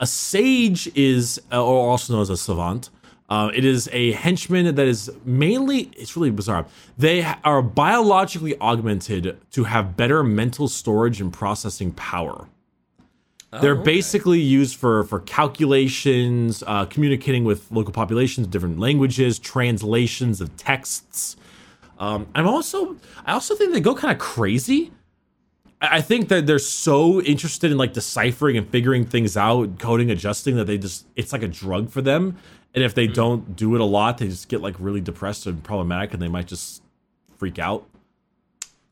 A 0.00 0.06
sage 0.06 0.90
is, 0.96 1.38
uh, 1.52 1.62
or 1.62 1.90
also 1.90 2.14
known 2.14 2.22
as 2.22 2.30
a 2.30 2.38
savant. 2.38 2.88
Uh, 3.30 3.50
it 3.54 3.64
is 3.64 3.88
a 3.92 4.10
henchman 4.12 4.74
that 4.74 4.86
is 4.86 5.08
mainly, 5.24 5.90
it's 5.96 6.16
really 6.16 6.32
bizarre. 6.32 6.66
They 6.98 7.22
are 7.44 7.62
biologically 7.62 8.60
augmented 8.60 9.38
to 9.52 9.64
have 9.64 9.96
better 9.96 10.24
mental 10.24 10.66
storage 10.66 11.20
and 11.20 11.32
processing 11.32 11.92
power. 11.92 12.48
They're 13.52 13.74
okay. 13.74 13.82
basically 13.82 14.40
used 14.40 14.76
for 14.76 15.02
for 15.04 15.20
calculations, 15.20 16.62
uh, 16.66 16.84
communicating 16.84 17.42
with 17.44 17.70
local 17.72 17.92
populations, 17.92 18.46
different 18.46 18.78
languages, 18.78 19.40
translations 19.40 20.40
of 20.40 20.56
texts. 20.56 21.36
Um, 21.98 22.28
I'm 22.34 22.46
also, 22.46 22.96
I 23.26 23.32
also 23.32 23.56
think 23.56 23.72
they 23.72 23.80
go 23.80 23.94
kind 23.94 24.12
of 24.12 24.18
crazy. 24.18 24.92
I 25.80 25.96
I 25.96 26.00
think 26.00 26.28
that 26.28 26.46
they're 26.46 26.60
so 26.60 27.20
interested 27.22 27.72
in 27.72 27.76
like 27.76 27.92
deciphering 27.92 28.56
and 28.56 28.68
figuring 28.68 29.04
things 29.04 29.36
out, 29.36 29.80
coding, 29.80 30.12
adjusting 30.12 30.54
that 30.54 30.66
they 30.66 30.78
just 30.78 31.06
it's 31.16 31.32
like 31.32 31.42
a 31.42 31.48
drug 31.48 31.90
for 31.90 32.02
them. 32.02 32.36
And 32.74 32.84
if 32.84 32.94
they 32.94 33.06
don't 33.06 33.56
do 33.56 33.74
it 33.74 33.80
a 33.80 33.84
lot, 33.84 34.18
they 34.18 34.28
just 34.28 34.48
get 34.48 34.60
like 34.60 34.76
really 34.78 35.00
depressed 35.00 35.46
and 35.46 35.62
problematic, 35.62 36.12
and 36.12 36.22
they 36.22 36.28
might 36.28 36.46
just 36.46 36.82
freak 37.36 37.58
out. 37.58 37.86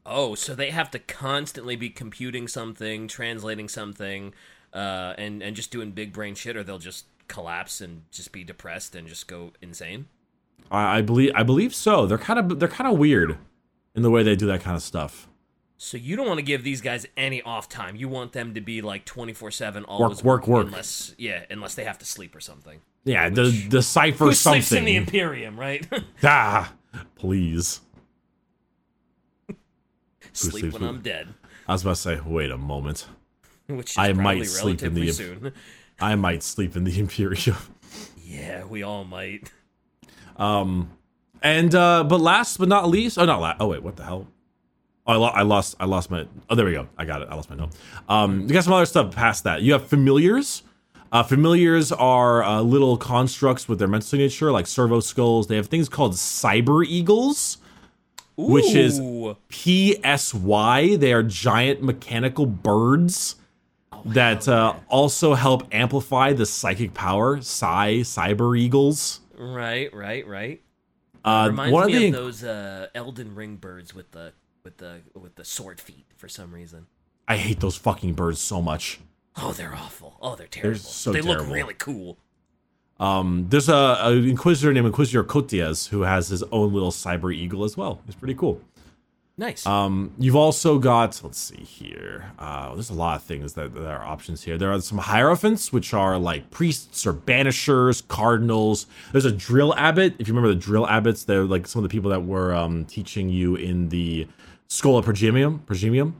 Oh, 0.04 0.34
so 0.34 0.54
they 0.54 0.70
have 0.70 0.90
to 0.92 0.98
constantly 0.98 1.76
be 1.76 1.90
computing 1.90 2.48
something, 2.48 3.08
translating 3.08 3.68
something, 3.68 4.34
uh, 4.72 5.14
and 5.18 5.42
and 5.42 5.54
just 5.54 5.70
doing 5.70 5.92
big 5.92 6.12
brain 6.12 6.34
shit, 6.34 6.56
or 6.56 6.64
they'll 6.64 6.78
just 6.78 7.06
collapse 7.28 7.80
and 7.80 8.02
just 8.10 8.32
be 8.32 8.42
depressed 8.42 8.94
and 8.94 9.06
just 9.06 9.28
go 9.28 9.52
insane. 9.60 10.06
I, 10.70 10.98
I 10.98 11.02
believe 11.02 11.32
I 11.34 11.42
believe 11.42 11.74
so. 11.74 12.06
They're 12.06 12.18
kind 12.18 12.38
of 12.38 12.58
they're 12.58 12.68
kind 12.68 12.90
of 12.90 12.98
weird 12.98 13.38
in 13.94 14.02
the 14.02 14.10
way 14.10 14.22
they 14.22 14.34
do 14.34 14.46
that 14.46 14.62
kind 14.62 14.76
of 14.76 14.82
stuff. 14.82 15.28
So 15.80 15.96
you 15.96 16.16
don't 16.16 16.26
want 16.26 16.38
to 16.38 16.44
give 16.44 16.64
these 16.64 16.80
guys 16.80 17.06
any 17.16 17.40
off 17.40 17.68
time. 17.68 17.94
You 17.94 18.08
want 18.08 18.32
them 18.32 18.54
to 18.54 18.60
be 18.60 18.82
like 18.82 19.04
twenty 19.04 19.32
four 19.32 19.52
seven, 19.52 19.84
always 19.84 20.24
work, 20.24 20.42
work, 20.42 20.48
work. 20.48 20.66
Unless 20.66 21.14
yeah, 21.18 21.44
unless 21.50 21.76
they 21.76 21.84
have 21.84 21.98
to 21.98 22.04
sleep 22.04 22.34
or 22.34 22.40
something. 22.40 22.80
Yeah, 23.04 23.30
the 23.30 23.66
decipher 23.68 24.24
Who 24.24 24.32
something. 24.32 24.62
sleeps 24.62 24.72
in 24.78 24.84
the 24.84 24.96
Imperium, 24.96 25.58
right? 25.58 25.86
ah, 26.24 26.74
please. 27.14 27.80
sleep 30.32 30.64
when 30.64 30.72
with- 30.72 30.82
I'm 30.82 31.00
dead, 31.00 31.28
I 31.68 31.72
was 31.72 31.82
about 31.82 31.96
to 31.96 32.00
say, 32.02 32.20
wait 32.26 32.50
a 32.50 32.58
moment. 32.58 33.06
which 33.68 33.92
is 33.92 33.98
I 33.98 34.12
might 34.12 34.46
sleep 34.46 34.82
in 34.82 34.94
the- 34.94 35.12
soon. 35.12 35.52
I 36.00 36.16
might 36.16 36.42
sleep 36.42 36.76
in 36.76 36.84
the 36.84 36.98
Imperium. 36.98 37.56
Yeah, 38.24 38.64
we 38.64 38.82
all 38.82 39.04
might. 39.04 39.50
Um, 40.36 40.90
and 41.40 41.72
uh, 41.74 42.04
but 42.04 42.20
last 42.20 42.58
but 42.58 42.68
not 42.68 42.88
least, 42.88 43.16
oh 43.16 43.24
not 43.24 43.40
last. 43.40 43.56
Oh 43.60 43.68
wait, 43.68 43.82
what 43.82 43.96
the 43.96 44.04
hell? 44.04 44.26
Oh, 45.08 45.12
I, 45.14 45.16
lo- 45.16 45.32
I 45.34 45.42
lost. 45.42 45.74
I 45.80 45.86
lost 45.86 46.10
my. 46.10 46.26
Oh, 46.50 46.54
there 46.54 46.66
we 46.66 46.72
go. 46.72 46.86
I 46.98 47.04
got 47.06 47.22
it. 47.22 47.28
I 47.30 47.34
lost 47.34 47.48
my 47.50 47.56
note. 47.56 47.70
Um, 48.08 48.42
you 48.42 48.48
got 48.48 48.62
some 48.64 48.74
other 48.74 48.86
stuff 48.86 49.14
past 49.14 49.44
that. 49.44 49.62
You 49.62 49.72
have 49.72 49.86
familiars. 49.86 50.62
Uh, 51.10 51.22
familiars 51.22 51.90
are 51.90 52.42
uh, 52.44 52.60
little 52.60 52.98
constructs 52.98 53.66
with 53.66 53.78
their 53.78 53.88
mental 53.88 54.06
signature, 54.06 54.52
like 54.52 54.66
servo 54.66 55.00
skulls. 55.00 55.46
They 55.46 55.56
have 55.56 55.68
things 55.68 55.88
called 55.88 56.12
cyber 56.12 56.84
eagles, 56.86 57.56
which 58.36 58.74
is 58.74 59.00
PSY. 59.50 60.96
They 60.96 61.12
are 61.14 61.22
giant 61.22 61.82
mechanical 61.82 62.44
birds 62.44 63.36
that 64.04 64.46
uh, 64.46 64.74
also 64.88 65.34
help 65.34 65.66
amplify 65.72 66.34
the 66.34 66.44
psychic 66.44 66.92
power. 66.92 67.40
Psi 67.40 68.00
cyber 68.00 68.58
eagles. 68.58 69.20
right, 69.38 69.92
right, 69.94 70.26
right. 70.26 70.62
Uh, 71.24 71.48
Reminds 71.50 71.72
one 71.72 71.86
me 71.86 71.94
of 71.94 72.00
the 72.00 72.06
of 72.18 72.24
those 72.24 72.44
uh, 72.44 72.86
Elden 72.94 73.34
Ring 73.34 73.56
birds 73.56 73.94
with 73.94 74.12
the 74.12 74.32
with 74.68 74.76
the 74.76 75.00
with 75.18 75.34
the 75.36 75.44
sword 75.44 75.80
feet 75.80 76.04
for 76.16 76.28
some 76.28 76.52
reason. 76.52 76.86
I 77.26 77.38
hate 77.38 77.60
those 77.60 77.76
fucking 77.76 78.12
birds 78.12 78.38
so 78.38 78.60
much. 78.60 79.00
Oh, 79.36 79.52
they're 79.52 79.74
awful. 79.74 80.18
Oh, 80.20 80.36
they're 80.36 80.46
terrible. 80.46 80.72
They're 80.72 80.78
so 80.78 81.12
they 81.12 81.22
terrible. 81.22 81.44
look 81.44 81.54
really 81.54 81.74
cool. 81.74 82.18
Um, 83.00 83.46
there's 83.48 83.68
a, 83.68 83.98
a 84.02 84.12
inquisitor 84.12 84.72
named 84.72 84.86
Inquisitor 84.86 85.24
Coteaz 85.24 85.88
who 85.88 86.02
has 86.02 86.28
his 86.28 86.42
own 86.44 86.74
little 86.74 86.90
cyber 86.90 87.32
eagle 87.34 87.64
as 87.64 87.76
well. 87.76 88.02
It's 88.06 88.16
pretty 88.16 88.34
cool. 88.34 88.60
Nice. 89.38 89.64
Um, 89.66 90.12
you've 90.18 90.34
also 90.36 90.78
got 90.78 91.20
let's 91.22 91.38
see 91.38 91.62
here. 91.62 92.32
Uh, 92.38 92.74
there's 92.74 92.90
a 92.90 92.94
lot 92.94 93.16
of 93.16 93.22
things 93.22 93.54
that, 93.54 93.72
that 93.72 93.86
are 93.86 94.02
options 94.02 94.42
here. 94.42 94.58
There 94.58 94.72
are 94.72 94.80
some 94.80 94.98
hierophants, 94.98 95.72
which 95.72 95.94
are 95.94 96.18
like 96.18 96.50
priests 96.50 97.06
or 97.06 97.14
banishers, 97.14 98.06
cardinals. 98.08 98.86
There's 99.12 99.24
a 99.24 99.32
drill 99.32 99.74
abbot. 99.76 100.16
If 100.18 100.26
you 100.28 100.34
remember 100.34 100.52
the 100.52 100.60
drill 100.60 100.86
abbots, 100.88 101.24
they're 101.24 101.44
like 101.44 101.68
some 101.68 101.82
of 101.82 101.88
the 101.88 101.92
people 101.92 102.10
that 102.10 102.24
were 102.24 102.52
um, 102.52 102.84
teaching 102.84 103.28
you 103.28 103.54
in 103.54 103.90
the 103.90 104.26
Schola 104.68 105.02
Progenium. 105.02 105.60
Progenium. 105.60 106.12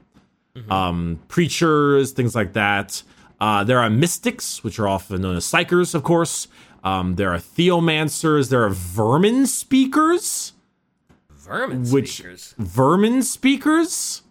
Um, 0.69 1.19
preachers, 1.29 2.11
things 2.11 2.35
like 2.35 2.53
that. 2.53 3.01
Uh, 3.39 3.63
there 3.63 3.79
are 3.79 3.89
mystics, 3.89 4.61
which 4.63 4.77
are 4.77 4.87
often 4.89 5.21
known 5.21 5.37
as 5.37 5.45
psykers, 5.45 5.95
of 5.95 6.03
course. 6.03 6.49
Um, 6.83 7.15
there 7.15 7.31
are 7.31 7.37
theomancers. 7.37 8.49
There 8.49 8.63
are 8.63 8.69
vermin 8.69 9.47
speakers 9.47 10.53
Vermin 11.31 11.89
which 11.89 12.13
speakers. 12.15 12.55
vermin 12.57 13.21
speakers. 13.23 14.21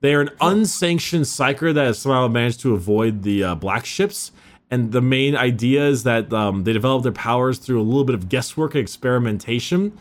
They 0.00 0.14
are 0.14 0.20
an 0.20 0.30
unsanctioned 0.40 1.24
psyker 1.24 1.72
that 1.74 1.84
has 1.86 1.98
somehow 1.98 2.28
managed 2.28 2.60
to 2.60 2.74
avoid 2.74 3.22
the 3.22 3.42
uh, 3.44 3.54
black 3.54 3.86
ships. 3.86 4.32
And 4.70 4.92
the 4.92 5.00
main 5.02 5.36
idea 5.36 5.86
is 5.86 6.02
that 6.04 6.32
um, 6.32 6.64
they 6.64 6.72
develop 6.72 7.02
their 7.02 7.12
powers 7.12 7.58
through 7.58 7.80
a 7.80 7.84
little 7.84 8.04
bit 8.04 8.14
of 8.14 8.28
guesswork 8.28 8.74
and 8.74 8.82
experimentation. 8.82 9.96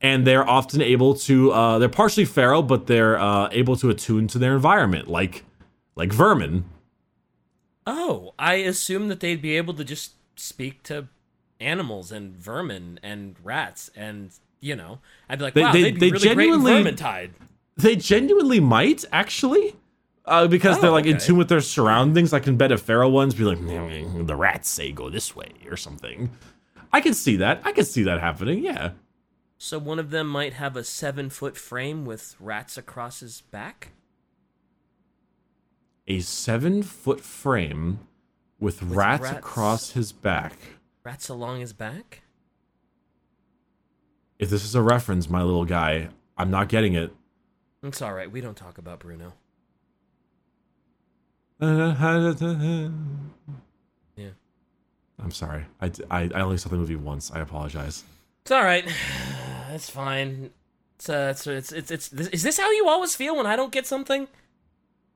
And 0.00 0.26
they're 0.26 0.48
often 0.48 0.82
able 0.82 1.14
to, 1.14 1.52
uh, 1.52 1.78
they're 1.78 1.88
partially 1.88 2.26
feral, 2.26 2.62
but 2.62 2.86
they're 2.86 3.18
uh, 3.18 3.48
able 3.50 3.76
to 3.76 3.88
attune 3.88 4.26
to 4.28 4.38
their 4.38 4.54
environment, 4.54 5.08
like 5.08 5.44
like 5.94 6.12
vermin. 6.12 6.64
Oh, 7.86 8.34
I 8.38 8.54
assume 8.54 9.08
that 9.08 9.20
they'd 9.20 9.40
be 9.40 9.56
able 9.56 9.74
to 9.74 9.84
just 9.84 10.12
speak 10.36 10.82
to 10.84 11.08
animals 11.60 12.12
and 12.12 12.36
vermin 12.36 13.00
and 13.02 13.36
rats 13.42 13.90
and 13.96 14.30
you 14.60 14.74
know, 14.74 14.98
I'd 15.28 15.38
be 15.38 15.44
like, 15.44 15.54
They- 15.54 15.60
wow, 15.62 15.72
they- 15.72 15.82
they, 15.92 15.92
would 15.92 16.00
they 16.00 16.10
be 16.10 16.10
really 16.28 16.34
great 16.34 16.48
in 16.48 16.60
genuinely- 16.60 16.92
Vermintide. 16.92 17.30
They 17.76 17.94
genuinely 17.96 18.58
might, 18.60 19.04
actually. 19.12 19.76
Uh, 20.24 20.48
because 20.48 20.78
Oh, 20.78 20.80
they're 20.80 20.90
like 20.90 21.06
in 21.06 21.18
tune 21.18 21.36
with 21.36 21.48
their 21.48 21.60
surroundings. 21.60 22.32
I 22.32 22.40
can 22.40 22.56
bet 22.56 22.72
if 22.72 22.80
feral 22.80 23.12
ones 23.12 23.34
be 23.34 23.44
like, 23.44 23.58
"Mm, 23.58 24.26
the 24.26 24.34
rats 24.34 24.68
say 24.68 24.90
go 24.90 25.08
this 25.08 25.36
way 25.36 25.52
or 25.70 25.76
something. 25.76 26.30
I 26.92 27.00
can 27.00 27.14
see 27.14 27.36
that. 27.36 27.60
I 27.64 27.70
can 27.72 27.84
see 27.84 28.02
that 28.04 28.18
happening. 28.20 28.64
Yeah. 28.64 28.90
So 29.58 29.78
one 29.78 29.98
of 29.98 30.10
them 30.10 30.28
might 30.28 30.54
have 30.54 30.76
a 30.76 30.84
seven 30.84 31.30
foot 31.30 31.56
frame 31.56 32.04
with 32.04 32.36
rats 32.38 32.76
across 32.76 33.20
his 33.20 33.40
back. 33.40 33.90
A 36.06 36.20
seven 36.20 36.82
foot 36.82 37.20
frame 37.20 38.00
with, 38.60 38.82
rats, 38.82 39.22
rats. 39.22 39.38
across 39.38 39.90
his 39.92 40.12
back. 40.12 40.52
Rats 41.04 41.28
along 41.28 41.60
his 41.60 41.72
back. 41.72 42.22
If 44.38 44.50
this 44.50 44.64
is 44.64 44.74
a 44.74 44.82
reference, 44.82 45.30
my 45.30 45.42
little 45.42 45.64
guy, 45.64 46.10
I'm 46.36 46.50
not 46.50 46.68
getting 46.68 46.94
it. 46.94 47.12
It's 47.82 48.02
all 48.02 48.12
right. 48.12 48.30
We 48.30 48.40
don't 48.40 48.56
talk 48.56 48.78
about 48.78 49.00
Bruno. 49.00 49.32
Yeah. 51.60 52.90
Yeah. 54.16 54.30
I'm 55.22 55.30
sorry. 55.30 55.66
I, 55.80 55.90
I, 56.10 56.30
I 56.34 56.40
only 56.40 56.56
saw 56.56 56.70
the 56.70 56.76
movie 56.76 56.96
once. 56.96 57.30
I 57.30 57.40
apologize. 57.40 58.02
It's 58.46 58.52
all 58.52 58.62
right. 58.62 58.88
It's 59.72 59.90
fine. 59.90 60.50
It's, 60.94 61.10
uh, 61.10 61.32
it's, 61.32 61.44
it's, 61.46 61.72
it's, 61.72 61.90
it's, 61.90 62.12
is 62.12 62.42
this 62.44 62.56
how 62.58 62.70
you 62.70 62.88
always 62.88 63.14
feel 63.16 63.36
when 63.36 63.44
I 63.44 63.56
don't 63.56 63.72
get 63.72 63.84
something? 63.86 64.28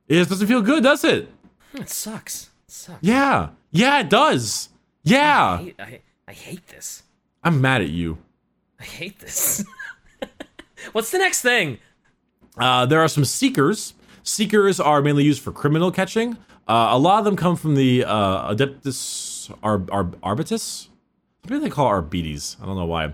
It 0.08 0.14
just 0.16 0.28
doesn't 0.30 0.48
feel 0.48 0.60
good, 0.60 0.82
does 0.82 1.04
it? 1.04 1.28
Hmm, 1.72 1.82
It 1.82 1.88
sucks. 1.88 2.50
It 2.66 2.72
sucks. 2.72 2.98
Yeah. 3.00 3.50
Yeah, 3.70 4.00
it 4.00 4.10
does. 4.10 4.68
I 4.72 4.76
Yeah. 5.04 5.58
hate, 5.58 5.76
I, 5.78 6.00
I 6.28 6.32
hate 6.32 6.66
this. 6.66 7.04
I'm 7.44 7.60
mad 7.62 7.80
at 7.80 7.88
you. 7.88 8.18
I 8.80 8.84
hate 8.84 9.20
this. 9.20 9.64
What's 10.92 11.10
the 11.12 11.18
next 11.18 11.40
thing? 11.40 11.78
Uh, 12.58 12.84
there 12.84 13.00
are 13.00 13.08
some 13.08 13.24
seekers. 13.24 13.94
Seekers 14.24 14.78
are 14.80 15.00
mainly 15.00 15.22
used 15.24 15.40
for 15.40 15.52
criminal 15.52 15.90
catching. 15.90 16.36
Uh, 16.68 16.88
a 16.90 16.98
lot 16.98 17.20
of 17.20 17.24
them 17.24 17.36
come 17.36 17.56
from 17.56 17.76
the 17.76 18.04
uh, 18.04 18.52
Adeptus 18.52 19.50
Ar- 19.62 19.84
Ar- 19.90 20.34
Arbitus. 20.34 20.88
Maybe 21.49 21.64
they 21.64 21.70
call 21.70 21.86
it 21.86 21.91
Arbites. 21.91 22.57
I 22.62 22.66
don't 22.66 22.76
know 22.76 22.86
why. 22.86 23.12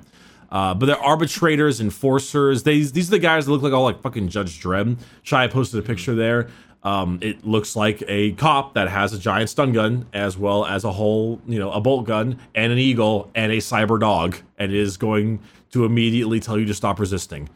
Uh, 0.51 0.75
but 0.75 0.87
they're 0.87 1.03
arbitrators, 1.03 1.81
enforcers. 1.81 2.63
They, 2.63 2.81
these 2.81 3.09
are 3.09 3.13
the 3.13 3.19
guys 3.19 3.47
that 3.47 3.53
look 3.53 3.63
like 3.63 3.73
all 3.73 3.85
like 3.85 4.01
fucking 4.03 4.29
Judge 4.29 4.63
Dredd. 4.63 4.99
Shy 5.23 5.47
posted 5.49 5.81
a 5.81 5.83
picture 5.83 6.15
there. 6.15 6.49
Um, 6.83 7.19
it 7.21 7.45
looks 7.45 7.75
like 7.75 8.05
a 8.07 8.33
cop 8.33 8.75
that 8.75 8.89
has 8.89 9.13
a 9.13 9.19
giant 9.19 9.51
stun 9.51 9.73
gun, 9.73 10.07
as 10.13 10.39
well 10.39 10.65
as 10.65 10.85
a 10.85 10.93
whole, 10.93 11.41
you 11.47 11.59
know, 11.59 11.73
a 11.73 11.81
bolt 11.81 12.07
gun 12.07 12.39
and 12.55 12.73
an 12.73 12.79
eagle 12.79 13.31
and 13.35 13.51
a 13.51 13.57
cyber 13.57 13.99
dog, 13.99 14.37
and 14.57 14.73
is 14.73 14.97
going 14.97 15.41
to 15.73 15.85
immediately 15.85 16.39
tell 16.39 16.57
you 16.57 16.65
to 16.67 16.75
stop 16.75 17.01
resisting. 17.01 17.49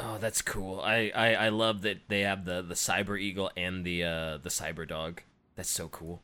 Oh, 0.00 0.18
that's 0.18 0.42
cool. 0.42 0.80
I, 0.80 1.12
I, 1.14 1.34
I 1.34 1.48
love 1.50 1.82
that 1.82 2.08
they 2.08 2.20
have 2.20 2.44
the, 2.44 2.62
the 2.62 2.74
cyber 2.74 3.20
eagle 3.20 3.50
and 3.56 3.84
the 3.84 4.02
uh, 4.04 4.38
the 4.38 4.48
cyber 4.48 4.88
dog. 4.88 5.22
That's 5.54 5.70
so 5.70 5.88
cool. 5.88 6.22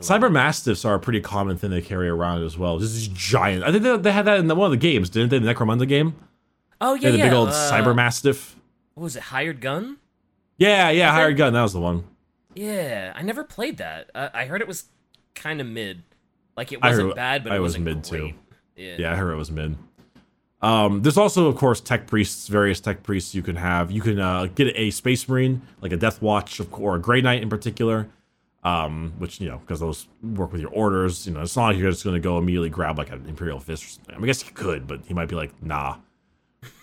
Cyber 0.00 0.30
mastiffs 0.30 0.84
are 0.84 0.94
a 0.94 1.00
pretty 1.00 1.20
common 1.20 1.56
thing 1.56 1.70
they 1.70 1.80
carry 1.82 2.08
around 2.08 2.42
as 2.42 2.58
well. 2.58 2.78
Just 2.78 2.94
these 2.94 3.08
giant. 3.08 3.64
I 3.64 3.72
think 3.72 3.82
they, 3.82 3.96
they 3.96 4.12
had 4.12 4.26
that 4.26 4.38
in 4.38 4.46
the, 4.46 4.54
one 4.54 4.66
of 4.66 4.70
the 4.70 4.76
games, 4.76 5.10
didn't 5.10 5.30
they? 5.30 5.38
The 5.38 5.54
Necromunda 5.54 5.88
game. 5.88 6.14
Oh 6.80 6.94
yeah, 6.94 7.10
the 7.10 7.18
yeah. 7.18 7.24
big 7.24 7.32
old 7.32 7.48
uh, 7.48 7.52
cyber 7.52 7.94
mastiff. 7.94 8.56
What 8.94 9.04
was 9.04 9.16
it? 9.16 9.22
Hired 9.22 9.60
gun? 9.60 9.98
Yeah, 10.58 10.90
yeah, 10.90 11.10
hired 11.12 11.36
gun. 11.36 11.52
That 11.52 11.62
was 11.62 11.72
the 11.72 11.80
one. 11.80 12.04
Yeah, 12.54 13.12
I 13.14 13.22
never 13.22 13.44
played 13.44 13.78
that. 13.78 14.10
Uh, 14.14 14.30
I 14.32 14.46
heard 14.46 14.60
it 14.60 14.68
was 14.68 14.84
kind 15.34 15.60
of 15.60 15.66
mid. 15.66 16.02
Like 16.56 16.72
it 16.72 16.82
wasn't 16.82 17.08
heard- 17.08 17.16
bad, 17.16 17.44
but 17.44 17.52
I 17.52 17.56
it 17.56 17.60
was 17.60 17.78
mid, 17.78 18.04
too. 18.04 18.32
Yeah. 18.76 18.96
Yeah, 18.98 19.12
I 19.12 19.16
heard 19.16 19.32
it 19.32 19.36
was 19.36 19.50
mid. 19.50 19.76
Um, 20.62 21.02
there's 21.02 21.18
also, 21.18 21.48
of 21.48 21.56
course, 21.56 21.80
tech 21.80 22.06
priests. 22.06 22.48
Various 22.48 22.80
tech 22.80 23.02
priests 23.02 23.34
you 23.34 23.42
can 23.42 23.56
have. 23.56 23.90
You 23.90 24.00
can 24.00 24.18
uh, 24.18 24.46
get 24.46 24.74
a 24.74 24.90
space 24.90 25.28
marine, 25.28 25.62
like 25.80 25.92
a 25.92 25.96
Death 25.96 26.22
Watch, 26.22 26.60
or 26.72 26.96
a 26.96 26.98
Grey 26.98 27.20
Knight 27.20 27.42
in 27.42 27.50
particular. 27.50 28.08
Um, 28.66 29.12
which 29.18 29.40
you 29.40 29.48
know, 29.48 29.58
because 29.58 29.78
those 29.78 30.08
work 30.24 30.50
with 30.50 30.60
your 30.60 30.72
orders. 30.72 31.24
You 31.24 31.34
know, 31.34 31.42
it's 31.42 31.54
not 31.54 31.66
like 31.66 31.76
you're 31.76 31.88
just 31.88 32.02
going 32.02 32.16
to 32.16 32.20
go 32.20 32.36
immediately 32.36 32.68
grab 32.68 32.98
like 32.98 33.12
an 33.12 33.24
Imperial 33.28 33.60
Fist. 33.60 33.84
Or 33.84 33.86
something. 33.86 34.14
I, 34.16 34.18
mean, 34.18 34.24
I 34.24 34.26
guess 34.26 34.44
you 34.44 34.52
could, 34.54 34.88
but 34.88 35.02
he 35.06 35.14
might 35.14 35.28
be 35.28 35.36
like, 35.36 35.62
nah. 35.62 35.98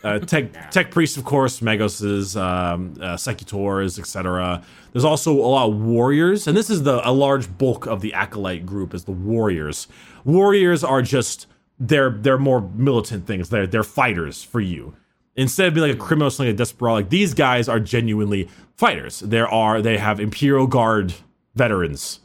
Uh, 0.01 0.19
tech 0.19 0.71
tech 0.71 0.91
priests, 0.91 1.17
of 1.17 1.25
course, 1.25 1.59
Magoses, 1.59 2.37
um, 2.37 2.93
uh, 3.01 3.17
Secutors, 3.17 3.99
etc. 3.99 4.63
There's 4.93 5.03
also 5.03 5.33
a 5.33 5.43
lot 5.43 5.67
of 5.71 5.75
warriors, 5.75 6.47
and 6.47 6.55
this 6.55 6.69
is 6.69 6.83
the 6.83 7.05
a 7.05 7.11
large 7.11 7.57
bulk 7.57 7.85
of 7.85 7.99
the 7.99 8.13
acolyte 8.13 8.65
group 8.65 8.93
is 8.93 9.03
the 9.03 9.11
warriors. 9.11 9.89
Warriors 10.23 10.85
are 10.85 11.01
just 11.01 11.47
they're 11.81 12.11
they're 12.11 12.37
more 12.37 12.61
militant 12.61 13.27
things. 13.27 13.49
They're 13.49 13.67
they're 13.67 13.83
fighters 13.83 14.41
for 14.41 14.61
you. 14.61 14.95
Instead 15.35 15.67
of 15.67 15.73
being 15.73 15.87
like 15.87 15.97
a 15.97 15.99
criminal, 15.99 16.31
something 16.31 16.47
like 16.47 16.55
a 16.55 16.57
desperado, 16.57 16.93
like 16.93 17.09
these 17.09 17.33
guys 17.33 17.67
are 17.67 17.81
genuinely 17.81 18.47
fighters. 18.77 19.19
There 19.19 19.49
are 19.49 19.81
they 19.81 19.97
have 19.97 20.21
Imperial 20.21 20.65
Guard 20.65 21.13
veterans. 21.55 22.19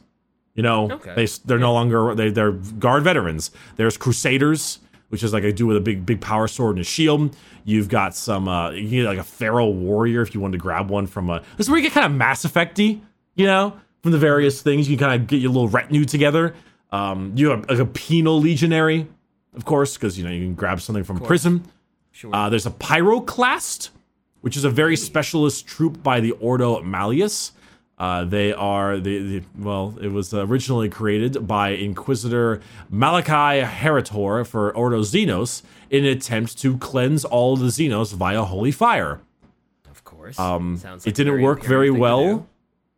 You 0.55 0.63
know, 0.63 0.91
Okay. 0.91 1.13
they 1.15 1.25
they're 1.45 1.59
no 1.59 1.73
longer 1.73 2.13
they 2.15 2.29
they're 2.31 2.51
guard 2.51 3.03
veterans. 3.03 3.51
There's 3.77 3.95
Crusaders, 3.97 4.79
which 5.09 5.23
is 5.23 5.31
like 5.31 5.43
a 5.43 5.53
dude 5.53 5.67
with 5.67 5.77
a 5.77 5.81
big 5.81 6.05
big 6.05 6.19
power 6.21 6.47
sword 6.47 6.75
and 6.75 6.81
a 6.81 6.87
shield. 6.87 7.35
You've 7.63 7.87
got 7.87 8.15
some 8.15 8.47
uh 8.47 8.71
you 8.71 9.03
get 9.03 9.05
like 9.05 9.19
a 9.19 9.23
feral 9.23 9.73
warrior 9.73 10.21
if 10.21 10.33
you 10.33 10.41
wanted 10.41 10.53
to 10.53 10.61
grab 10.61 10.89
one 10.89 11.07
from 11.07 11.29
a 11.29 11.39
this 11.57 11.65
is 11.67 11.69
where 11.69 11.77
you 11.77 11.83
get 11.83 11.93
kind 11.93 12.05
of 12.05 12.11
Mass 12.11 12.45
Effecty, 12.45 12.99
you 13.35 13.45
know, 13.45 13.73
from 14.03 14.11
the 14.11 14.17
various 14.17 14.61
things. 14.61 14.89
You 14.89 14.97
can 14.97 15.07
kind 15.07 15.21
of 15.21 15.27
get 15.27 15.37
your 15.37 15.51
little 15.51 15.69
retinue 15.69 16.03
together. 16.03 16.55
Um, 16.91 17.31
you 17.35 17.51
have 17.51 17.69
like 17.69 17.79
a 17.79 17.85
penal 17.85 18.39
legionary, 18.41 19.07
of 19.53 19.63
course, 19.63 19.93
because 19.95 20.17
you 20.17 20.25
know 20.25 20.31
you 20.31 20.43
can 20.43 20.55
grab 20.55 20.81
something 20.81 21.03
from 21.05 21.19
prison. 21.19 21.63
Sure. 22.11 22.35
Uh, 22.35 22.49
there's 22.49 22.65
a 22.65 22.71
pyroclast, 22.71 23.89
which 24.41 24.57
is 24.57 24.63
a 24.65 24.69
very 24.69 24.97
specialist 24.97 25.67
troop 25.67 26.01
by 26.03 26.19
the 26.19 26.31
Ordo 26.33 26.81
Malleus. 26.81 27.51
Uh, 27.99 28.23
they 28.23 28.53
are 28.53 28.97
the, 28.97 29.39
the 29.39 29.43
well, 29.57 29.97
it 30.01 30.07
was 30.07 30.33
originally 30.33 30.87
created 30.87 31.45
by 31.45 31.69
Inquisitor 31.71 32.61
Malachi 32.89 33.61
Herator 33.65 34.47
for 34.47 34.73
Ordo 34.75 35.01
Xenos 35.01 35.63
in 35.89 36.05
an 36.05 36.11
attempt 36.11 36.57
to 36.59 36.77
cleanse 36.77 37.25
all 37.25 37.57
the 37.57 37.65
Xenos 37.67 38.13
via 38.13 38.43
holy 38.45 38.71
fire. 38.71 39.19
of 39.91 40.03
course. 40.05 40.39
Um, 40.39 40.77
Sounds 40.77 41.05
it 41.05 41.13
didn't 41.13 41.33
very 41.33 41.43
work 41.43 41.61
very 41.63 41.89
Imperial 41.89 41.93
thing 41.93 41.97
to 41.97 42.33
well. 42.35 42.47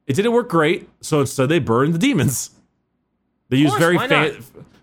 It 0.05 0.13
didn't 0.15 0.33
work 0.33 0.49
great, 0.49 0.87
so 0.99 1.21
instead 1.21 1.49
they 1.49 1.59
burned 1.59 1.93
the 1.95 1.99
demons. 1.99 2.51
They 3.49 3.57
used 3.57 3.77
very 3.77 3.97
fa- 3.97 4.37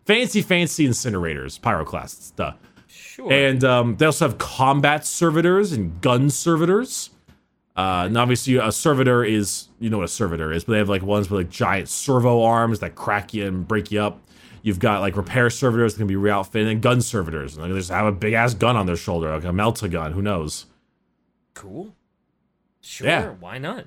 fancy, 0.05 0.43
fancy 0.43 0.89
incinerators, 0.89 1.61
pyroclasts, 1.61 2.35
duh. 2.35 2.55
Sure. 2.89 3.33
And 3.33 3.63
um, 3.65 3.97
they 3.97 4.07
also 4.07 4.27
have 4.27 4.39
combat 4.39 5.07
servitors 5.07 5.73
and 5.73 6.01
gun 6.01 6.29
servitors. 6.31 7.11
Uh, 7.79 8.07
and 8.07 8.19
obviously, 8.19 8.57
a 8.57 8.73
servitor 8.73 9.23
is 9.25 9.69
you 9.79 9.89
know 9.89 9.99
what 9.99 10.05
a 10.05 10.09
servitor 10.09 10.53
is, 10.53 10.65
but 10.65 10.73
they 10.73 10.79
have 10.79 10.89
like 10.89 11.03
ones 11.03 11.31
with 11.31 11.39
like 11.43 11.49
giant 11.51 11.89
servo 11.89 12.43
arms 12.43 12.81
that 12.81 12.97
crack 12.97 13.33
you 13.33 13.47
and 13.47 13.69
break 13.69 13.93
you 13.93 14.01
up. 14.01 14.21
You've 14.63 14.81
got 14.81 15.01
like 15.01 15.17
repair 15.17 15.49
servitors 15.49 15.95
that 15.95 15.99
can 15.99 16.09
be 16.09 16.17
re-outfitted, 16.17 16.67
and 16.67 16.83
gun 16.83 17.01
servitors. 17.01 17.57
And 17.57 17.71
they 17.73 17.79
just 17.79 17.91
have 17.91 18.07
a 18.07 18.11
big 18.13 18.33
ass 18.33 18.53
gun 18.55 18.75
on 18.77 18.87
their 18.87 18.97
shoulder, 18.97 19.33
like 19.33 19.45
a 19.45 19.49
melta 19.49 19.89
gun. 19.89 20.13
Who 20.13 20.23
knows? 20.23 20.67
cool. 21.55 21.95
Sure. 22.81 23.07
Yeah. 23.07 23.29
Why 23.41 23.59
not? 23.59 23.87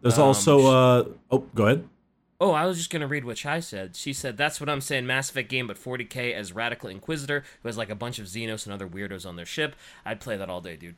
There's 0.00 0.18
Um, 0.18 0.24
also 0.24 0.66
uh 0.66 1.04
oh, 1.30 1.38
go 1.54 1.66
ahead. 1.66 1.88
Oh, 2.40 2.50
I 2.52 2.66
was 2.66 2.76
just 2.76 2.90
gonna 2.90 3.06
read 3.06 3.24
what 3.24 3.38
Shy 3.38 3.60
said. 3.60 3.94
She 3.96 4.12
said, 4.12 4.36
"That's 4.36 4.60
what 4.60 4.68
I'm 4.68 4.80
saying. 4.80 5.06
Mass 5.06 5.30
Effect 5.30 5.48
game, 5.48 5.66
but 5.68 5.78
40k 5.78 6.32
as 6.32 6.52
Radical 6.52 6.88
Inquisitor, 6.90 7.44
who 7.62 7.68
has 7.68 7.76
like 7.78 7.90
a 7.90 7.94
bunch 7.94 8.18
of 8.18 8.26
Xenos 8.26 8.66
and 8.66 8.72
other 8.72 8.88
weirdos 8.88 9.26
on 9.26 9.36
their 9.36 9.46
ship. 9.46 9.74
I'd 10.04 10.20
play 10.20 10.36
that 10.36 10.48
all 10.50 10.60
day, 10.60 10.76
dude. 10.76 10.96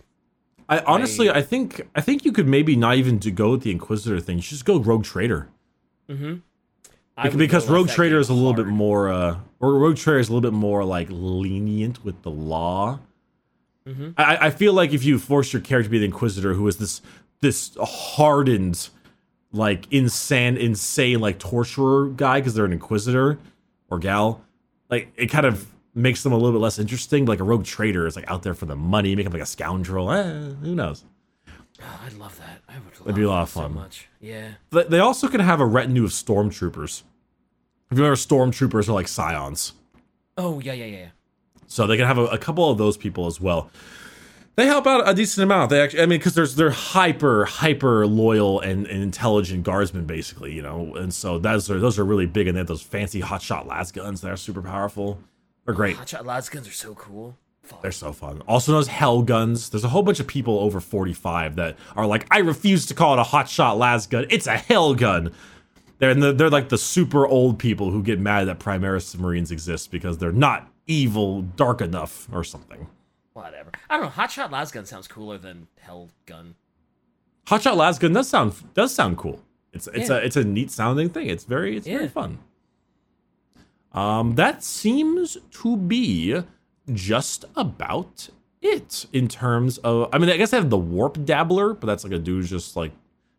I 0.69 0.81
honestly, 0.81 1.31
I 1.31 1.41
think, 1.41 1.81
I 1.95 2.01
think 2.01 2.25
you 2.25 2.33
could 2.33 2.47
maybe 2.47 2.77
not 2.77 2.97
even 2.97 3.19
to 3.21 3.31
go 3.31 3.53
with 3.53 3.62
the 3.62 3.71
Inquisitor 3.71 4.21
thing. 4.21 4.37
You 4.37 4.43
should 4.43 4.57
just 4.57 4.64
go 4.64 4.79
Rogue 4.79 5.05
Trader. 5.05 5.49
I 7.16 7.29
would 7.29 7.39
because 7.39 7.66
go 7.66 7.75
Rogue 7.75 7.89
Trader 7.89 8.19
is 8.19 8.29
a 8.29 8.35
little 8.35 8.55
bit 8.55 8.66
more, 8.66 9.09
uh, 9.09 9.39
or 9.61 9.75
Rogue 9.75 9.97
Trader 9.97 10.19
is 10.19 10.29
a 10.29 10.33
little 10.33 10.51
bit 10.51 10.57
more 10.57 10.85
like 10.85 11.09
lenient 11.11 12.05
with 12.05 12.23
the 12.23 12.31
law. 12.31 13.01
Mm-hmm. 13.87 14.11
I, 14.19 14.47
I 14.47 14.51
feel 14.51 14.75
like 14.75 14.93
if 14.93 15.05
you 15.05 15.19
force 15.19 15.53
your 15.53 15.62
character 15.62 15.85
to 15.85 15.91
be 15.91 15.99
the 15.99 16.05
Inquisitor, 16.05 16.53
who 16.55 16.69
is 16.69 16.77
this 16.77 17.01
this 17.41 17.77
hardened, 17.81 18.91
like 19.53 19.91
insane, 19.91 20.57
insane, 20.57 21.21
like 21.21 21.39
torturer 21.39 22.09
guy, 22.09 22.41
because 22.41 22.55
they're 22.55 22.66
an 22.66 22.73
Inquisitor 22.73 23.39
or 23.91 23.99
gal, 23.99 24.45
like 24.91 25.11
it 25.16 25.29
kind 25.29 25.47
of 25.47 25.66
makes 25.99 26.22
them 26.22 26.32
a 26.32 26.36
little 26.36 26.53
bit 26.53 26.62
less 26.62 26.78
interesting. 26.78 27.26
Like 27.26 27.40
a 27.40 27.44
Rogue 27.44 27.64
Trader 27.64 28.07
is 28.07 28.16
like 28.16 28.30
out 28.30 28.42
there 28.42 28.55
for 28.55 28.66
the 28.66 28.76
money, 28.76 29.14
make 29.14 29.26
him 29.26 29.32
like 29.32 29.42
a 29.42 29.46
scoundrel. 29.46 30.11
Eh, 30.12 30.22
who 30.62 30.74
knows? 30.74 31.05
Oh, 31.80 32.01
I'd 32.05 32.14
love 32.14 32.36
that. 32.38 32.61
I 32.68 32.74
would. 32.78 32.94
That'd 32.94 33.14
be 33.14 33.22
a 33.22 33.28
lot 33.28 33.42
of 33.42 33.49
that 33.49 33.55
so 33.55 33.61
fun. 33.62 33.74
much. 33.74 34.09
Yeah. 34.20 34.49
Th- 34.72 34.86
They 34.88 34.99
also 34.99 35.28
can 35.28 35.40
have 35.40 35.61
a 35.61 35.66
retinue 35.66 36.05
of 36.05 36.11
stormtroopers. 36.11 37.03
If 37.90 37.96
you 37.96 38.03
remember, 38.05 38.16
stormtroopers 38.16 38.88
are 38.88 38.92
like 38.92 39.09
scions. 39.09 39.72
Oh 40.36 40.61
yeah, 40.61 40.72
yeah, 40.72 40.84
yeah. 40.86 41.07
So 41.66 41.86
they 41.86 41.96
can 41.96 42.07
have 42.07 42.18
a, 42.18 42.24
a 42.26 42.38
couple 42.38 42.70
of 42.70 42.78
those 42.78 42.96
people 42.96 43.26
as 43.26 43.40
well. 43.40 43.70
They 44.57 44.66
help 44.66 44.88
out 44.88 45.09
a 45.09 45.14
decent 45.14 45.44
amount. 45.44 45.70
They 45.70 45.80
actually, 45.80 46.03
I 46.03 46.07
mean, 46.07 46.18
because 46.18 46.34
there's 46.34 46.57
they're 46.57 46.70
hyper 46.70 47.44
hyper 47.44 48.07
loyal 48.09 48.59
and, 48.61 48.86
and 48.88 49.03
intelligent 49.03 49.62
guardsmen, 49.62 50.05
basically, 50.05 50.53
you 50.53 50.62
know. 50.62 50.96
And 50.96 51.14
so 51.14 51.38
those 51.38 51.70
are 51.70 51.78
those 51.78 51.96
are 51.99 52.05
really 52.05 52.26
big, 52.26 52.49
and 52.49 52.57
they 52.57 52.59
have 52.61 52.66
those 52.66 52.82
fancy 52.82 53.20
hotshot 53.22 53.66
las 53.66 53.92
guns 53.92 54.20
that 54.22 54.32
are 54.32 54.36
super 54.36 54.61
powerful. 54.62 55.20
They're 55.69 55.75
great. 55.75 55.97
Hotshot 55.99 56.25
las 56.25 56.49
guns 56.49 56.66
are 56.66 56.73
so 56.73 56.95
cool. 56.95 57.37
Fuck. 57.62 57.83
They're 57.83 57.93
so 57.93 58.11
fun. 58.14 58.41
Also 58.49 58.73
known 58.73 58.81
as 58.81 58.87
hell 58.87 59.21
guns. 59.21 59.69
There's 59.69 59.85
a 59.85 59.89
whole 59.91 60.03
bunch 60.03 60.19
of 60.19 60.27
people 60.27 60.59
over 60.61 60.81
45 60.81 61.57
that 61.57 61.77
are 61.95 62.07
like, 62.07 62.27
I 62.31 62.39
refuse 62.39 62.87
to 62.87 62.95
call 62.95 63.12
it 63.12 63.21
a 63.21 63.25
hotshot 63.25 63.77
las 63.77 64.07
gun. 64.07 64.25
It's 64.31 64.47
a 64.47 64.57
hell 64.57 64.95
gun. 64.95 65.31
They're 65.99 66.14
they're, 66.14 66.33
they're 66.33 66.49
like 66.49 66.71
the 66.71 66.79
super 66.79 67.27
old 67.27 67.59
people 67.59 67.91
who 67.91 68.03
get 68.03 68.19
mad 68.19 68.45
that 68.49 68.59
Primaris 68.61 69.14
Marines 69.19 69.51
exist 69.51 69.91
because 69.91 70.16
they're 70.16 70.33
not 70.33 70.73
evil 70.87 71.43
dark 71.43 71.83
enough 71.83 72.27
or 72.33 72.43
something. 72.45 72.87
Whatever. 73.35 73.71
I 73.91 73.99
don't 73.99 74.07
know. 74.07 74.11
Hotshot 74.23 74.51
las 74.51 74.71
gun 74.73 74.87
sounds 74.87 75.07
cooler 75.07 75.37
than 75.37 75.66
hell 75.79 76.09
gun. 76.25 76.55
Hotshot 77.49 77.77
las 77.77 77.99
gun 77.99 78.14
does 78.14 78.31
sound 78.31 78.55
does 78.73 78.95
sound 78.95 79.19
cool. 79.19 79.43
It's 79.75 79.87
it's 79.89 80.09
Yeah. 80.09 80.16
a 80.16 80.21
it's 80.21 80.37
a 80.37 80.45
neat 80.45 80.71
sounding 80.71 81.11
thing. 81.11 81.27
It's 81.27 81.45
very 81.45 81.77
it's 81.77 81.87
very 81.87 82.09
fun. 82.09 82.39
Um, 83.99 84.34
that 84.36 84.62
seems 84.62 85.36
to 85.62 85.76
be 85.76 86.42
just 86.92 87.44
about 87.57 88.28
it 88.62 89.07
in 89.12 89.28
terms 89.28 89.78
of. 89.78 90.09
I 90.12 90.18
mean, 90.18 90.30
I 90.30 90.36
guess 90.36 90.53
I 90.53 90.57
have 90.57 90.70
the 90.70 90.78
warp 90.78 91.24
dabbler, 91.24 91.74
but 91.74 91.86
that's 91.86 92.05
like 92.05 92.12
a 92.12 92.18
dude 92.18 92.46
just 92.46 92.76
like 92.76 92.92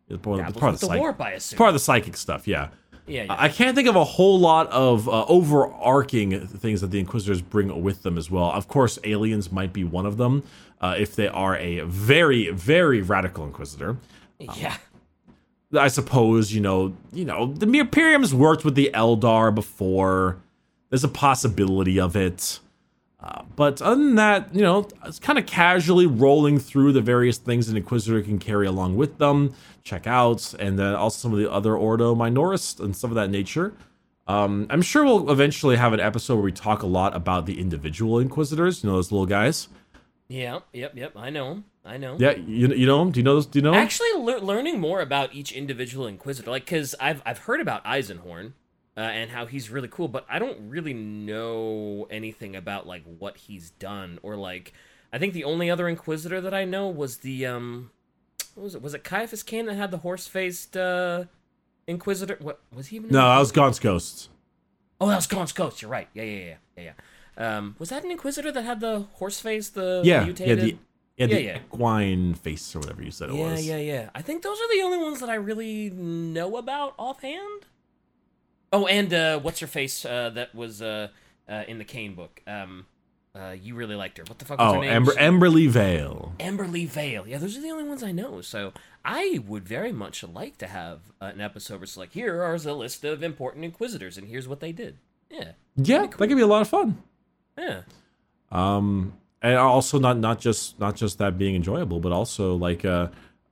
it's 0.08 0.20
part, 0.20 0.40
of- 0.40 0.46
it's 0.46 0.54
Dabbles 0.54 0.60
part 0.60 0.74
of 0.74 0.80
the 0.80 0.86
psych- 0.86 0.98
warp, 1.00 1.20
I 1.20 1.30
it's 1.30 1.46
assume. 1.46 1.56
part 1.58 1.68
of 1.68 1.74
the 1.74 1.80
psychic 1.80 2.16
stuff. 2.16 2.46
Yeah. 2.48 2.68
Yeah, 3.06 3.24
yeah. 3.24 3.36
I 3.36 3.48
can't 3.48 3.74
think 3.74 3.88
of 3.88 3.96
a 3.96 4.04
whole 4.04 4.38
lot 4.38 4.68
of 4.68 5.08
uh, 5.08 5.24
overarching 5.26 6.46
things 6.46 6.80
that 6.80 6.88
the 6.92 7.00
Inquisitors 7.00 7.42
bring 7.42 7.82
with 7.82 8.02
them 8.04 8.16
as 8.16 8.30
well. 8.30 8.52
Of 8.52 8.68
course, 8.68 9.00
aliens 9.02 9.50
might 9.50 9.72
be 9.72 9.82
one 9.82 10.06
of 10.06 10.16
them 10.16 10.44
uh, 10.80 10.94
if 10.96 11.16
they 11.16 11.26
are 11.26 11.56
a 11.56 11.80
very, 11.80 12.50
very 12.50 13.02
radical 13.02 13.44
Inquisitor. 13.44 13.96
yeah. 14.56 14.76
I 15.76 15.88
suppose 15.88 16.52
you 16.52 16.60
know, 16.60 16.94
you 17.12 17.24
know, 17.24 17.52
the 17.52 17.66
Imperium's 17.78 18.32
worked 18.34 18.64
with 18.64 18.74
the 18.74 18.90
Eldar 18.94 19.52
before. 19.54 20.38
There's 20.90 21.04
a 21.04 21.08
possibility 21.08 21.98
of 22.00 22.16
it, 22.16 22.60
uh, 23.20 23.42
but 23.54 23.80
other 23.80 23.96
than 24.02 24.16
that, 24.16 24.54
you 24.54 24.62
know, 24.62 24.88
it's 25.04 25.18
kind 25.18 25.38
of 25.38 25.46
casually 25.46 26.06
rolling 26.06 26.58
through 26.58 26.92
the 26.92 27.00
various 27.00 27.38
things 27.38 27.68
an 27.68 27.76
Inquisitor 27.76 28.20
can 28.22 28.38
carry 28.38 28.66
along 28.66 28.96
with 28.96 29.18
them, 29.18 29.54
check 29.84 30.06
out, 30.06 30.52
and 30.58 30.78
then 30.78 30.94
also 30.94 31.16
some 31.16 31.32
of 31.32 31.38
the 31.38 31.50
other 31.50 31.76
Ordo 31.76 32.14
Minoris 32.14 32.80
and 32.80 32.96
stuff 32.96 33.12
of 33.12 33.14
that 33.14 33.30
nature. 33.30 33.72
Um, 34.26 34.66
I'm 34.70 34.82
sure 34.82 35.04
we'll 35.04 35.30
eventually 35.30 35.76
have 35.76 35.92
an 35.92 36.00
episode 36.00 36.36
where 36.36 36.44
we 36.44 36.52
talk 36.52 36.82
a 36.82 36.86
lot 36.86 37.14
about 37.16 37.46
the 37.46 37.60
individual 37.60 38.18
Inquisitors, 38.18 38.82
you 38.82 38.90
know, 38.90 38.96
those 38.96 39.10
little 39.12 39.26
guys. 39.26 39.68
Yeah, 40.28 40.60
yep, 40.72 40.96
yep. 40.96 41.12
I 41.16 41.30
know 41.30 41.52
him. 41.52 41.64
I 41.84 41.96
know. 41.96 42.16
Yeah, 42.18 42.32
you, 42.32 42.68
you 42.68 42.86
know 42.86 42.98
them? 43.00 43.10
Do 43.10 43.20
you 43.20 43.24
know 43.24 43.34
those? 43.34 43.46
Do 43.46 43.58
you 43.58 43.62
know? 43.62 43.74
Actually, 43.74 44.12
lear 44.18 44.38
learning 44.38 44.78
more 44.78 45.00
about 45.00 45.34
each 45.34 45.50
individual 45.50 46.06
Inquisitor, 46.06 46.50
like, 46.50 46.64
because 46.64 46.94
I've 47.00 47.22
I've 47.26 47.38
heard 47.38 47.60
about 47.60 47.84
Eisenhorn 47.84 48.52
uh, 49.00 49.04
and 49.04 49.30
how 49.30 49.46
he's 49.46 49.70
really 49.70 49.88
cool, 49.88 50.08
but 50.08 50.26
I 50.28 50.38
don't 50.38 50.68
really 50.68 50.92
know 50.92 52.06
anything 52.10 52.54
about 52.54 52.86
like 52.86 53.02
what 53.18 53.38
he's 53.38 53.70
done 53.70 54.18
or 54.22 54.36
like. 54.36 54.74
I 55.10 55.16
think 55.16 55.32
the 55.32 55.44
only 55.44 55.70
other 55.70 55.88
Inquisitor 55.88 56.38
that 56.42 56.52
I 56.52 56.66
know 56.66 56.86
was 56.86 57.18
the 57.18 57.46
um, 57.46 57.92
what 58.54 58.64
was 58.64 58.74
it? 58.74 58.82
Was 58.82 58.92
it 58.92 59.02
Caiaphas 59.02 59.42
Cain 59.42 59.64
that 59.66 59.76
had 59.76 59.90
the 59.90 59.98
horse 59.98 60.26
faced 60.26 60.76
uh 60.76 61.24
Inquisitor? 61.86 62.36
What 62.42 62.60
was 62.74 62.88
he 62.88 62.96
even? 62.96 63.08
No, 63.08 63.26
that 63.26 63.38
was 63.38 63.52
Gaunt's 63.52 63.78
Ghosts. 63.78 64.28
Oh, 65.00 65.08
that 65.08 65.16
was 65.16 65.26
Gaunt's 65.26 65.52
Ghost. 65.52 65.80
You're 65.80 65.90
right. 65.90 66.08
Yeah, 66.12 66.24
yeah, 66.24 66.38
yeah, 66.38 66.54
yeah, 66.76 66.92
yeah. 67.38 67.56
Um, 67.56 67.76
was 67.78 67.88
that 67.88 68.04
an 68.04 68.10
Inquisitor 68.10 68.52
that 68.52 68.64
had 68.64 68.80
the 68.80 69.06
horse 69.14 69.40
face? 69.40 69.70
The 69.70 70.02
Yeah, 70.04 70.26
yeah, 70.26 70.32
the 70.32 70.76
yeah, 71.16 71.26
the 71.26 71.32
Yeah, 71.32 71.38
yeah. 71.38 71.56
equine 71.56 72.34
face 72.34 72.76
or 72.76 72.80
whatever 72.80 73.02
you 73.02 73.10
said 73.10 73.30
it 73.30 73.36
yeah, 73.36 73.50
was. 73.50 73.66
Yeah, 73.66 73.78
yeah, 73.78 73.92
yeah. 73.94 74.10
I 74.14 74.20
think 74.20 74.42
those 74.42 74.58
are 74.60 74.76
the 74.76 74.82
only 74.82 74.98
ones 74.98 75.20
that 75.20 75.30
I 75.30 75.36
really 75.36 75.88
know 75.88 76.58
about 76.58 76.92
offhand. 76.98 77.64
Oh, 78.72 78.86
and 78.86 79.12
uh, 79.12 79.38
what's 79.40 79.60
her 79.60 79.66
face 79.66 80.04
uh, 80.04 80.30
that 80.30 80.54
was 80.54 80.80
uh, 80.80 81.08
uh, 81.48 81.64
in 81.66 81.78
the 81.78 81.84
Cain 81.84 82.14
book? 82.14 82.40
Um, 82.46 82.86
uh, 83.34 83.54
you 83.60 83.74
really 83.74 83.94
liked 83.96 84.18
her. 84.18 84.24
What 84.26 84.38
the 84.38 84.44
fuck 84.44 84.58
was 84.58 84.72
Oh, 84.72 84.74
her 84.74 84.80
name? 84.80 84.90
Ember, 84.90 85.12
Emberly 85.12 85.68
Vail. 85.68 86.34
Amberly 86.38 86.86
Vail. 86.88 87.26
Yeah, 87.28 87.38
those 87.38 87.56
are 87.56 87.60
the 87.60 87.70
only 87.70 87.84
ones 87.84 88.02
I 88.02 88.12
know. 88.12 88.40
So 88.40 88.72
I 89.04 89.40
would 89.46 89.66
very 89.66 89.92
much 89.92 90.22
like 90.24 90.58
to 90.58 90.66
have 90.66 91.00
uh, 91.20 91.26
an 91.34 91.40
episode 91.40 91.74
where 91.76 91.84
it's 91.84 91.96
like, 91.96 92.12
here 92.12 92.42
are 92.42 92.54
a 92.54 92.72
list 92.72 93.04
of 93.04 93.22
important 93.22 93.64
Inquisitors, 93.64 94.16
and 94.18 94.26
here's 94.28 94.46
what 94.48 94.60
they 94.60 94.72
did. 94.72 94.98
Yeah, 95.30 95.52
Yeah, 95.76 96.06
that 96.06 96.12
could 96.12 96.28
be 96.28 96.40
a 96.42 96.46
lot 96.46 96.62
of 96.62 96.68
fun. 96.68 97.02
yeah. 97.56 97.82
Um, 98.50 99.14
and 99.42 99.56
also 99.56 99.98
not 99.98 100.18
not 100.18 100.40
just 100.40 100.78
not 100.80 100.96
just 100.96 101.18
that 101.18 101.38
being 101.38 101.54
enjoyable, 101.54 102.00
but 102.00 102.10
also 102.12 102.56
like 102.56 102.84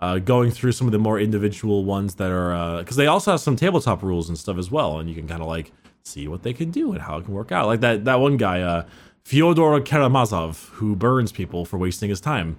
uh, 0.01 0.05
uh, 0.05 0.18
going 0.18 0.51
through 0.51 0.72
some 0.72 0.86
of 0.86 0.92
the 0.92 0.99
more 0.99 1.18
individual 1.18 1.84
ones 1.84 2.16
that 2.16 2.30
are 2.30 2.78
because 2.78 2.96
they 2.96 3.07
also 3.07 3.32
have 3.32 3.40
some 3.40 3.57
tabletop 3.57 4.03
rules 4.03 4.28
and 4.28 4.38
stuff 4.38 4.59
as 4.59 4.70
well, 4.70 4.99
and 4.99 5.09
you 5.09 5.14
can 5.14 5.26
kind 5.26 5.40
of 5.42 5.49
like 5.49 5.72
see 6.03 6.28
what 6.28 6.42
they 6.42 6.53
can 6.53 6.70
do 6.70 6.92
and 6.92 7.03
how 7.03 7.18
it 7.18 7.24
can 7.24 7.34
work 7.34 7.53
out. 7.53 7.66
Like 7.66 7.80
that 7.80 8.05
that 8.05 8.20
one 8.20 8.36
guy, 8.36 8.61
uh, 8.61 8.84
Fyodor 9.24 9.80
Karamazov, 9.80 10.68
who 10.74 10.96
burns 10.96 11.32
people 11.32 11.64
for 11.64 11.78
wasting 11.78 12.11
his 12.11 12.20
time. 12.20 12.59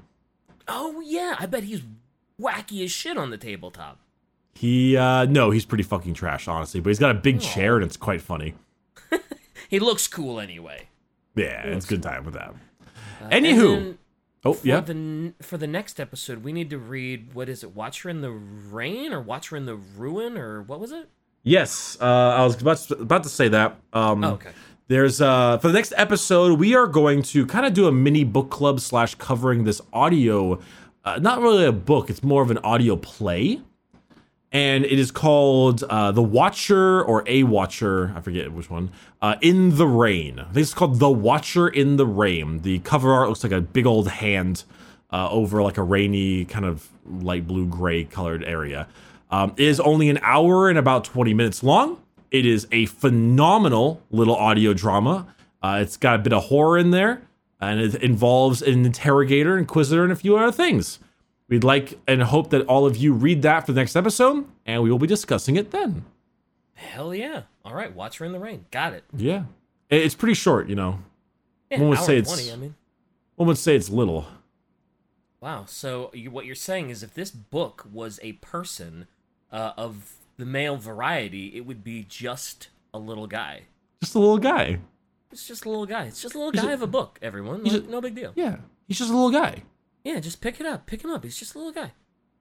Oh 0.67 1.01
yeah, 1.01 1.35
I 1.39 1.45
bet 1.45 1.63
he's 1.63 1.81
wacky 2.39 2.83
as 2.83 2.91
shit 2.91 3.17
on 3.17 3.29
the 3.29 3.37
tabletop. 3.37 3.99
He 4.53 4.97
uh, 4.97 5.25
no, 5.25 5.51
he's 5.51 5.65
pretty 5.65 5.83
fucking 5.83 6.13
trash, 6.13 6.47
honestly. 6.47 6.79
But 6.79 6.89
he's 6.89 6.99
got 6.99 7.11
a 7.11 7.19
big 7.19 7.39
chair 7.39 7.75
and 7.75 7.85
it's 7.85 7.97
quite 7.97 8.21
funny. 8.21 8.55
He 9.69 9.79
looks 9.79 10.07
cool 10.07 10.39
anyway. 10.39 10.89
Yeah, 11.35 11.61
it's 11.61 11.85
good 11.85 12.01
time 12.01 12.25
with 12.25 12.33
that. 12.33 12.55
Uh, 13.23 13.29
Anywho, 13.29 13.97
oh 14.45 14.53
for 14.53 14.67
yeah, 14.67 14.79
the 14.79 15.33
for 15.41 15.57
the 15.57 15.67
next 15.67 15.99
episode, 15.99 16.43
we 16.43 16.53
need 16.53 16.69
to 16.69 16.77
read 16.77 17.33
what 17.33 17.49
is 17.49 17.63
it? 17.63 17.75
Watcher 17.75 18.09
in 18.09 18.21
the 18.21 18.31
Rain 18.31 19.13
or 19.13 19.21
Watcher 19.21 19.55
in 19.57 19.65
the 19.65 19.75
Ruin 19.75 20.37
or 20.37 20.61
what 20.63 20.79
was 20.79 20.91
it? 20.91 21.09
yes. 21.43 21.97
Uh, 22.01 22.05
I 22.05 22.43
was 22.43 22.61
about 22.61 22.77
to, 22.77 22.95
about 22.95 23.23
to 23.23 23.29
say 23.29 23.47
that. 23.49 23.77
Um, 23.93 24.23
Oh, 24.23 24.33
okay. 24.33 24.51
There's 24.87 25.21
uh 25.21 25.57
for 25.59 25.67
the 25.67 25.73
next 25.75 25.93
episode 25.97 26.59
we 26.59 26.75
are 26.75 26.87
going 26.87 27.21
to 27.23 27.45
kind 27.45 27.65
of 27.65 27.73
do 27.73 27.87
a 27.87 27.91
mini 27.91 28.23
book 28.23 28.49
club 28.49 28.79
slash 28.79 29.13
covering 29.15 29.63
this 29.63 29.81
audio, 29.93 30.59
uh, 31.05 31.19
not 31.21 31.41
really 31.41 31.65
a 31.65 31.71
book. 31.71 32.09
It's 32.09 32.23
more 32.23 32.41
of 32.41 32.49
an 32.49 32.57
audio 32.59 32.95
play, 32.95 33.61
and 34.51 34.83
it 34.85 34.97
is 34.97 35.11
called 35.11 35.83
uh, 35.83 36.11
the 36.11 36.23
Watcher 36.23 37.03
or 37.03 37.23
a 37.27 37.43
Watcher. 37.43 38.13
I 38.15 38.21
forget 38.21 38.51
which 38.51 38.69
one. 38.69 38.91
Uh, 39.21 39.35
in 39.41 39.77
the 39.77 39.87
Rain. 39.87 40.39
I 40.39 40.45
think 40.45 40.57
it's 40.57 40.73
called 40.73 40.99
the 40.99 41.09
Watcher 41.09 41.67
in 41.67 41.97
the 41.97 42.07
Rain. 42.07 42.61
The 42.61 42.79
cover 42.79 43.13
art 43.13 43.29
looks 43.29 43.43
like 43.43 43.51
a 43.51 43.61
big 43.61 43.85
old 43.85 44.07
hand 44.07 44.63
uh, 45.11 45.29
over 45.29 45.61
like 45.61 45.77
a 45.77 45.83
rainy 45.83 46.45
kind 46.45 46.65
of 46.65 46.89
light 47.05 47.47
blue 47.47 47.67
gray 47.67 48.03
colored 48.03 48.43
area. 48.43 48.87
Um, 49.31 49.53
it 49.57 49.67
is 49.67 49.79
only 49.79 50.09
an 50.09 50.19
hour 50.21 50.69
and 50.69 50.77
about 50.77 51.03
20 51.03 51.33
minutes 51.33 51.63
long. 51.63 52.01
It 52.31 52.45
is 52.45 52.67
a 52.71 52.85
phenomenal 52.87 54.01
little 54.11 54.35
audio 54.35 54.73
drama. 54.73 55.27
Uh, 55.61 55.79
it's 55.81 55.97
got 55.97 56.15
a 56.15 56.19
bit 56.19 56.33
of 56.33 56.45
horror 56.45 56.77
in 56.77 56.91
there, 56.91 57.21
and 57.59 57.79
it 57.79 57.95
involves 57.95 58.61
an 58.61 58.85
interrogator, 58.85 59.57
inquisitor, 59.57 60.03
and 60.03 60.11
a 60.11 60.15
few 60.15 60.37
other 60.37 60.51
things. 60.51 60.99
We'd 61.49 61.63
like 61.63 61.99
and 62.07 62.21
hope 62.23 62.51
that 62.51 62.65
all 62.67 62.85
of 62.85 62.95
you 62.95 63.11
read 63.13 63.41
that 63.41 63.65
for 63.65 63.73
the 63.73 63.81
next 63.81 63.95
episode, 63.95 64.45
and 64.65 64.81
we 64.83 64.89
will 64.91 64.99
be 64.99 65.07
discussing 65.07 65.55
it 65.55 65.71
then. 65.71 66.05
Hell 66.75 67.13
yeah! 67.13 67.43
All 67.65 67.73
right, 67.73 67.93
Watcher 67.93 68.23
in 68.23 68.31
the 68.31 68.39
Rain. 68.39 68.65
Got 68.71 68.93
it. 68.93 69.03
Yeah, 69.15 69.43
it's 69.89 70.15
pretty 70.15 70.35
short, 70.35 70.69
you 70.69 70.75
know. 70.75 70.99
Yeah, 71.71 71.79
One 71.81 71.89
would 71.89 71.99
say 71.99 72.17
and 72.17 72.27
it's- 72.27 72.53
I 72.53 72.55
mean, 72.55 72.75
One 73.35 73.47
would 73.47 73.57
say 73.57 73.75
it's 73.75 73.89
little. 73.89 74.27
wow. 75.41 75.65
So 75.67 76.11
you, 76.13 76.31
what 76.31 76.45
you're 76.45 76.55
saying 76.55 76.89
is, 76.89 77.03
if 77.03 77.13
this 77.13 77.31
book 77.31 77.85
was 77.91 78.19
a 78.21 78.33
person 78.33 79.07
uh, 79.51 79.73
of 79.77 80.13
the 80.37 80.45
male 80.45 80.77
variety, 80.77 81.47
it 81.55 81.65
would 81.65 81.83
be 81.83 82.05
just 82.07 82.69
a 82.93 82.99
little 82.99 83.27
guy. 83.27 83.63
Just 84.01 84.15
a 84.15 84.19
little 84.19 84.37
guy. 84.37 84.79
It's 85.31 85.47
just 85.47 85.65
a 85.65 85.69
little 85.69 85.85
guy. 85.85 86.05
It's 86.05 86.21
just 86.21 86.33
a 86.35 86.37
little 86.37 86.51
He's 86.53 86.61
guy 86.61 86.71
a- 86.71 86.73
of 86.75 86.81
a 86.81 86.87
book. 86.87 87.19
Everyone, 87.21 87.63
Like, 87.63 87.83
a- 87.83 87.87
no 87.87 88.01
big 88.01 88.15
deal. 88.15 88.31
Yeah, 88.35 88.57
he's 88.87 88.97
just 88.99 89.09
a 89.11 89.13
little 89.13 89.31
guy. 89.31 89.63
Yeah, 90.03 90.19
just 90.19 90.41
pick 90.41 90.59
it 90.59 90.65
up. 90.65 90.85
Pick 90.85 91.03
him 91.03 91.11
up. 91.11 91.23
He's 91.23 91.37
just 91.37 91.55
a 91.55 91.57
little 91.57 91.73
guy. 91.73 91.91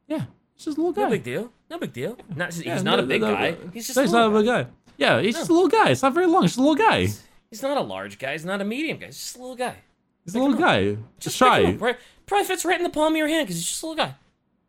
Yeah, 0.07 0.25
he's 0.55 0.65
just 0.67 0.79
a 0.79 0.81
little 0.81 0.93
guy. 0.93 1.03
No 1.03 1.11
big 1.11 1.23
deal. 1.25 1.53
No 1.71 1.79
big 1.79 1.93
deal. 1.93 2.17
Not, 2.35 2.57
Yeah, 2.57 2.75
he's 2.75 2.83
not 2.85 2.97
no- 2.99 3.05
a 3.05 3.07
big 3.07 3.21
no- 3.21 3.35
guy. 3.35 3.57
He's 3.73 3.87
just 3.87 3.97
no, 3.97 4.03
a 4.03 4.05
little 4.05 4.31
not 4.31 4.37
a 4.37 4.39
big 4.41 4.47
guy. 4.47 4.67
Yeah, 4.97 5.21
he's 5.21 5.37
just 5.37 5.51
a 5.51 5.53
little 5.53 5.69
guy. 5.69 5.91
It's 5.91 6.03
not 6.03 6.15
very 6.15 6.27
long. 6.27 6.43
He's 6.43 6.53
just 6.53 6.59
a 6.59 6.63
little 6.63 6.75
guy. 6.77 7.09
He's 7.51 7.63
not 7.63 7.77
a 7.77 7.83
large 7.83 8.19
guy. 8.19 8.33
He's 8.33 8.45
not 8.45 8.61
a 8.61 8.65
medium 8.65 8.99
guy. 8.99 9.07
He's 9.07 9.17
just 9.19 9.37
a 9.37 9.41
little 9.41 9.57
guy. 9.57 9.77
He's 10.25 10.35
a 10.35 10.39
little 10.41 10.57
guy. 10.57 10.97
Just 11.19 11.39
pick 11.39 11.49
shy. 11.49 11.73
right? 11.75 11.97
Probably 12.27 12.45
fits 12.47 12.65
right 12.65 12.77
in 12.79 12.83
the 12.85 12.91
palm 12.91 13.13
of 13.15 13.17
your 13.17 13.29
hand 13.29 13.47
because 13.47 13.57
he's 13.57 13.67
just 13.67 13.83
a 13.83 13.87
little 13.87 14.05
guy. 14.05 14.15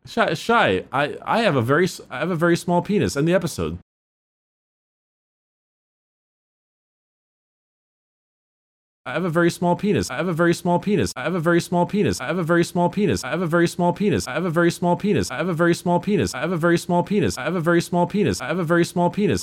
Shy. 0.06 0.34
Shy. 0.34 0.84
I 0.92 1.16
I 1.22 1.40
have 1.42 1.56
a 1.56 1.62
very 1.62 1.88
I 2.10 2.18
have 2.20 2.30
a 2.30 2.36
very 2.36 2.56
small 2.56 2.80
penis. 2.80 3.16
In 3.16 3.24
the 3.26 3.34
episode. 3.34 3.78
I 9.06 9.14
have 9.14 9.24
a 9.24 9.30
very 9.30 9.50
small 9.50 9.76
penis. 9.76 10.10
I 10.10 10.16
have 10.16 10.28
a 10.28 10.32
very 10.34 10.52
small 10.52 10.78
penis. 10.78 11.14
I 11.16 11.22
have 11.22 11.34
a 11.34 11.40
very 11.40 11.62
small 11.62 11.86
penis. 11.86 12.20
I 12.20 12.26
have 12.26 12.38
a 12.38 12.42
very 12.44 12.64
small 12.64 12.90
penis. 12.90 13.24
I 13.24 13.30
have 13.30 13.40
a 13.40 13.46
very 13.46 13.66
small 13.66 13.94
penis. 13.94 14.26
I 14.26 14.34
have 14.34 14.44
a 14.44 14.50
very 14.50 14.70
small 14.70 14.96
penis. 14.96 15.30
I 15.30 15.36
have 15.38 15.48
a 15.48 15.54
very 15.54 15.74
small 15.74 16.00
penis. 16.00 16.34
I 16.34 16.40
have 16.40 16.52
a 16.52 16.58
very 16.58 16.76
small 16.76 17.02
penis. 17.02 17.38
I 17.38 17.44
have 17.44 17.54
a 17.56 17.60
very 17.60 17.80
small 17.80 18.06
penis. 18.06 18.42
I 18.42 18.46
have 18.48 18.58
a 18.58 18.64
very 18.64 18.84
small 18.84 19.08
penis. 19.08 19.38